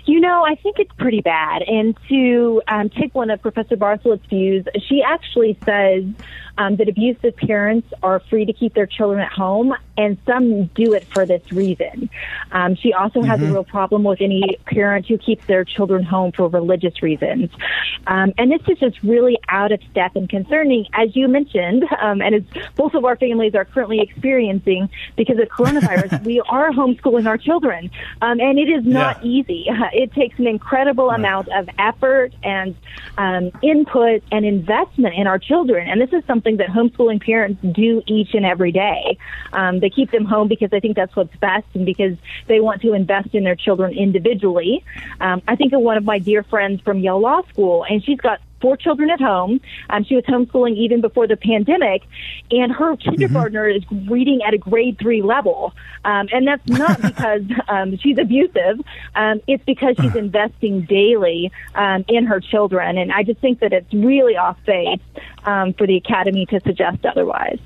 You 0.07 0.21
know, 0.21 0.45
I 0.45 0.55
think 0.57 0.79
it's 0.79 0.93
pretty 0.99 1.21
bad. 1.21 1.63
And 1.63 1.97
to 2.09 2.63
um, 2.69 2.89
take 2.91 3.15
one 3.15 3.31
of 3.31 3.41
Professor 3.43 3.77
Bartholet's 3.77 4.27
views, 4.27 4.67
she 4.89 5.03
actually 5.03 5.59
says 5.65 6.05
um, 6.61 6.77
that 6.77 6.89
abusive 6.89 7.37
parents 7.37 7.89
are 8.03 8.21
free 8.21 8.45
to 8.45 8.53
keep 8.53 8.75
their 8.75 8.87
children 8.87 9.21
at 9.21 9.33
home, 9.33 9.75
and 9.97 10.19
some 10.27 10.67
do 10.67 10.93
it 10.93 11.07
for 11.13 11.25
this 11.25 11.51
reason. 11.53 12.11
Um, 12.53 12.75
she 12.75 12.93
also 12.93 13.23
has 13.23 13.41
mm-hmm. 13.41 13.51
a 13.51 13.53
real 13.55 13.65
problem 13.65 14.05
with 14.05 14.21
any 14.21 14.59
parent 14.67 15.07
who 15.07 15.17
keeps 15.17 15.45
their 15.47 15.65
children 15.65 16.03
home 16.03 16.33
for 16.33 16.49
religious 16.49 17.03
reasons. 17.03 17.51
Um, 18.07 18.33
and 18.37 18.53
this 18.53 18.61
is 18.69 18.79
just 18.79 19.03
really 19.03 19.39
out 19.49 19.73
of 19.73 19.81
step 19.91 20.17
and 20.17 20.29
concerning, 20.29 20.87
as 20.93 21.17
you 21.17 21.29
mentioned, 21.29 21.85
um, 22.01 22.21
and 22.21 22.35
as 22.35 22.43
both 22.77 22.95
of 22.95 23.07
our 23.07 23.17
families 23.17 23.55
are 23.55 23.65
currently 23.65 24.01
experiencing 24.01 24.91
because 25.17 25.39
of 25.39 25.49
coronavirus. 25.49 26.23
we 26.25 26.41
are 26.41 26.71
homeschooling 26.73 27.27
our 27.27 27.39
children, 27.39 27.91
um, 28.21 28.39
and 28.39 28.59
it 28.59 28.69
is 28.69 28.85
not 28.85 29.25
yeah. 29.25 29.31
easy. 29.31 29.67
It 29.93 30.13
takes 30.13 30.39
an 30.39 30.47
incredible 30.47 31.09
right. 31.09 31.19
amount 31.19 31.49
of 31.49 31.69
effort 31.79 32.33
and 32.43 32.77
um, 33.19 33.51
input 33.63 34.23
and 34.31 34.45
investment 34.45 35.15
in 35.15 35.27
our 35.27 35.39
children, 35.39 35.89
and 35.89 36.01
this 36.01 36.13
is 36.13 36.25
something 36.27 36.57
that 36.59 36.69
homeschooling 36.69 37.23
parents 37.25 37.61
do 37.73 38.03
each 38.07 38.35
and 38.35 38.45
every 38.45 38.73
day. 38.73 39.19
Um, 39.53 39.81
they 39.81 39.91
keep 39.91 40.11
them 40.11 40.25
home 40.25 40.49
because 40.49 40.71
they 40.71 40.81
think 40.81 40.97
that's 40.97 41.15
what's 41.17 41.35
best 41.37 41.67
and 41.75 41.85
because 41.87 42.17
they 42.47 42.61
want 42.61 42.83
to 42.83 42.93
invest 42.93 43.35
in 43.35 43.45
their 43.45 43.57
children 43.57 43.93
individually. 43.93 44.85
Um, 45.21 45.43
I 45.49 45.57
think 45.57 45.73
of 45.73 45.81
one 45.81 45.97
of 45.97 46.05
my 46.05 46.19
dear 46.19 46.43
friends 46.43 46.81
from 46.83 46.99
Yale 47.01 47.21
Law 47.21 47.43
School, 47.49 47.85
and 47.85 48.03
she's 48.05 48.21
got 48.21 48.41
four 48.61 48.77
children 48.77 49.11
at 49.11 49.21
home. 49.21 49.61
Um, 49.89 50.05
she 50.05 50.15
was 50.15 50.25
homeschooling 50.25 50.77
even 50.77 51.01
before 51.01 51.27
the 51.27 51.37
pandemic, 51.37 52.03
and 52.51 52.73
her 52.73 52.97
kindergartner 52.97 53.73
mm-hmm. 53.73 53.95
is 53.95 54.11
reading 54.11 54.41
at 54.47 54.55
a 54.55 54.59
grade 54.59 54.99
three 54.99 55.23
level. 55.23 55.73
Um, 56.05 56.29
and 56.33 56.47
that's 56.47 56.67
not 56.67 57.01
because 57.03 57.43
um, 57.69 57.97
she's 57.99 58.19
abusive. 58.19 58.81
Um, 59.15 59.41
it's 59.47 59.65
because 59.65 59.97
she's 60.01 60.15
investing 60.15 60.83
daily 60.83 61.53
um, 61.75 62.05
in 62.09 62.27
her 62.27 62.41
children. 62.41 62.99
And 62.99 63.13
I 63.13 63.23
just 63.23 63.41
think 63.41 63.61
that 63.61 63.73
it's 63.73 63.93
really 63.93 64.37
off 64.37 64.59
base 64.67 65.01
um, 65.45 65.73
for 65.75 65.87
the 65.87 65.97
academy 65.97 66.47
to 66.47 66.61
suggest 66.61 67.05
otherwise. 67.05 67.59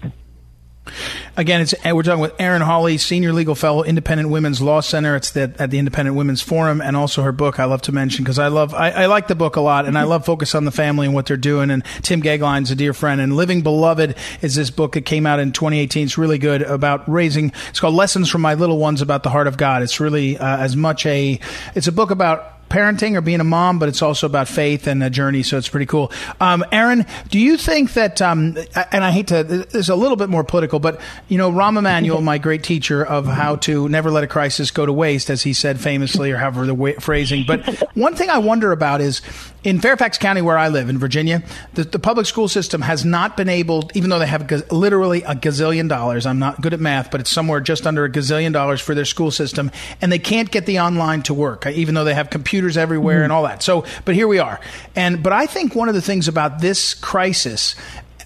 Again, 1.37 1.63
it's 1.63 1.75
we're 1.85 2.03
talking 2.03 2.21
with 2.21 2.39
Erin 2.39 2.63
Hawley, 2.63 2.99
senior 2.99 3.33
legal 3.33 3.55
fellow, 3.55 3.83
Independent 3.83 4.29
Women's 4.29 4.61
Law 4.61 4.81
Center. 4.81 5.17
It's 5.17 5.33
the, 5.33 5.53
at 5.59 5.71
the 5.71 5.79
Independent 5.79 6.17
Women's 6.17 6.43
Forum, 6.43 6.81
and 6.81 6.97
also 6.97 7.23
her 7.23 7.33
book. 7.33 7.59
I 7.59 7.65
love 7.65 7.83
to 7.83 7.93
mention 7.93 8.23
because 8.23 8.39
I 8.39 8.49
love 8.49 8.75
I, 8.75 8.91
I, 8.91 9.07
like 9.07 9.27
the 9.27 9.35
book 9.35 9.57
a 9.57 9.61
lot, 9.61 9.87
and 9.87 9.99
I 9.99 10.05
love 10.05 10.25
focus 10.25 10.55
on 10.55 10.65
the 10.65 10.71
family 10.71 11.07
and 11.07 11.15
what 11.15 11.27
they're 11.27 11.37
doing. 11.37 11.71
And 11.71 11.85
Tim 12.03 12.23
Goeglein's 12.23 12.71
a 12.71 12.77
dear 12.77 12.93
friend, 12.93 13.21
and 13.21 13.35
Living 13.35 13.63
Beloved 13.63 14.17
is 14.43 14.55
this 14.55 14.71
book 14.71 14.93
that 14.93 15.07
came 15.07 15.27
out 15.27 15.41
in 15.41 15.53
2018. 15.53 16.05
It's 16.05 16.19
really 16.19 16.39
good 16.39 16.63
about 16.63 17.09
raising. 17.09 17.53
It's 17.71 17.81
called 17.81 17.95
Lessons 17.95 18.31
from 18.31 18.43
My 18.43 18.55
Little 18.55 18.79
Ones 18.79 19.03
about 19.03 19.23
the 19.23 19.31
Heart 19.31 19.47
of 19.47 19.57
God. 19.57 19.83
It's 19.83 19.99
really 20.01 20.39
uh, 20.39 20.59
as 20.59 20.77
much 20.77 21.07
a 21.07 21.41
it's 21.75 21.89
a 21.89 21.93
book 21.93 22.11
about 22.11 22.54
parenting 22.75 23.17
or 23.17 23.21
being 23.21 23.41
a 23.41 23.45
mom, 23.45 23.79
but 23.79 23.89
it's 23.89 24.03
also 24.03 24.27
about 24.27 24.49
faith 24.49 24.89
and 24.89 25.03
a 25.03 25.09
journey. 25.09 25.45
So 25.45 25.57
it's 25.57 25.69
pretty 25.69 25.87
cool. 25.87 26.11
Um, 26.41 26.65
Erin, 26.73 27.07
do 27.29 27.39
you 27.39 27.57
think 27.57 27.93
that? 27.93 28.21
Um, 28.21 28.57
and 28.91 29.05
I 29.05 29.13
hate 29.13 29.29
to. 29.29 29.45
This 29.45 29.75
is 29.75 29.89
a 29.89 29.95
little 29.95 30.17
bit 30.17 30.29
more 30.29 30.43
political, 30.43 30.81
but 30.81 31.01
you 31.29 31.39
know, 31.39 31.53
Rahm 31.53 31.79
Emanuel, 31.79 32.21
my 32.21 32.39
great 32.39 32.65
teacher 32.65 33.05
of 33.07 33.27
how 33.27 33.57
to 33.57 33.89
never 33.89 34.11
let 34.11 34.25
a 34.25 34.27
crisis 34.27 34.73
go 34.73 34.85
to 34.85 34.93
waste, 34.93 35.31
as 35.31 35.45
he 35.45 35.53
said 35.53 35.81
famously, 35.81 36.33
or 36.33 36.37
however 36.37 36.67
the 36.67 36.75
way, 36.75 36.95
phrasing. 36.95 37.45
But 37.47 37.65
one 37.95 38.17
thing 38.17 38.29
I 38.29 38.39
wonder 38.39 38.73
about 38.73 39.01
is 39.01 39.23
in 39.65 39.81
Fairfax 39.81 40.19
County, 40.19 40.43
where 40.43 40.59
I 40.59 40.69
live 40.69 40.91
in 40.91 40.99
Virginia, 40.99 41.43
the, 41.73 41.85
the 41.85 41.99
public 41.99 42.27
school 42.27 42.49
system 42.49 42.83
has 42.83 43.05
not 43.05 43.37
been 43.37 43.49
able, 43.49 43.91
even 43.95 44.11
though 44.11 44.19
they 44.19 44.27
have 44.27 44.47
g- 44.47 44.61
literally 44.71 45.23
a 45.23 45.35
gazillion 45.35 45.89
dollars. 45.89 46.27
I'm 46.27 46.39
not 46.39 46.61
good 46.61 46.75
at 46.75 46.81
math, 46.81 47.11
but 47.11 47.21
it's 47.21 47.31
somewhere 47.31 47.61
just 47.61 47.87
under 47.87 48.05
a 48.05 48.11
gazillion 48.11 48.53
dollars 48.53 48.81
for 48.81 48.95
their 48.95 49.07
school 49.07 49.31
system, 49.31 49.71
and 50.03 50.13
they 50.13 50.19
can't 50.19 50.51
get 50.51 50.67
the 50.67 50.81
online 50.81 51.23
to 51.23 51.35
work, 51.35 51.67
even 51.67 51.95
though 51.95 52.05
they 52.05 52.15
have 52.15 52.29
computers 52.65 52.77
everywhere 52.77 53.17
mm-hmm. 53.17 53.25
and 53.25 53.33
all 53.33 53.43
that. 53.45 53.63
So, 53.63 53.85
but 54.05 54.15
here 54.15 54.29
we 54.29 54.39
are. 54.39 54.61
And 54.97 55.23
but 55.23 55.33
I 55.33 55.47
think 55.47 55.75
one 55.75 55.89
of 55.89 55.95
the 55.95 56.03
things 56.03 56.29
about 56.29 56.61
this 56.61 56.95
crisis 56.95 57.77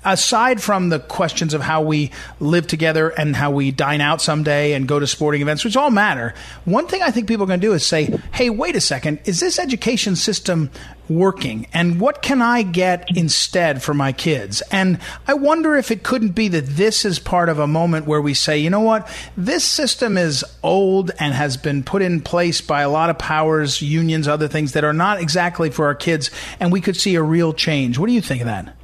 aside 0.05 0.63
from 0.63 0.89
the 0.89 0.99
questions 0.99 1.55
of 1.55 1.61
how 1.61 1.83
we 1.83 2.11
live 2.41 2.67
together 2.67 3.09
and 3.11 3.37
how 3.37 3.51
we 3.51 3.71
dine 3.71 4.01
out 4.01 4.21
someday 4.23 4.73
and 4.73 4.89
go 4.89 4.99
to 4.99 5.07
sporting 5.07 5.43
events, 5.43 5.65
which 5.65 5.77
all 5.77 5.91
matter, 5.91 6.35
one 6.65 6.87
thing 6.87 7.03
I 7.03 7.11
think 7.11 7.29
people 7.29 7.45
are 7.45 7.47
going 7.47 7.61
to 7.61 7.67
do 7.67 7.73
is 7.73 7.87
say, 7.87 8.19
hey, 8.33 8.51
wait 8.51 8.77
a 8.77 8.81
second, 8.81 9.21
is 9.25 9.41
this 9.41 9.59
education 9.59 10.17
system 10.17 10.71
working? 11.09 11.67
And 11.73 12.01
what 12.01 12.23
can 12.23 12.43
I 12.43 12.63
get 12.63 13.07
instead 13.17 13.83
for 13.83 13.95
my 13.95 14.13
kids? 14.13 14.63
And 14.71 14.99
I 15.27 15.35
wonder 15.35 15.77
if 15.77 15.91
it 15.91 16.03
couldn't 16.03 16.33
be 16.33 16.49
that 16.49 16.67
this 16.67 17.05
is 17.05 17.19
part 17.19 17.49
of 17.49 17.59
a 17.59 17.67
moment 17.67 18.07
where 18.07 18.21
we 18.21 18.35
say, 18.35 18.59
you 18.59 18.71
know 18.71 18.81
what, 18.81 19.09
this 19.37 19.65
system 19.65 20.19
is 20.19 20.45
old 20.63 21.11
and 21.19 21.35
has 21.35 21.57
been 21.57 21.83
put 21.83 22.03
in 22.03 22.21
place 22.21 22.61
by 22.61 22.83
a 22.83 22.91
lot 22.91 23.11
of 23.11 23.19
powers, 23.19 23.81
unions, 23.81 24.29
other 24.29 24.49
things 24.49 24.73
that 24.73 24.85
are 24.85 24.93
not 24.93 25.21
exactly 25.21 25.71
for 25.71 25.87
our 25.87 25.95
kids, 25.95 26.31
and 26.61 26.71
we 26.73 26.81
could 26.81 26.97
see 26.97 27.15
a 27.15 27.23
real 27.23 27.53
change. 27.53 27.99
What 27.99 28.07
do 28.07 28.13
you 28.13 28.21
think 28.21 28.43
of 28.43 28.47
that? 28.47 28.75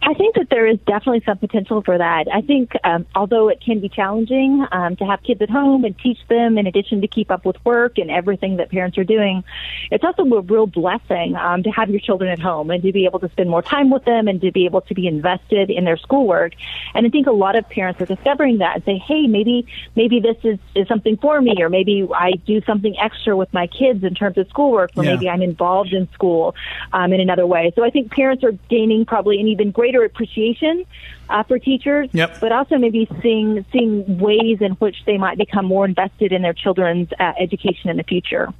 I 0.00 0.14
think 0.14 0.36
that 0.36 0.48
there 0.48 0.66
is 0.66 0.78
definitely 0.86 1.22
some 1.26 1.38
potential 1.38 1.82
for 1.82 1.98
that. 1.98 2.26
I 2.32 2.40
think, 2.40 2.72
um, 2.84 3.06
although 3.14 3.48
it 3.48 3.60
can 3.60 3.80
be 3.80 3.88
challenging 3.88 4.64
um, 4.70 4.94
to 4.96 5.04
have 5.04 5.22
kids 5.22 5.42
at 5.42 5.50
home 5.50 5.84
and 5.84 5.98
teach 5.98 6.18
them, 6.28 6.56
in 6.56 6.66
addition 6.66 7.00
to 7.00 7.08
keep 7.08 7.30
up 7.30 7.44
with 7.44 7.56
work 7.64 7.98
and 7.98 8.10
everything 8.10 8.56
that 8.58 8.70
parents 8.70 8.96
are 8.96 9.04
doing, 9.04 9.42
it's 9.90 10.04
also 10.04 10.22
a 10.22 10.40
real 10.42 10.66
blessing 10.66 11.34
um, 11.34 11.64
to 11.64 11.70
have 11.70 11.90
your 11.90 12.00
children 12.00 12.30
at 12.30 12.38
home 12.38 12.70
and 12.70 12.82
to 12.84 12.92
be 12.92 13.06
able 13.06 13.18
to 13.18 13.28
spend 13.30 13.50
more 13.50 13.62
time 13.62 13.90
with 13.90 14.04
them 14.04 14.28
and 14.28 14.40
to 14.40 14.52
be 14.52 14.66
able 14.66 14.82
to 14.82 14.94
be 14.94 15.08
invested 15.08 15.68
in 15.68 15.84
their 15.84 15.96
schoolwork. 15.96 16.52
And 16.94 17.04
I 17.04 17.10
think 17.10 17.26
a 17.26 17.32
lot 17.32 17.56
of 17.56 17.68
parents 17.68 18.00
are 18.00 18.06
discovering 18.06 18.58
that 18.58 18.76
and 18.76 18.84
say, 18.84 18.98
"Hey, 18.98 19.26
maybe 19.26 19.66
maybe 19.96 20.20
this 20.20 20.36
is 20.44 20.58
is 20.76 20.86
something 20.86 21.16
for 21.16 21.40
me, 21.40 21.56
or 21.60 21.68
maybe 21.68 22.06
I 22.14 22.32
do 22.46 22.62
something 22.62 22.96
extra 22.98 23.36
with 23.36 23.52
my 23.52 23.66
kids 23.66 24.04
in 24.04 24.14
terms 24.14 24.38
of 24.38 24.48
schoolwork, 24.48 24.92
or 24.96 25.04
yeah. 25.04 25.14
maybe 25.14 25.28
I'm 25.28 25.42
involved 25.42 25.92
in 25.92 26.08
school 26.12 26.54
um, 26.92 27.12
in 27.12 27.20
another 27.20 27.46
way." 27.46 27.72
So 27.74 27.84
I 27.84 27.90
think 27.90 28.12
parents 28.12 28.44
are 28.44 28.52
gaining 28.70 29.04
probably 29.04 29.40
an 29.40 29.48
even 29.48 29.72
greater 29.72 29.87
greater 29.88 30.04
appreciation 30.04 30.84
uh, 31.30 31.42
for 31.44 31.58
teachers, 31.58 32.08
yep. 32.12 32.38
but 32.40 32.52
also 32.52 32.76
maybe 32.76 33.08
seeing 33.22 33.64
seeing 33.72 34.18
ways 34.18 34.58
in 34.60 34.72
which 34.72 34.96
they 35.06 35.16
might 35.16 35.38
become 35.38 35.64
more 35.64 35.84
invested 35.84 36.32
in 36.32 36.42
their 36.42 36.52
children's 36.52 37.08
uh, 37.18 37.32
education 37.38 37.88
in 37.90 37.96
the 37.96 38.02
future. 38.02 38.52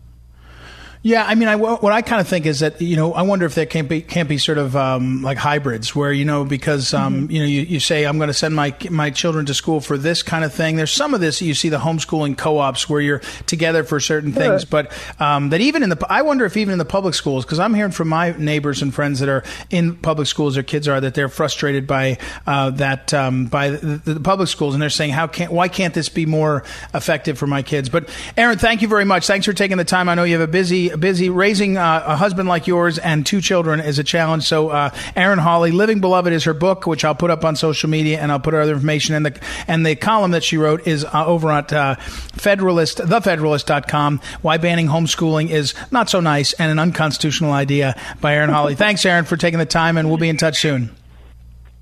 Yeah, 1.03 1.25
I 1.25 1.37
mean, 1.37 1.47
I, 1.47 1.55
what 1.55 1.93
I 1.93 2.03
kind 2.03 2.21
of 2.21 2.27
think 2.27 2.45
is 2.45 2.61
that 2.61 2.81
you 2.83 2.97
know, 2.97 3.15
I 3.15 3.23
wonder 3.23 3.47
if 3.47 3.55
there 3.55 3.67
can't 3.67 3.89
be 3.89 4.03
can't 4.03 4.29
be 4.29 4.37
sort 4.37 4.59
of 4.59 4.75
um, 4.75 5.23
like 5.23 5.39
hybrids 5.39 5.95
where 5.95 6.13
you 6.13 6.25
know 6.25 6.45
because 6.45 6.93
um, 6.93 7.23
mm-hmm. 7.23 7.31
you 7.31 7.41
know 7.41 7.47
you, 7.47 7.61
you 7.63 7.81
say 7.81 8.05
I'm 8.05 8.19
going 8.19 8.29
to 8.29 8.35
send 8.35 8.57
my 8.57 8.75
my 8.91 9.11
children 9.11 9.47
to 9.47 9.55
school 9.55 9.81
for 9.81 9.97
this 9.97 10.25
kind 10.25 10.45
of 10.45 10.53
thing. 10.53 10.75
There's 10.75 10.93
some 10.93 11.15
of 11.15 11.21
this 11.21 11.41
you 11.41 11.55
see 11.55 11.69
the 11.69 11.79
homeschooling 11.79 12.37
co-ops 12.37 12.89
where 12.89 13.01
you're 13.01 13.21
together 13.47 13.85
for 13.85 14.01
certain 14.01 14.33
sure. 14.33 14.43
things, 14.43 14.65
but 14.65 14.93
um, 15.21 15.51
that 15.51 15.61
even 15.61 15.85
in 15.85 15.91
the 15.91 16.07
I 16.09 16.23
wonder 16.23 16.45
if 16.45 16.57
even 16.57 16.73
in 16.73 16.79
the 16.79 16.85
public 16.85 17.15
schools 17.15 17.45
because 17.45 17.61
I'm 17.61 17.75
hearing 17.75 17.93
from 17.93 18.09
my 18.09 18.33
neighbors 18.33 18.83
and 18.83 18.93
friends 18.93 19.21
that 19.21 19.29
are 19.29 19.45
in 19.71 19.95
public 19.95 20.27
schools, 20.27 20.55
their 20.55 20.65
kids 20.65 20.89
are 20.89 21.01
that 21.01 21.15
they're 21.15 21.29
frustrated 21.29 21.87
by 21.87 22.19
uh, 22.45 22.71
that 22.71 23.15
um, 23.15 23.47
by 23.47 23.71
the, 23.71 23.99
the, 24.05 24.21
public 24.21 24.49
schools 24.49 24.75
and 24.75 24.83
they're 24.83 24.91
saying 24.91 25.13
how 25.13 25.29
can't 25.29 25.53
why 25.53 25.69
can't 25.69 25.95
this 25.95 26.09
be 26.09 26.27
more 26.27 26.65
effective 26.93 27.39
for 27.39 27.47
my 27.47 27.63
kids? 27.63 27.89
But 27.89 28.09
Erin, 28.37 28.59
thank 28.59 28.83
you 28.83 28.89
very 28.89 29.05
much. 29.05 29.29
Thanks 29.29 29.47
for 29.47 29.53
taking 29.53 29.77
the 29.77 29.85
time. 29.85 30.09
I 30.09 30.17
know 30.17 30.25
you 30.25 30.39
have 30.39 30.49
a 30.49 30.51
busy 30.51 30.88
busy. 30.97 31.31
Raising 31.31 31.77
uh, 31.77 32.03
a 32.07 32.17
husband 32.17 32.49
like 32.49 32.67
yours 32.67 32.99
and 32.99 33.25
two 33.25 33.41
children 33.41 33.81
is 33.81 33.99
a 33.99 34.05
challenge. 34.05 34.45
So, 34.45 34.71
uh, 34.71 34.91
Erin 35.17 35.39
Hawley, 35.39 35.71
"Living 35.71 36.01
Beloved" 36.01 36.33
is 36.33 36.45
her 36.45 36.55
book, 36.55 36.87
which 36.87 37.05
I'll 37.05 37.15
put 37.15 37.31
up 37.31 37.45
on 37.45 37.57
social 37.57 37.89
media, 37.89 38.21
and 38.21 38.33
I'll 38.33 38.41
put 38.41 38.55
her 38.55 38.61
other 38.61 38.73
information. 38.73 39.15
And 39.15 39.27
the 39.27 39.41
and 39.67 39.85
the 39.85 39.97
column 39.97 40.33
that 40.33 40.45
she 40.45 40.57
wrote 40.57 40.87
is 40.87 41.05
uh, 41.05 41.27
over 41.27 41.51
at 41.51 41.73
uh, 41.73 41.97
Federalist, 41.97 42.99
thefederalist.com. 42.99 44.21
Why 44.43 44.57
banning 44.59 44.87
homeschooling 44.87 45.51
is 45.51 45.75
not 45.91 46.09
so 46.11 46.21
nice 46.21 46.53
and 46.55 46.71
an 46.71 46.79
unconstitutional 46.79 47.53
idea 47.53 48.01
by 48.21 48.35
Erin 48.35 48.51
Hawley. 48.51 48.75
Thanks, 48.77 49.05
Aaron, 49.05 49.25
for 49.25 49.37
taking 49.37 49.59
the 49.59 49.67
time, 49.67 49.97
and 49.97 50.09
we'll 50.09 50.19
be 50.19 50.29
in 50.29 50.37
touch 50.37 50.61
soon. 50.61 50.95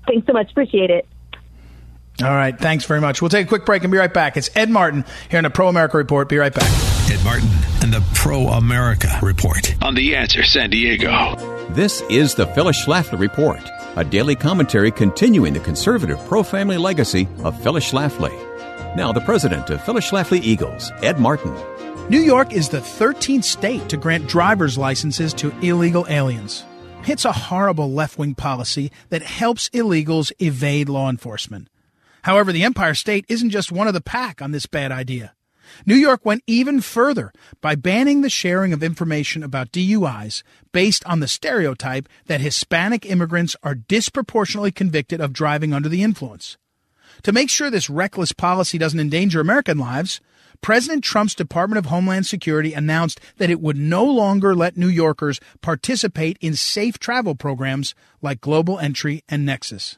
Thanks 0.07 0.25
so 0.25 0.33
much. 0.33 0.51
Appreciate 0.51 0.89
it. 0.89 1.07
All 2.23 2.29
right. 2.29 2.57
Thanks 2.57 2.85
very 2.85 2.99
much. 2.99 3.21
We'll 3.21 3.29
take 3.29 3.45
a 3.45 3.49
quick 3.49 3.65
break 3.65 3.83
and 3.83 3.91
be 3.91 3.97
right 3.97 4.13
back. 4.13 4.37
It's 4.37 4.49
Ed 4.55 4.69
Martin 4.71 5.05
here 5.29 5.37
in 5.37 5.43
the 5.43 5.51
Pro 5.51 5.67
America 5.67 5.97
Report. 5.97 6.27
Be 6.27 6.37
right 6.37 6.53
back. 6.53 6.69
Ed 7.11 7.23
Martin 7.23 7.47
and 7.83 7.93
the 7.93 8.03
Pro 8.15 8.47
America 8.47 9.07
Report 9.21 9.75
on 9.83 9.93
The 9.93 10.15
Answer 10.15 10.43
San 10.43 10.71
Diego. 10.71 11.35
This 11.69 12.01
is 12.09 12.33
the 12.33 12.47
Phyllis 12.47 12.83
Schlafly 12.83 13.19
Report, 13.19 13.61
a 13.95 14.03
daily 14.03 14.35
commentary 14.35 14.89
continuing 14.91 15.53
the 15.53 15.59
conservative 15.59 16.17
pro 16.25 16.41
family 16.41 16.77
legacy 16.77 17.27
of 17.43 17.61
Phyllis 17.61 17.91
Schlafly. 17.91 18.33
Now, 18.95 19.11
the 19.11 19.21
president 19.21 19.69
of 19.69 19.83
Phyllis 19.83 20.09
Schlafly 20.09 20.41
Eagles, 20.41 20.91
Ed 21.03 21.19
Martin. 21.19 21.53
New 22.09 22.19
York 22.19 22.51
is 22.51 22.69
the 22.69 22.79
13th 22.79 23.43
state 23.43 23.89
to 23.89 23.97
grant 23.97 24.27
driver's 24.27 24.77
licenses 24.77 25.33
to 25.35 25.53
illegal 25.59 26.07
aliens. 26.09 26.65
It's 27.05 27.25
a 27.25 27.31
horrible 27.31 27.91
left 27.91 28.17
wing 28.17 28.33
policy 28.33 28.91
that 29.09 29.21
helps 29.21 29.69
illegals 29.69 30.31
evade 30.39 30.89
law 30.89 31.09
enforcement. 31.09 31.67
However, 32.27 32.51
the 32.51 32.65
Empire 32.65 32.93
State 32.93 33.23
isn't 33.29 33.51
just 33.51 33.71
one 33.71 33.87
of 33.87 33.93
the 33.93 34.01
pack 34.01 34.41
on 34.41 34.51
this 34.51 34.65
bad 34.65 34.91
idea. 34.91 35.33
New 35.85 35.95
York 35.95 36.25
went 36.25 36.43
even 36.45 36.81
further 36.81 37.31
by 37.61 37.73
banning 37.75 38.19
the 38.19 38.29
sharing 38.29 38.73
of 38.73 38.83
information 38.83 39.43
about 39.43 39.71
DUIs 39.71 40.43
based 40.73 41.05
on 41.05 41.21
the 41.21 41.29
stereotype 41.29 42.09
that 42.25 42.41
Hispanic 42.41 43.05
immigrants 43.05 43.55
are 43.63 43.75
disproportionately 43.75 44.73
convicted 44.73 45.21
of 45.21 45.31
driving 45.31 45.73
under 45.73 45.87
the 45.87 46.03
influence. 46.03 46.57
To 47.23 47.31
make 47.31 47.49
sure 47.49 47.69
this 47.69 47.89
reckless 47.89 48.33
policy 48.33 48.77
doesn't 48.77 48.99
endanger 48.99 49.39
American 49.39 49.77
lives, 49.77 50.19
President 50.59 51.05
Trump's 51.05 51.33
Department 51.33 51.77
of 51.77 51.85
Homeland 51.85 52.25
Security 52.25 52.73
announced 52.73 53.21
that 53.37 53.49
it 53.49 53.61
would 53.61 53.77
no 53.77 54.03
longer 54.03 54.53
let 54.53 54.75
New 54.75 54.89
Yorkers 54.89 55.39
participate 55.61 56.37
in 56.41 56.55
safe 56.55 56.99
travel 56.99 57.35
programs 57.35 57.95
like 58.21 58.41
Global 58.41 58.79
Entry 58.79 59.23
and 59.29 59.45
Nexus. 59.45 59.97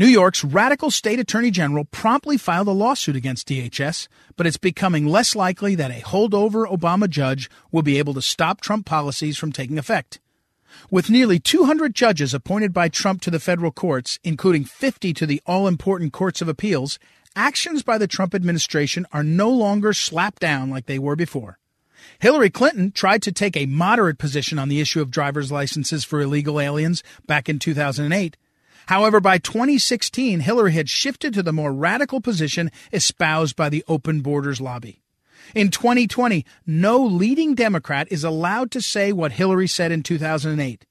New 0.00 0.06
York's 0.06 0.42
radical 0.42 0.90
state 0.90 1.20
attorney 1.20 1.50
general 1.50 1.84
promptly 1.84 2.38
filed 2.38 2.68
a 2.68 2.70
lawsuit 2.70 3.16
against 3.16 3.46
DHS, 3.46 4.08
but 4.34 4.46
it's 4.46 4.56
becoming 4.56 5.04
less 5.04 5.36
likely 5.36 5.74
that 5.74 5.90
a 5.90 6.00
holdover 6.00 6.66
Obama 6.66 7.06
judge 7.06 7.50
will 7.70 7.82
be 7.82 7.98
able 7.98 8.14
to 8.14 8.22
stop 8.22 8.62
Trump 8.62 8.86
policies 8.86 9.36
from 9.36 9.52
taking 9.52 9.76
effect. 9.76 10.18
With 10.90 11.10
nearly 11.10 11.38
200 11.38 11.94
judges 11.94 12.32
appointed 12.32 12.72
by 12.72 12.88
Trump 12.88 13.20
to 13.20 13.30
the 13.30 13.38
federal 13.38 13.70
courts, 13.70 14.18
including 14.24 14.64
50 14.64 15.12
to 15.12 15.26
the 15.26 15.42
all 15.44 15.68
important 15.68 16.14
courts 16.14 16.40
of 16.40 16.48
appeals, 16.48 16.98
actions 17.36 17.82
by 17.82 17.98
the 17.98 18.08
Trump 18.08 18.34
administration 18.34 19.04
are 19.12 19.22
no 19.22 19.50
longer 19.50 19.92
slapped 19.92 20.40
down 20.40 20.70
like 20.70 20.86
they 20.86 20.98
were 20.98 21.14
before. 21.14 21.58
Hillary 22.20 22.48
Clinton 22.48 22.90
tried 22.90 23.20
to 23.20 23.32
take 23.32 23.54
a 23.54 23.66
moderate 23.66 24.16
position 24.16 24.58
on 24.58 24.70
the 24.70 24.80
issue 24.80 25.02
of 25.02 25.10
driver's 25.10 25.52
licenses 25.52 26.04
for 26.04 26.22
illegal 26.22 26.58
aliens 26.58 27.02
back 27.26 27.50
in 27.50 27.58
2008, 27.58 28.38
However, 28.86 29.20
by 29.20 29.38
2016, 29.38 30.40
Hillary 30.40 30.72
had 30.72 30.88
shifted 30.88 31.34
to 31.34 31.42
the 31.42 31.52
more 31.52 31.72
radical 31.72 32.20
position 32.20 32.70
espoused 32.92 33.56
by 33.56 33.68
the 33.68 33.84
open 33.86 34.20
borders 34.20 34.60
lobby. 34.60 35.02
In 35.54 35.70
2020, 35.70 36.44
no 36.66 37.02
leading 37.04 37.54
Democrat 37.54 38.08
is 38.10 38.24
allowed 38.24 38.70
to 38.72 38.80
say 38.80 39.12
what 39.12 39.32
Hillary 39.32 39.66
said 39.66 39.92
in 39.92 40.02
2008. 40.02 40.86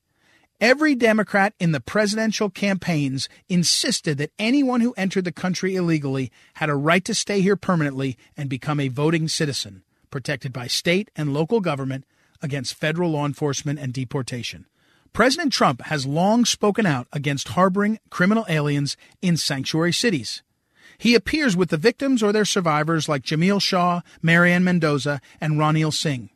Every 0.62 0.94
Democrat 0.94 1.54
in 1.58 1.72
the 1.72 1.80
presidential 1.80 2.50
campaigns 2.50 3.30
insisted 3.48 4.18
that 4.18 4.34
anyone 4.38 4.82
who 4.82 4.94
entered 4.98 5.24
the 5.24 5.32
country 5.32 5.76
illegally 5.76 6.34
had 6.56 6.70
a 6.70 6.76
right 6.76 7.06
to 7.06 7.16
stay 7.16 7.40
here 7.40 7.56
permanently 7.56 8.18
and 8.36 8.50
become 8.50 8.82
a 8.82 8.90
voting 8.90 9.30
citizen, 9.30 9.84
protected 10.12 10.52
by 10.52 10.68
state 10.68 11.10
and 11.16 11.34
local 11.34 11.62
government 11.62 12.04
against 12.42 12.76
federal 12.76 13.12
law 13.12 13.26
enforcement 13.26 13.80
and 13.80 13.94
deportation. 13.94 14.66
President 15.14 15.52
Trump 15.52 15.82
has 15.84 16.06
long 16.06 16.46
spoken 16.46 16.86
out 16.86 17.08
against 17.12 17.50
harboring 17.50 18.00
criminal 18.10 18.46
aliens 18.48 18.96
in 19.22 19.38
sanctuary 19.38 19.94
cities. 19.94 20.44
He 20.98 21.16
appears 21.16 21.56
with 21.56 21.70
the 21.70 21.78
victims 21.78 22.22
or 22.22 22.32
their 22.32 22.46
survivors 22.46 23.08
like 23.08 23.24
Jamiel 23.24 23.62
Shaw, 23.62 24.02
Marianne 24.22 24.64
Mendoza, 24.64 25.22
and 25.40 25.54
Ronil 25.54 25.94
Singh. 25.94 26.30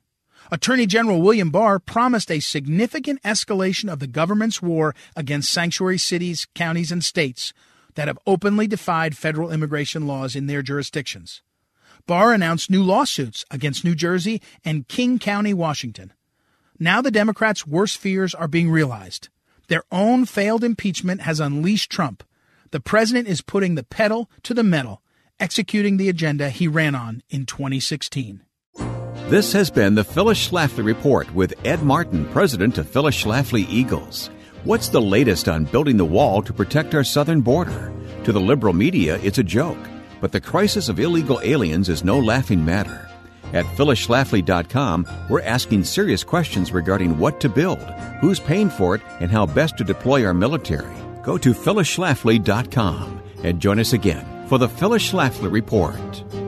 Attorney 0.51 0.85
General 0.85 1.21
William 1.21 1.49
Barr 1.49 1.79
promised 1.79 2.29
a 2.29 2.39
significant 2.39 3.21
escalation 3.23 3.91
of 3.91 3.99
the 3.99 4.07
government's 4.07 4.61
war 4.61 4.93
against 5.15 5.51
sanctuary 5.51 5.97
cities, 5.97 6.47
counties, 6.53 6.91
and 6.91 7.03
states 7.03 7.53
that 7.95 8.07
have 8.07 8.19
openly 8.25 8.67
defied 8.67 9.17
federal 9.17 9.51
immigration 9.51 10.07
laws 10.07 10.35
in 10.35 10.47
their 10.47 10.61
jurisdictions. 10.61 11.41
Barr 12.05 12.33
announced 12.33 12.69
new 12.69 12.83
lawsuits 12.83 13.45
against 13.49 13.85
New 13.85 13.95
Jersey 13.95 14.41
and 14.65 14.87
King 14.87 15.19
County, 15.19 15.53
Washington. 15.53 16.13
Now 16.79 17.01
the 17.01 17.11
Democrats' 17.11 17.67
worst 17.67 17.97
fears 17.97 18.33
are 18.33 18.47
being 18.47 18.69
realized. 18.69 19.29
Their 19.67 19.83
own 19.91 20.25
failed 20.25 20.63
impeachment 20.63 21.21
has 21.21 21.39
unleashed 21.39 21.91
Trump. 21.91 22.23
The 22.71 22.79
president 22.79 23.27
is 23.27 23.41
putting 23.41 23.75
the 23.75 23.83
pedal 23.83 24.29
to 24.43 24.53
the 24.53 24.63
metal, 24.63 25.01
executing 25.39 25.97
the 25.97 26.09
agenda 26.09 26.49
he 26.49 26.67
ran 26.67 26.95
on 26.95 27.21
in 27.29 27.45
2016. 27.45 28.41
This 29.29 29.53
has 29.53 29.69
been 29.69 29.95
the 29.95 30.03
Phyllis 30.03 30.49
Schlafly 30.49 30.83
Report 30.83 31.33
with 31.33 31.53
Ed 31.63 31.83
Martin, 31.83 32.25
president 32.31 32.77
of 32.77 32.89
Phyllis 32.89 33.23
Schlafly 33.23 33.65
Eagles. 33.69 34.29
What's 34.63 34.89
the 34.89 35.01
latest 35.01 35.47
on 35.47 35.65
building 35.65 35.97
the 35.97 36.05
wall 36.05 36.41
to 36.41 36.53
protect 36.53 36.95
our 36.95 37.03
southern 37.03 37.41
border? 37.41 37.93
To 38.25 38.31
the 38.31 38.41
liberal 38.41 38.73
media, 38.73 39.19
it's 39.21 39.37
a 39.37 39.43
joke. 39.43 39.77
But 40.21 40.31
the 40.31 40.41
crisis 40.41 40.89
of 40.89 40.99
illegal 40.99 41.39
aliens 41.43 41.89
is 41.89 42.03
no 42.03 42.19
laughing 42.19 42.63
matter. 42.63 43.09
At 43.53 43.65
phyllisschlafly.com, 43.65 45.07
we're 45.29 45.41
asking 45.41 45.83
serious 45.83 46.23
questions 46.23 46.71
regarding 46.71 47.19
what 47.19 47.39
to 47.41 47.49
build, 47.49 47.87
who's 48.19 48.39
paying 48.39 48.69
for 48.69 48.95
it, 48.95 49.01
and 49.19 49.31
how 49.31 49.45
best 49.45 49.77
to 49.77 49.83
deploy 49.83 50.25
our 50.25 50.33
military. 50.33 50.95
Go 51.23 51.37
to 51.37 51.53
phyllisschlafly.com 51.53 53.21
and 53.43 53.59
join 53.59 53.79
us 53.79 53.93
again 53.93 54.47
for 54.47 54.57
the 54.57 54.69
Phyllis 54.69 55.11
Schlafly 55.11 55.51
Report. 55.51 56.42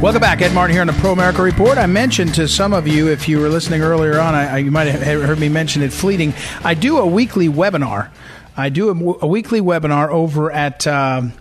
Welcome 0.00 0.20
back, 0.20 0.40
Ed 0.42 0.54
Martin 0.54 0.74
here 0.74 0.80
on 0.80 0.86
the 0.86 0.92
Pro 0.92 1.10
America 1.10 1.42
Report. 1.42 1.76
I 1.76 1.86
mentioned 1.86 2.32
to 2.36 2.46
some 2.46 2.72
of 2.72 2.86
you, 2.86 3.08
if 3.08 3.28
you 3.28 3.40
were 3.40 3.48
listening 3.48 3.82
earlier 3.82 4.20
on, 4.20 4.32
I, 4.32 4.58
you 4.58 4.70
might 4.70 4.86
have 4.86 5.02
heard 5.02 5.40
me 5.40 5.48
mention 5.48 5.82
it 5.82 5.92
fleeting. 5.92 6.34
I 6.62 6.74
do 6.74 6.98
a 6.98 7.06
weekly 7.06 7.48
webinar. 7.48 8.10
I 8.56 8.68
do 8.68 8.90
a, 8.90 9.24
a 9.24 9.26
weekly 9.26 9.60
webinar 9.60 10.08
over 10.08 10.52
at. 10.52 10.86
Um, 10.86 11.32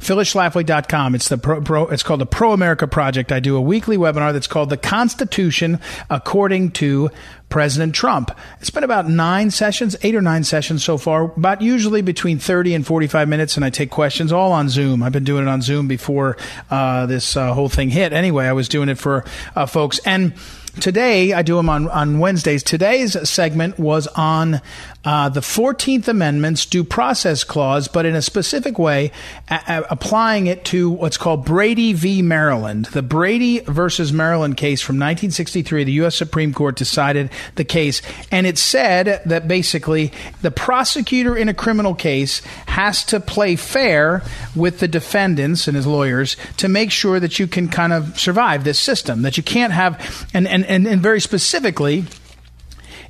phyllisschlafly.com. 0.00 1.14
It's 1.14 1.28
the 1.28 1.38
pro, 1.38 1.60
pro, 1.60 1.86
it's 1.88 2.02
called 2.02 2.20
the 2.20 2.26
Pro 2.26 2.52
America 2.52 2.86
Project. 2.86 3.32
I 3.32 3.40
do 3.40 3.56
a 3.56 3.60
weekly 3.60 3.96
webinar 3.96 4.32
that's 4.32 4.46
called 4.46 4.70
the 4.70 4.76
Constitution 4.76 5.80
according 6.10 6.72
to 6.72 7.10
President 7.48 7.94
Trump. 7.94 8.36
It's 8.60 8.70
been 8.70 8.84
about 8.84 9.08
nine 9.08 9.50
sessions, 9.50 9.96
eight 10.02 10.14
or 10.14 10.22
nine 10.22 10.44
sessions 10.44 10.82
so 10.84 10.98
far, 10.98 11.24
about 11.24 11.62
usually 11.62 12.02
between 12.02 12.38
30 12.38 12.74
and 12.74 12.86
45 12.86 13.28
minutes, 13.28 13.56
and 13.56 13.64
I 13.64 13.70
take 13.70 13.90
questions 13.90 14.32
all 14.32 14.52
on 14.52 14.68
Zoom. 14.68 15.02
I've 15.02 15.12
been 15.12 15.24
doing 15.24 15.42
it 15.42 15.48
on 15.48 15.62
Zoom 15.62 15.86
before 15.86 16.36
uh, 16.70 17.06
this 17.06 17.36
uh, 17.36 17.54
whole 17.54 17.68
thing 17.68 17.88
hit. 17.90 18.12
Anyway, 18.12 18.46
I 18.46 18.52
was 18.52 18.68
doing 18.68 18.88
it 18.88 18.98
for 18.98 19.24
uh, 19.54 19.66
folks. 19.66 19.98
And 20.00 20.34
Today, 20.80 21.32
I 21.32 21.40
do 21.40 21.56
them 21.56 21.70
on, 21.70 21.88
on 21.88 22.18
Wednesdays. 22.18 22.62
Today's 22.62 23.16
segment 23.28 23.78
was 23.78 24.06
on 24.08 24.60
uh, 25.06 25.28
the 25.28 25.40
14th 25.40 26.08
Amendment's 26.08 26.66
due 26.66 26.84
process 26.84 27.44
clause, 27.44 27.86
but 27.86 28.04
in 28.04 28.16
a 28.16 28.20
specific 28.20 28.76
way, 28.78 29.12
a- 29.48 29.60
a- 29.68 29.84
applying 29.90 30.48
it 30.48 30.64
to 30.66 30.90
what's 30.90 31.16
called 31.16 31.44
Brady 31.46 31.92
v. 31.92 32.20
Maryland. 32.22 32.86
The 32.86 33.02
Brady 33.02 33.60
versus 33.60 34.12
Maryland 34.12 34.56
case 34.56 34.82
from 34.82 34.96
1963, 34.96 35.84
the 35.84 35.92
U.S. 35.92 36.16
Supreme 36.16 36.52
Court 36.52 36.74
decided 36.74 37.30
the 37.54 37.64
case, 37.64 38.02
and 38.32 38.48
it 38.48 38.58
said 38.58 39.22
that 39.24 39.46
basically 39.46 40.12
the 40.42 40.50
prosecutor 40.50 41.36
in 41.36 41.48
a 41.48 41.54
criminal 41.54 41.94
case 41.94 42.40
has 42.66 43.04
to 43.04 43.20
play 43.20 43.54
fair 43.54 44.22
with 44.56 44.80
the 44.80 44.88
defendants 44.88 45.68
and 45.68 45.76
his 45.76 45.86
lawyers 45.86 46.36
to 46.56 46.68
make 46.68 46.90
sure 46.90 47.20
that 47.20 47.38
you 47.38 47.46
can 47.46 47.68
kind 47.68 47.92
of 47.92 48.18
survive 48.18 48.64
this 48.64 48.80
system, 48.80 49.22
that 49.22 49.36
you 49.36 49.42
can't 49.44 49.72
have, 49.72 50.26
and, 50.34 50.48
and 50.48 50.66
and, 50.66 50.86
and 50.88 51.00
very 51.00 51.20
specifically, 51.20 52.04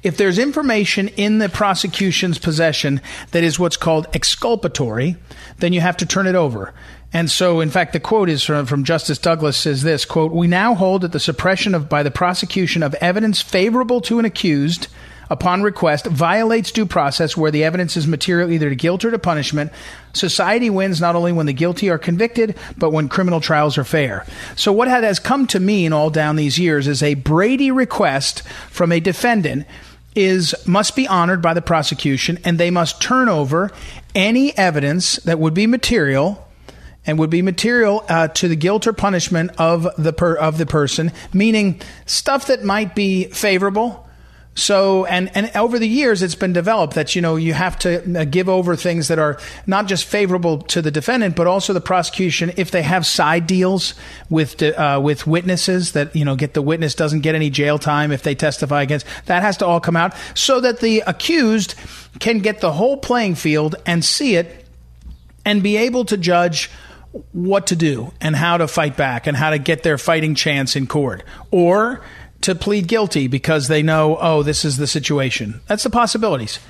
if 0.06 0.16
there's 0.16 0.38
information 0.38 1.08
in 1.08 1.38
the 1.38 1.48
prosecution's 1.48 2.38
possession 2.38 3.00
that 3.32 3.42
is 3.42 3.58
what's 3.58 3.76
called 3.76 4.06
exculpatory, 4.14 5.16
then 5.58 5.72
you 5.72 5.80
have 5.80 5.96
to 5.96 6.06
turn 6.06 6.28
it 6.28 6.36
over. 6.36 6.72
And 7.12 7.28
so, 7.28 7.58
in 7.58 7.70
fact, 7.70 7.92
the 7.92 7.98
quote 7.98 8.28
is 8.28 8.44
from, 8.44 8.66
from 8.66 8.84
Justice 8.84 9.18
Douglas 9.18 9.56
says 9.56 9.82
this 9.82 10.04
quote, 10.04 10.30
We 10.30 10.46
now 10.46 10.74
hold 10.74 11.02
that 11.02 11.10
the 11.10 11.18
suppression 11.18 11.74
of 11.74 11.88
by 11.88 12.04
the 12.04 12.12
prosecution 12.12 12.84
of 12.84 12.94
evidence 12.94 13.42
favorable 13.42 14.00
to 14.02 14.20
an 14.20 14.24
accused 14.24 14.86
upon 15.28 15.64
request 15.64 16.06
violates 16.06 16.70
due 16.70 16.86
process 16.86 17.36
where 17.36 17.50
the 17.50 17.64
evidence 17.64 17.96
is 17.96 18.06
material 18.06 18.52
either 18.52 18.68
to 18.68 18.76
guilt 18.76 19.04
or 19.04 19.10
to 19.10 19.18
punishment. 19.18 19.72
Society 20.12 20.70
wins 20.70 21.00
not 21.00 21.16
only 21.16 21.32
when 21.32 21.46
the 21.46 21.52
guilty 21.52 21.90
are 21.90 21.98
convicted, 21.98 22.56
but 22.78 22.90
when 22.92 23.08
criminal 23.08 23.40
trials 23.40 23.76
are 23.76 23.82
fair. 23.82 24.24
So 24.54 24.70
what 24.72 24.86
has 24.86 25.18
come 25.18 25.48
to 25.48 25.58
mean 25.58 25.92
all 25.92 26.10
down 26.10 26.36
these 26.36 26.60
years 26.60 26.86
is 26.86 27.02
a 27.02 27.14
Brady 27.14 27.72
request 27.72 28.46
from 28.70 28.92
a 28.92 29.00
defendant 29.00 29.66
is 30.16 30.54
must 30.66 30.96
be 30.96 31.06
honored 31.06 31.42
by 31.42 31.54
the 31.54 31.62
prosecution 31.62 32.38
and 32.44 32.58
they 32.58 32.70
must 32.70 33.00
turn 33.00 33.28
over 33.28 33.70
any 34.14 34.56
evidence 34.56 35.16
that 35.16 35.38
would 35.38 35.54
be 35.54 35.66
material 35.66 36.42
and 37.06 37.18
would 37.18 37.30
be 37.30 37.42
material 37.42 38.04
uh, 38.08 38.28
to 38.28 38.48
the 38.48 38.56
guilt 38.56 38.86
or 38.86 38.92
punishment 38.92 39.52
of 39.58 39.86
the 39.96 40.12
per, 40.12 40.34
of 40.34 40.58
the 40.58 40.66
person, 40.66 41.12
meaning 41.32 41.80
stuff 42.04 42.48
that 42.48 42.64
might 42.64 42.94
be 42.94 43.24
favorable, 43.26 44.05
so, 44.56 45.04
and, 45.04 45.30
and 45.36 45.54
over 45.54 45.78
the 45.78 45.86
years, 45.86 46.22
it's 46.22 46.34
been 46.34 46.54
developed 46.54 46.94
that, 46.94 47.14
you 47.14 47.20
know, 47.20 47.36
you 47.36 47.52
have 47.52 47.78
to 47.80 48.20
uh, 48.20 48.24
give 48.24 48.48
over 48.48 48.74
things 48.74 49.08
that 49.08 49.18
are 49.18 49.38
not 49.66 49.86
just 49.86 50.06
favorable 50.06 50.62
to 50.62 50.80
the 50.80 50.90
defendant, 50.90 51.36
but 51.36 51.46
also 51.46 51.74
the 51.74 51.80
prosecution 51.82 52.50
if 52.56 52.70
they 52.70 52.82
have 52.82 53.04
side 53.04 53.46
deals 53.46 53.92
with, 54.30 54.62
uh, 54.62 54.98
with 55.02 55.26
witnesses 55.26 55.92
that, 55.92 56.16
you 56.16 56.24
know, 56.24 56.36
get 56.36 56.54
the 56.54 56.62
witness 56.62 56.94
doesn't 56.94 57.20
get 57.20 57.34
any 57.34 57.50
jail 57.50 57.78
time 57.78 58.10
if 58.10 58.22
they 58.22 58.34
testify 58.34 58.80
against. 58.80 59.06
That 59.26 59.42
has 59.42 59.58
to 59.58 59.66
all 59.66 59.78
come 59.78 59.94
out 59.94 60.14
so 60.34 60.58
that 60.60 60.80
the 60.80 61.00
accused 61.06 61.74
can 62.18 62.38
get 62.38 62.62
the 62.62 62.72
whole 62.72 62.96
playing 62.96 63.34
field 63.34 63.76
and 63.84 64.02
see 64.02 64.36
it 64.36 64.66
and 65.44 65.62
be 65.62 65.76
able 65.76 66.06
to 66.06 66.16
judge 66.16 66.70
what 67.32 67.66
to 67.66 67.76
do 67.76 68.10
and 68.22 68.34
how 68.34 68.56
to 68.56 68.66
fight 68.66 68.96
back 68.96 69.26
and 69.26 69.36
how 69.36 69.50
to 69.50 69.58
get 69.58 69.82
their 69.82 69.98
fighting 69.98 70.34
chance 70.34 70.76
in 70.76 70.86
court. 70.86 71.24
Or, 71.50 72.02
to 72.46 72.54
plead 72.54 72.86
guilty 72.86 73.26
because 73.26 73.66
they 73.66 73.82
know, 73.82 74.16
oh, 74.20 74.42
this 74.42 74.64
is 74.64 74.76
the 74.76 74.86
situation. 74.86 75.60
That's 75.66 75.82
the 75.82 75.90
possibilities. 75.90 76.60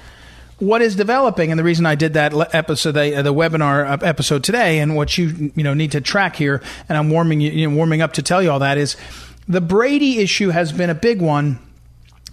What 0.58 0.80
is 0.80 0.96
developing, 0.96 1.50
and 1.50 1.58
the 1.58 1.64
reason 1.64 1.84
I 1.84 1.96
did 1.96 2.14
that 2.14 2.32
episode, 2.54 2.92
the, 2.92 3.16
uh, 3.16 3.20
the 3.20 3.34
webinar 3.34 3.86
uh, 3.86 3.98
episode 4.00 4.42
today, 4.42 4.78
and 4.78 4.96
what 4.96 5.18
you 5.18 5.52
you 5.54 5.62
know 5.62 5.74
need 5.74 5.92
to 5.92 6.00
track 6.00 6.34
here, 6.34 6.62
and 6.88 6.96
I'm 6.96 7.10
warming 7.10 7.42
you 7.42 7.68
know, 7.68 7.76
warming 7.76 8.00
up 8.00 8.14
to 8.14 8.22
tell 8.22 8.42
you 8.42 8.50
all 8.50 8.60
that 8.60 8.78
is 8.78 8.96
the 9.46 9.60
Brady 9.60 10.18
issue 10.18 10.48
has 10.48 10.72
been 10.72 10.88
a 10.88 10.94
big 10.94 11.20
one 11.20 11.58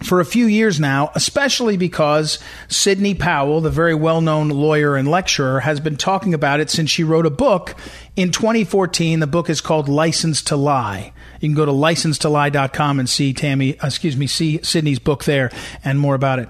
for 0.02 0.20
a 0.20 0.24
few 0.24 0.46
years 0.46 0.80
now, 0.80 1.12
especially 1.14 1.76
because 1.76 2.38
Sidney 2.68 3.14
Powell, 3.14 3.60
the 3.60 3.68
very 3.68 3.94
well 3.94 4.22
known 4.22 4.48
lawyer 4.48 4.96
and 4.96 5.06
lecturer, 5.06 5.60
has 5.60 5.78
been 5.78 5.96
talking 5.96 6.32
about 6.32 6.60
it 6.60 6.70
since 6.70 6.90
she 6.90 7.04
wrote 7.04 7.26
a 7.26 7.30
book 7.30 7.76
in 8.16 8.30
2014. 8.30 9.20
The 9.20 9.26
book 9.26 9.50
is 9.50 9.60
called 9.60 9.86
License 9.86 10.40
to 10.44 10.56
Lie. 10.56 11.12
You 11.44 11.50
can 11.50 11.56
go 11.56 11.66
to 11.66 11.72
licensetolie.com 11.72 12.98
and 12.98 13.06
see 13.06 13.34
Tammy, 13.34 13.78
uh, 13.78 13.86
excuse 13.86 14.16
me, 14.16 14.26
see 14.26 14.60
Sidney's 14.62 14.98
book 14.98 15.24
there 15.24 15.50
and 15.84 16.00
more 16.00 16.14
about 16.14 16.38
it. 16.38 16.48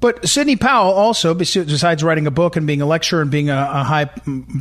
But 0.00 0.28
Sidney 0.28 0.56
Powell 0.56 0.92
also, 0.92 1.32
besides 1.32 2.02
writing 2.02 2.26
a 2.26 2.32
book 2.32 2.56
and 2.56 2.66
being 2.66 2.82
a 2.82 2.86
lecturer 2.86 3.22
and 3.22 3.30
being 3.30 3.50
a, 3.50 3.70
a 3.72 3.84
high 3.84 4.06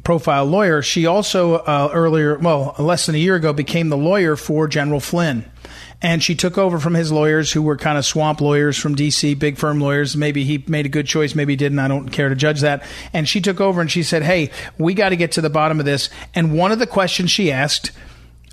profile 0.03 0.45
lawyer, 0.45 0.84
she 0.84 1.07
also 1.07 1.55
uh, 1.55 1.89
earlier, 1.93 2.38
well, 2.38 2.76
less 2.78 3.07
than 3.07 3.15
a 3.15 3.18
year 3.18 3.36
ago, 3.36 3.53
became 3.53 3.89
the 3.89 3.97
lawyer 3.97 4.36
for 4.36 4.68
General 4.68 4.99
Flynn. 4.99 5.45
And 5.99 6.22
she 6.22 6.36
took 6.36 6.59
over 6.59 6.78
from 6.78 6.93
his 6.93 7.11
lawyers 7.11 7.51
who 7.51 7.63
were 7.63 7.76
kind 7.76 7.97
of 7.97 8.05
swamp 8.05 8.39
lawyers 8.39 8.78
from 8.78 8.95
DC, 8.95 9.38
big 9.39 9.57
firm 9.57 9.80
lawyers. 9.80 10.15
Maybe 10.15 10.43
he 10.43 10.63
made 10.68 10.86
a 10.86 10.89
good 10.89 11.07
choice, 11.07 11.34
maybe 11.34 11.53
he 11.53 11.57
didn't. 11.57 11.80
I 11.80 11.88
don't 11.88 12.09
care 12.09 12.30
to 12.30 12.36
judge 12.36 12.61
that. 12.61 12.84
And 13.13 13.28
she 13.28 13.41
took 13.41 13.59
over 13.59 13.82
and 13.82 13.89
she 13.89 14.03
said, 14.03 14.22
Hey, 14.22 14.51
we 14.78 14.93
got 14.93 15.09
to 15.09 15.15
get 15.15 15.32
to 15.34 15.41
the 15.41 15.49
bottom 15.49 15.80
of 15.80 15.88
this. 15.88 16.11
And 16.36 16.55
one 16.55 16.72
of 16.72 16.78
the 16.78 16.86
questions 16.86 17.32
she 17.32 17.51
asked 17.51 17.91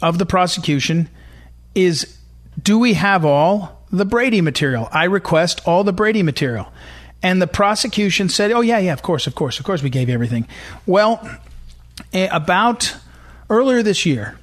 of 0.05 0.19
the 0.19 0.27
prosecution 0.27 1.09
is 1.75 2.19
do 2.63 2.79
we 2.79 2.93
have 2.93 3.25
all 3.25 3.83
the 3.91 4.05
Brady 4.05 4.43
material? 4.43 4.87
I 4.93 5.05
request 5.05 5.63
all 5.67 5.83
the 5.83 5.95
Brady 5.95 6.23
material. 6.23 6.69
And 7.23 7.41
the 7.41 7.47
prosecution 7.47 8.29
said, 8.29 8.53
oh, 8.53 8.61
yeah, 8.61 8.79
yeah, 8.79 8.93
of 8.93 9.01
course, 9.01 9.27
of 9.27 9.35
course, 9.35 9.59
of 9.59 9.65
course, 9.65 9.83
we 9.83 9.89
gave 9.89 10.09
you 10.09 10.15
everything. 10.15 10.47
Well, 10.85 11.27
eh, 12.13 12.29
about 12.31 12.95
earlier 13.49 13.83
this 13.83 14.05
year, 14.05 14.39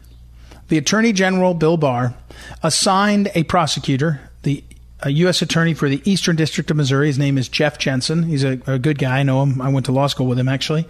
the 0.70 0.80
Attorney 0.80 1.14
General, 1.14 1.54
Bill 1.54 1.78
Barr, 1.78 2.16
assigned 2.64 3.30
a 3.36 3.44
prosecutor, 3.44 4.20
the 4.42 4.64
a 5.04 5.12
U.S. 5.12 5.42
attorney 5.42 5.74
for 5.74 5.90
the 5.90 6.02
Eastern 6.06 6.36
District 6.36 6.70
of 6.70 6.78
Missouri. 6.78 7.08
His 7.08 7.18
name 7.18 7.38
is 7.38 7.50
Jeff 7.50 7.80
Jensen. 7.80 8.24
He's 8.24 8.44
a, 8.44 8.60
a 8.68 8.78
good 8.78 9.00
guy. 9.00 9.20
I 9.20 9.24
know 9.24 9.42
him. 9.42 9.60
I 9.60 9.70
went 9.70 9.88
to 9.88 9.92
law 9.92 10.06
school 10.08 10.28
with 10.28 10.38
him, 10.38 10.48
actually. 10.48 10.88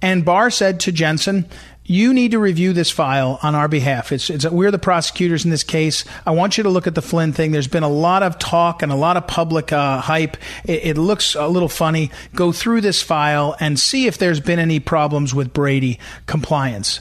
And 0.00 0.24
Barr 0.24 0.50
said 0.50 0.80
to 0.80 0.92
Jensen, 0.92 1.48
you 1.88 2.12
need 2.12 2.32
to 2.32 2.38
review 2.38 2.74
this 2.74 2.90
file 2.90 3.38
on 3.42 3.54
our 3.54 3.66
behalf. 3.66 4.12
It's, 4.12 4.28
it's, 4.28 4.44
we're 4.44 4.70
the 4.70 4.78
prosecutors 4.78 5.46
in 5.46 5.50
this 5.50 5.64
case. 5.64 6.04
I 6.26 6.32
want 6.32 6.58
you 6.58 6.64
to 6.64 6.68
look 6.68 6.86
at 6.86 6.94
the 6.94 7.00
Flynn 7.00 7.32
thing. 7.32 7.50
There's 7.50 7.66
been 7.66 7.82
a 7.82 7.88
lot 7.88 8.22
of 8.22 8.38
talk 8.38 8.82
and 8.82 8.92
a 8.92 8.94
lot 8.94 9.16
of 9.16 9.26
public 9.26 9.72
uh, 9.72 10.02
hype. 10.02 10.36
It, 10.64 10.84
it, 10.84 10.98
looks 10.98 11.34
a 11.34 11.48
little 11.48 11.68
funny. 11.68 12.10
Go 12.34 12.52
through 12.52 12.82
this 12.82 13.00
file 13.00 13.56
and 13.58 13.80
see 13.80 14.06
if 14.06 14.18
there's 14.18 14.38
been 14.38 14.58
any 14.58 14.80
problems 14.80 15.34
with 15.34 15.54
Brady 15.54 15.98
compliance. 16.26 17.00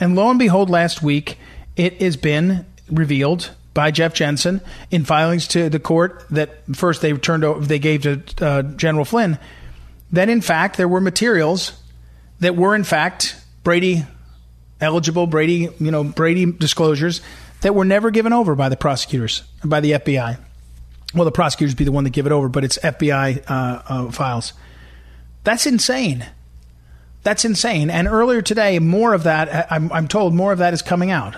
And 0.00 0.16
lo 0.16 0.28
and 0.30 0.38
behold, 0.38 0.68
last 0.68 1.00
week 1.00 1.38
it 1.76 2.02
has 2.02 2.16
been 2.16 2.66
revealed 2.90 3.50
by 3.72 3.92
Jeff 3.92 4.14
Jensen 4.14 4.60
in 4.90 5.04
filings 5.04 5.46
to 5.48 5.68
the 5.70 5.78
court 5.78 6.24
that 6.30 6.64
first 6.74 7.02
they 7.02 7.12
turned 7.12 7.44
over, 7.44 7.64
they 7.64 7.78
gave 7.78 8.02
to 8.02 8.20
uh, 8.44 8.62
General 8.62 9.04
Flynn, 9.04 9.38
that 10.10 10.28
in 10.28 10.40
fact 10.40 10.76
there 10.76 10.88
were 10.88 11.00
materials 11.00 11.77
that 12.40 12.56
were 12.56 12.74
in 12.74 12.84
fact 12.84 13.36
Brady 13.64 14.04
eligible 14.80 15.26
Brady, 15.26 15.68
you 15.78 15.90
know, 15.90 16.04
Brady 16.04 16.46
disclosures 16.46 17.20
that 17.60 17.74
were 17.74 17.84
never 17.84 18.10
given 18.10 18.32
over 18.32 18.54
by 18.54 18.68
the 18.68 18.76
prosecutors, 18.76 19.42
by 19.64 19.80
the 19.80 19.92
FBI. 19.92 20.38
Well, 21.14 21.24
the 21.24 21.32
prosecutors 21.32 21.74
be 21.74 21.84
the 21.84 21.92
one 21.92 22.04
that 22.04 22.10
give 22.10 22.26
it 22.26 22.32
over, 22.32 22.48
but 22.48 22.64
it's 22.64 22.78
FBI 22.78 23.44
uh, 23.48 23.82
uh, 23.88 24.10
files. 24.10 24.52
That's 25.44 25.66
insane. 25.66 26.26
That's 27.22 27.44
insane. 27.44 27.90
And 27.90 28.06
earlier 28.06 28.42
today, 28.42 28.78
more 28.78 29.14
of 29.14 29.24
that, 29.24 29.72
I'm, 29.72 29.90
I'm 29.92 30.06
told 30.06 30.34
more 30.34 30.52
of 30.52 30.58
that 30.58 30.74
is 30.74 30.82
coming 30.82 31.10
out. 31.10 31.36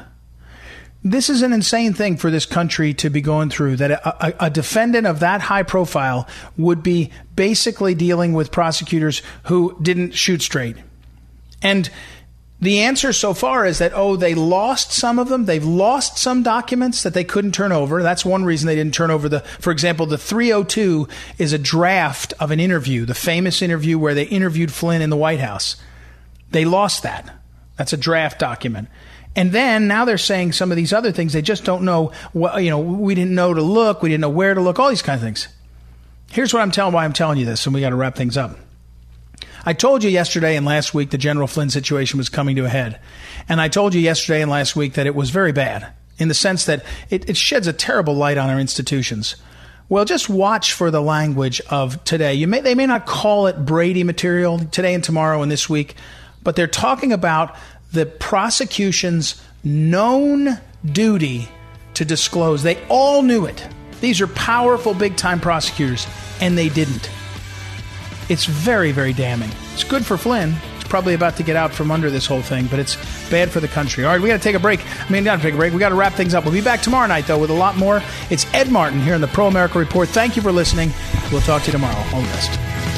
This 1.03 1.31
is 1.31 1.41
an 1.41 1.55
insane 1.55 1.95
thing 1.95 2.19
for 2.19 2.31
this 2.31 2.45
country 2.45 2.93
to 2.95 3.09
be 3.09 3.23
going 3.23 3.49
through 3.49 3.77
that 3.77 3.91
a, 3.91 4.27
a, 4.27 4.47
a, 4.47 4.51
defendant 4.51 5.07
of 5.07 5.21
that 5.21 5.41
high 5.41 5.63
profile 5.63 6.29
would 6.59 6.83
be 6.83 7.11
basically 7.35 7.95
dealing 7.95 8.35
with 8.35 8.53
prosecutors 8.53 9.23
who 9.45 9.79
didn't 9.81 10.11
shoot 10.11 10.43
straight. 10.43 10.77
And 11.63 11.91
the 12.61 12.81
answer 12.81 13.13
so 13.13 13.33
far 13.33 13.65
is 13.65 13.79
that, 13.79 13.93
oh, 13.95 14.17
they 14.17 14.35
lost 14.35 14.93
some 14.93 15.19
of 15.19 15.29
them. 15.29 15.47
They've 15.47 15.65
lost 15.65 16.19
some 16.19 16.43
documents 16.43 17.03
that 17.03 17.15
they 17.15 17.25
couldn't 17.25 17.53
turn 17.53 17.73
over. 17.73 18.03
That's 18.03 18.25
one 18.25 18.45
reason 18.45 18.67
they 18.67 18.77
didn't 18.77 18.95
turn 18.95 19.11
over 19.11 19.31
the, 19.31 19.41
for 19.41 19.71
example, 19.71 20.05
the 20.05 20.19
302 20.19 21.09
is 21.39 21.55
a 21.55 21.59
draft 21.59 22.35
of 22.39 22.51
an 22.51 22.61
interview, 22.61 23.07
the 23.07 23.15
famous 23.15 23.63
interview 23.63 23.99
where 23.99 24.15
they 24.15 24.25
interviewed 24.25 24.73
Flynn 24.73 25.01
in 25.01 25.09
the 25.09 25.17
White 25.17 25.41
House. 25.41 25.77
They 26.51 26.67
lost 26.67 27.03
that. 27.05 27.35
That's 27.77 27.95
a 27.95 27.97
draft 27.97 28.39
document. 28.39 28.89
And 29.35 29.53
then 29.53 29.87
now 29.87 30.05
they're 30.05 30.19
saying 30.19 30.53
some 30.53 30.71
of 30.71 30.77
these 30.77 30.93
other 30.93 31.13
things. 31.13 31.33
They 31.33 31.41
just 31.41 31.65
don't 31.65 31.85
know 31.85 32.13
what, 32.33 32.63
you 32.63 32.69
know, 32.69 32.81
we 32.81 33.15
didn't 33.15 33.35
know 33.35 33.55
to 33.55 33.63
look. 33.63 34.03
We 34.03 34.11
didn't 34.11 34.23
know 34.23 34.29
where 34.29 34.53
to 34.53 34.61
look, 34.61 34.79
all 34.79 34.91
these 34.91 35.03
kind 35.03 35.17
of 35.17 35.23
things. 35.23 35.49
Here's 36.31 36.53
what 36.53 36.61
I'm 36.61 36.73
telling, 36.73 36.93
why 36.93 37.05
I'm 37.05 37.13
telling 37.15 37.39
you 37.39 37.47
this, 37.47 37.65
and 37.65 37.75
we 37.75 37.81
got 37.81 37.91
to 37.91 37.97
wrap 37.97 38.17
things 38.17 38.37
up. 38.37 38.59
I 39.65 39.73
told 39.73 40.03
you 40.03 40.11
yesterday 40.11 40.57
and 40.57 40.65
last 40.65 40.95
week 40.95 41.11
the 41.11 41.19
General 41.19 41.47
Flynn 41.47 41.71
situation 41.71 42.19
was 42.19 42.29
coming 42.29 42.57
to 42.57 42.65
a 42.65 42.69
head. 42.69 42.99
And 43.49 43.61
I 43.61 43.69
told 43.69 43.95
you 43.95 44.01
yesterday 44.01 44.43
and 44.43 44.51
last 44.51 44.75
week 44.75 44.95
that 44.95 45.07
it 45.07 45.15
was 45.15 45.31
very 45.31 45.53
bad 45.53 45.93
in 46.19 46.29
the 46.29 46.35
sense 46.35 46.67
that 46.67 46.85
it, 47.09 47.29
it 47.29 47.37
sheds 47.37 47.67
a 47.67 47.73
terrible 47.73 48.15
light 48.15 48.39
on 48.39 48.51
our 48.51 48.61
institutions. 48.61 49.37
Well, 49.89 50.05
just 50.05 50.29
watch 50.29 50.73
for 50.73 50.91
the 50.91 51.03
language 51.03 51.61
of 51.69 52.03
today. 52.05 52.35
You 52.35 52.47
may, 52.47 52.61
they 52.61 52.75
may 52.75 52.87
not 52.87 53.07
call 53.07 53.49
it 53.49 53.67
Brady 53.67 54.05
material 54.05 54.59
today 54.59 54.95
and 54.95 55.03
tomorrow 55.03 55.43
and 55.43 55.51
this 55.51 55.69
week, 55.69 55.97
but 56.43 56.57
they're 56.57 56.69
talking 56.69 57.13
about 57.13 57.57
the 57.93 58.07
prosecution's 58.07 59.43
known 59.65 60.61
duty 60.85 61.49
to 61.95 62.05
disclose. 62.05 62.63
They 62.63 62.79
all 62.89 63.23
knew 63.23 63.47
it. 63.47 63.67
These 64.01 64.21
are 64.21 64.29
powerful, 64.29 64.95
big 64.95 65.17
time 65.17 65.41
prosecutors, 65.41 66.07
and 66.41 66.57
they 66.57 66.69
didn't. 66.69 67.11
It's 68.31 68.45
very, 68.45 68.93
very 68.93 69.13
damning. 69.13 69.51
It's 69.73 69.83
good 69.83 70.07
for 70.07 70.17
Flynn. 70.17 70.53
He's 70.77 70.85
probably 70.85 71.15
about 71.15 71.37
to 71.39 71.43
get 71.43 71.57
out 71.57 71.75
from 71.75 71.91
under 71.91 72.11
this 72.11 72.27
whole 72.27 72.43
thing, 72.43 72.69
but 72.69 72.79
it's 72.79 72.95
bad 73.29 73.51
for 73.51 73.59
the 73.59 73.67
country. 73.67 74.05
All 74.05 74.13
right, 74.13 74.23
we 74.23 74.29
got 74.29 74.37
to 74.37 74.43
take 74.43 74.55
a 74.55 74.61
break. 74.61 74.81
I 75.05 75.11
mean, 75.11 75.25
got 75.25 75.37
to 75.37 75.43
take 75.43 75.55
a 75.55 75.57
break. 75.57 75.73
We 75.73 75.81
got 75.81 75.89
to 75.89 75.97
wrap 75.97 76.13
things 76.13 76.33
up. 76.33 76.45
We'll 76.45 76.55
be 76.55 76.61
back 76.61 76.81
tomorrow 76.81 77.09
night, 77.09 77.27
though, 77.27 77.41
with 77.41 77.51
a 77.51 77.55
lot 77.55 77.77
more. 77.77 78.01
It's 78.31 78.47
Ed 78.55 78.71
Martin 78.71 79.01
here 79.01 79.15
in 79.15 79.21
the 79.21 79.27
Pro 79.27 79.49
America 79.49 79.81
Report. 79.81 80.09
Thank 80.09 80.37
you 80.37 80.43
for 80.43 80.53
listening. 80.53 80.93
We'll 81.33 81.41
talk 81.41 81.63
to 81.63 81.67
you 81.67 81.73
tomorrow. 81.73 81.99
All 82.15 82.23
the 82.23 82.29
best. 82.29 82.90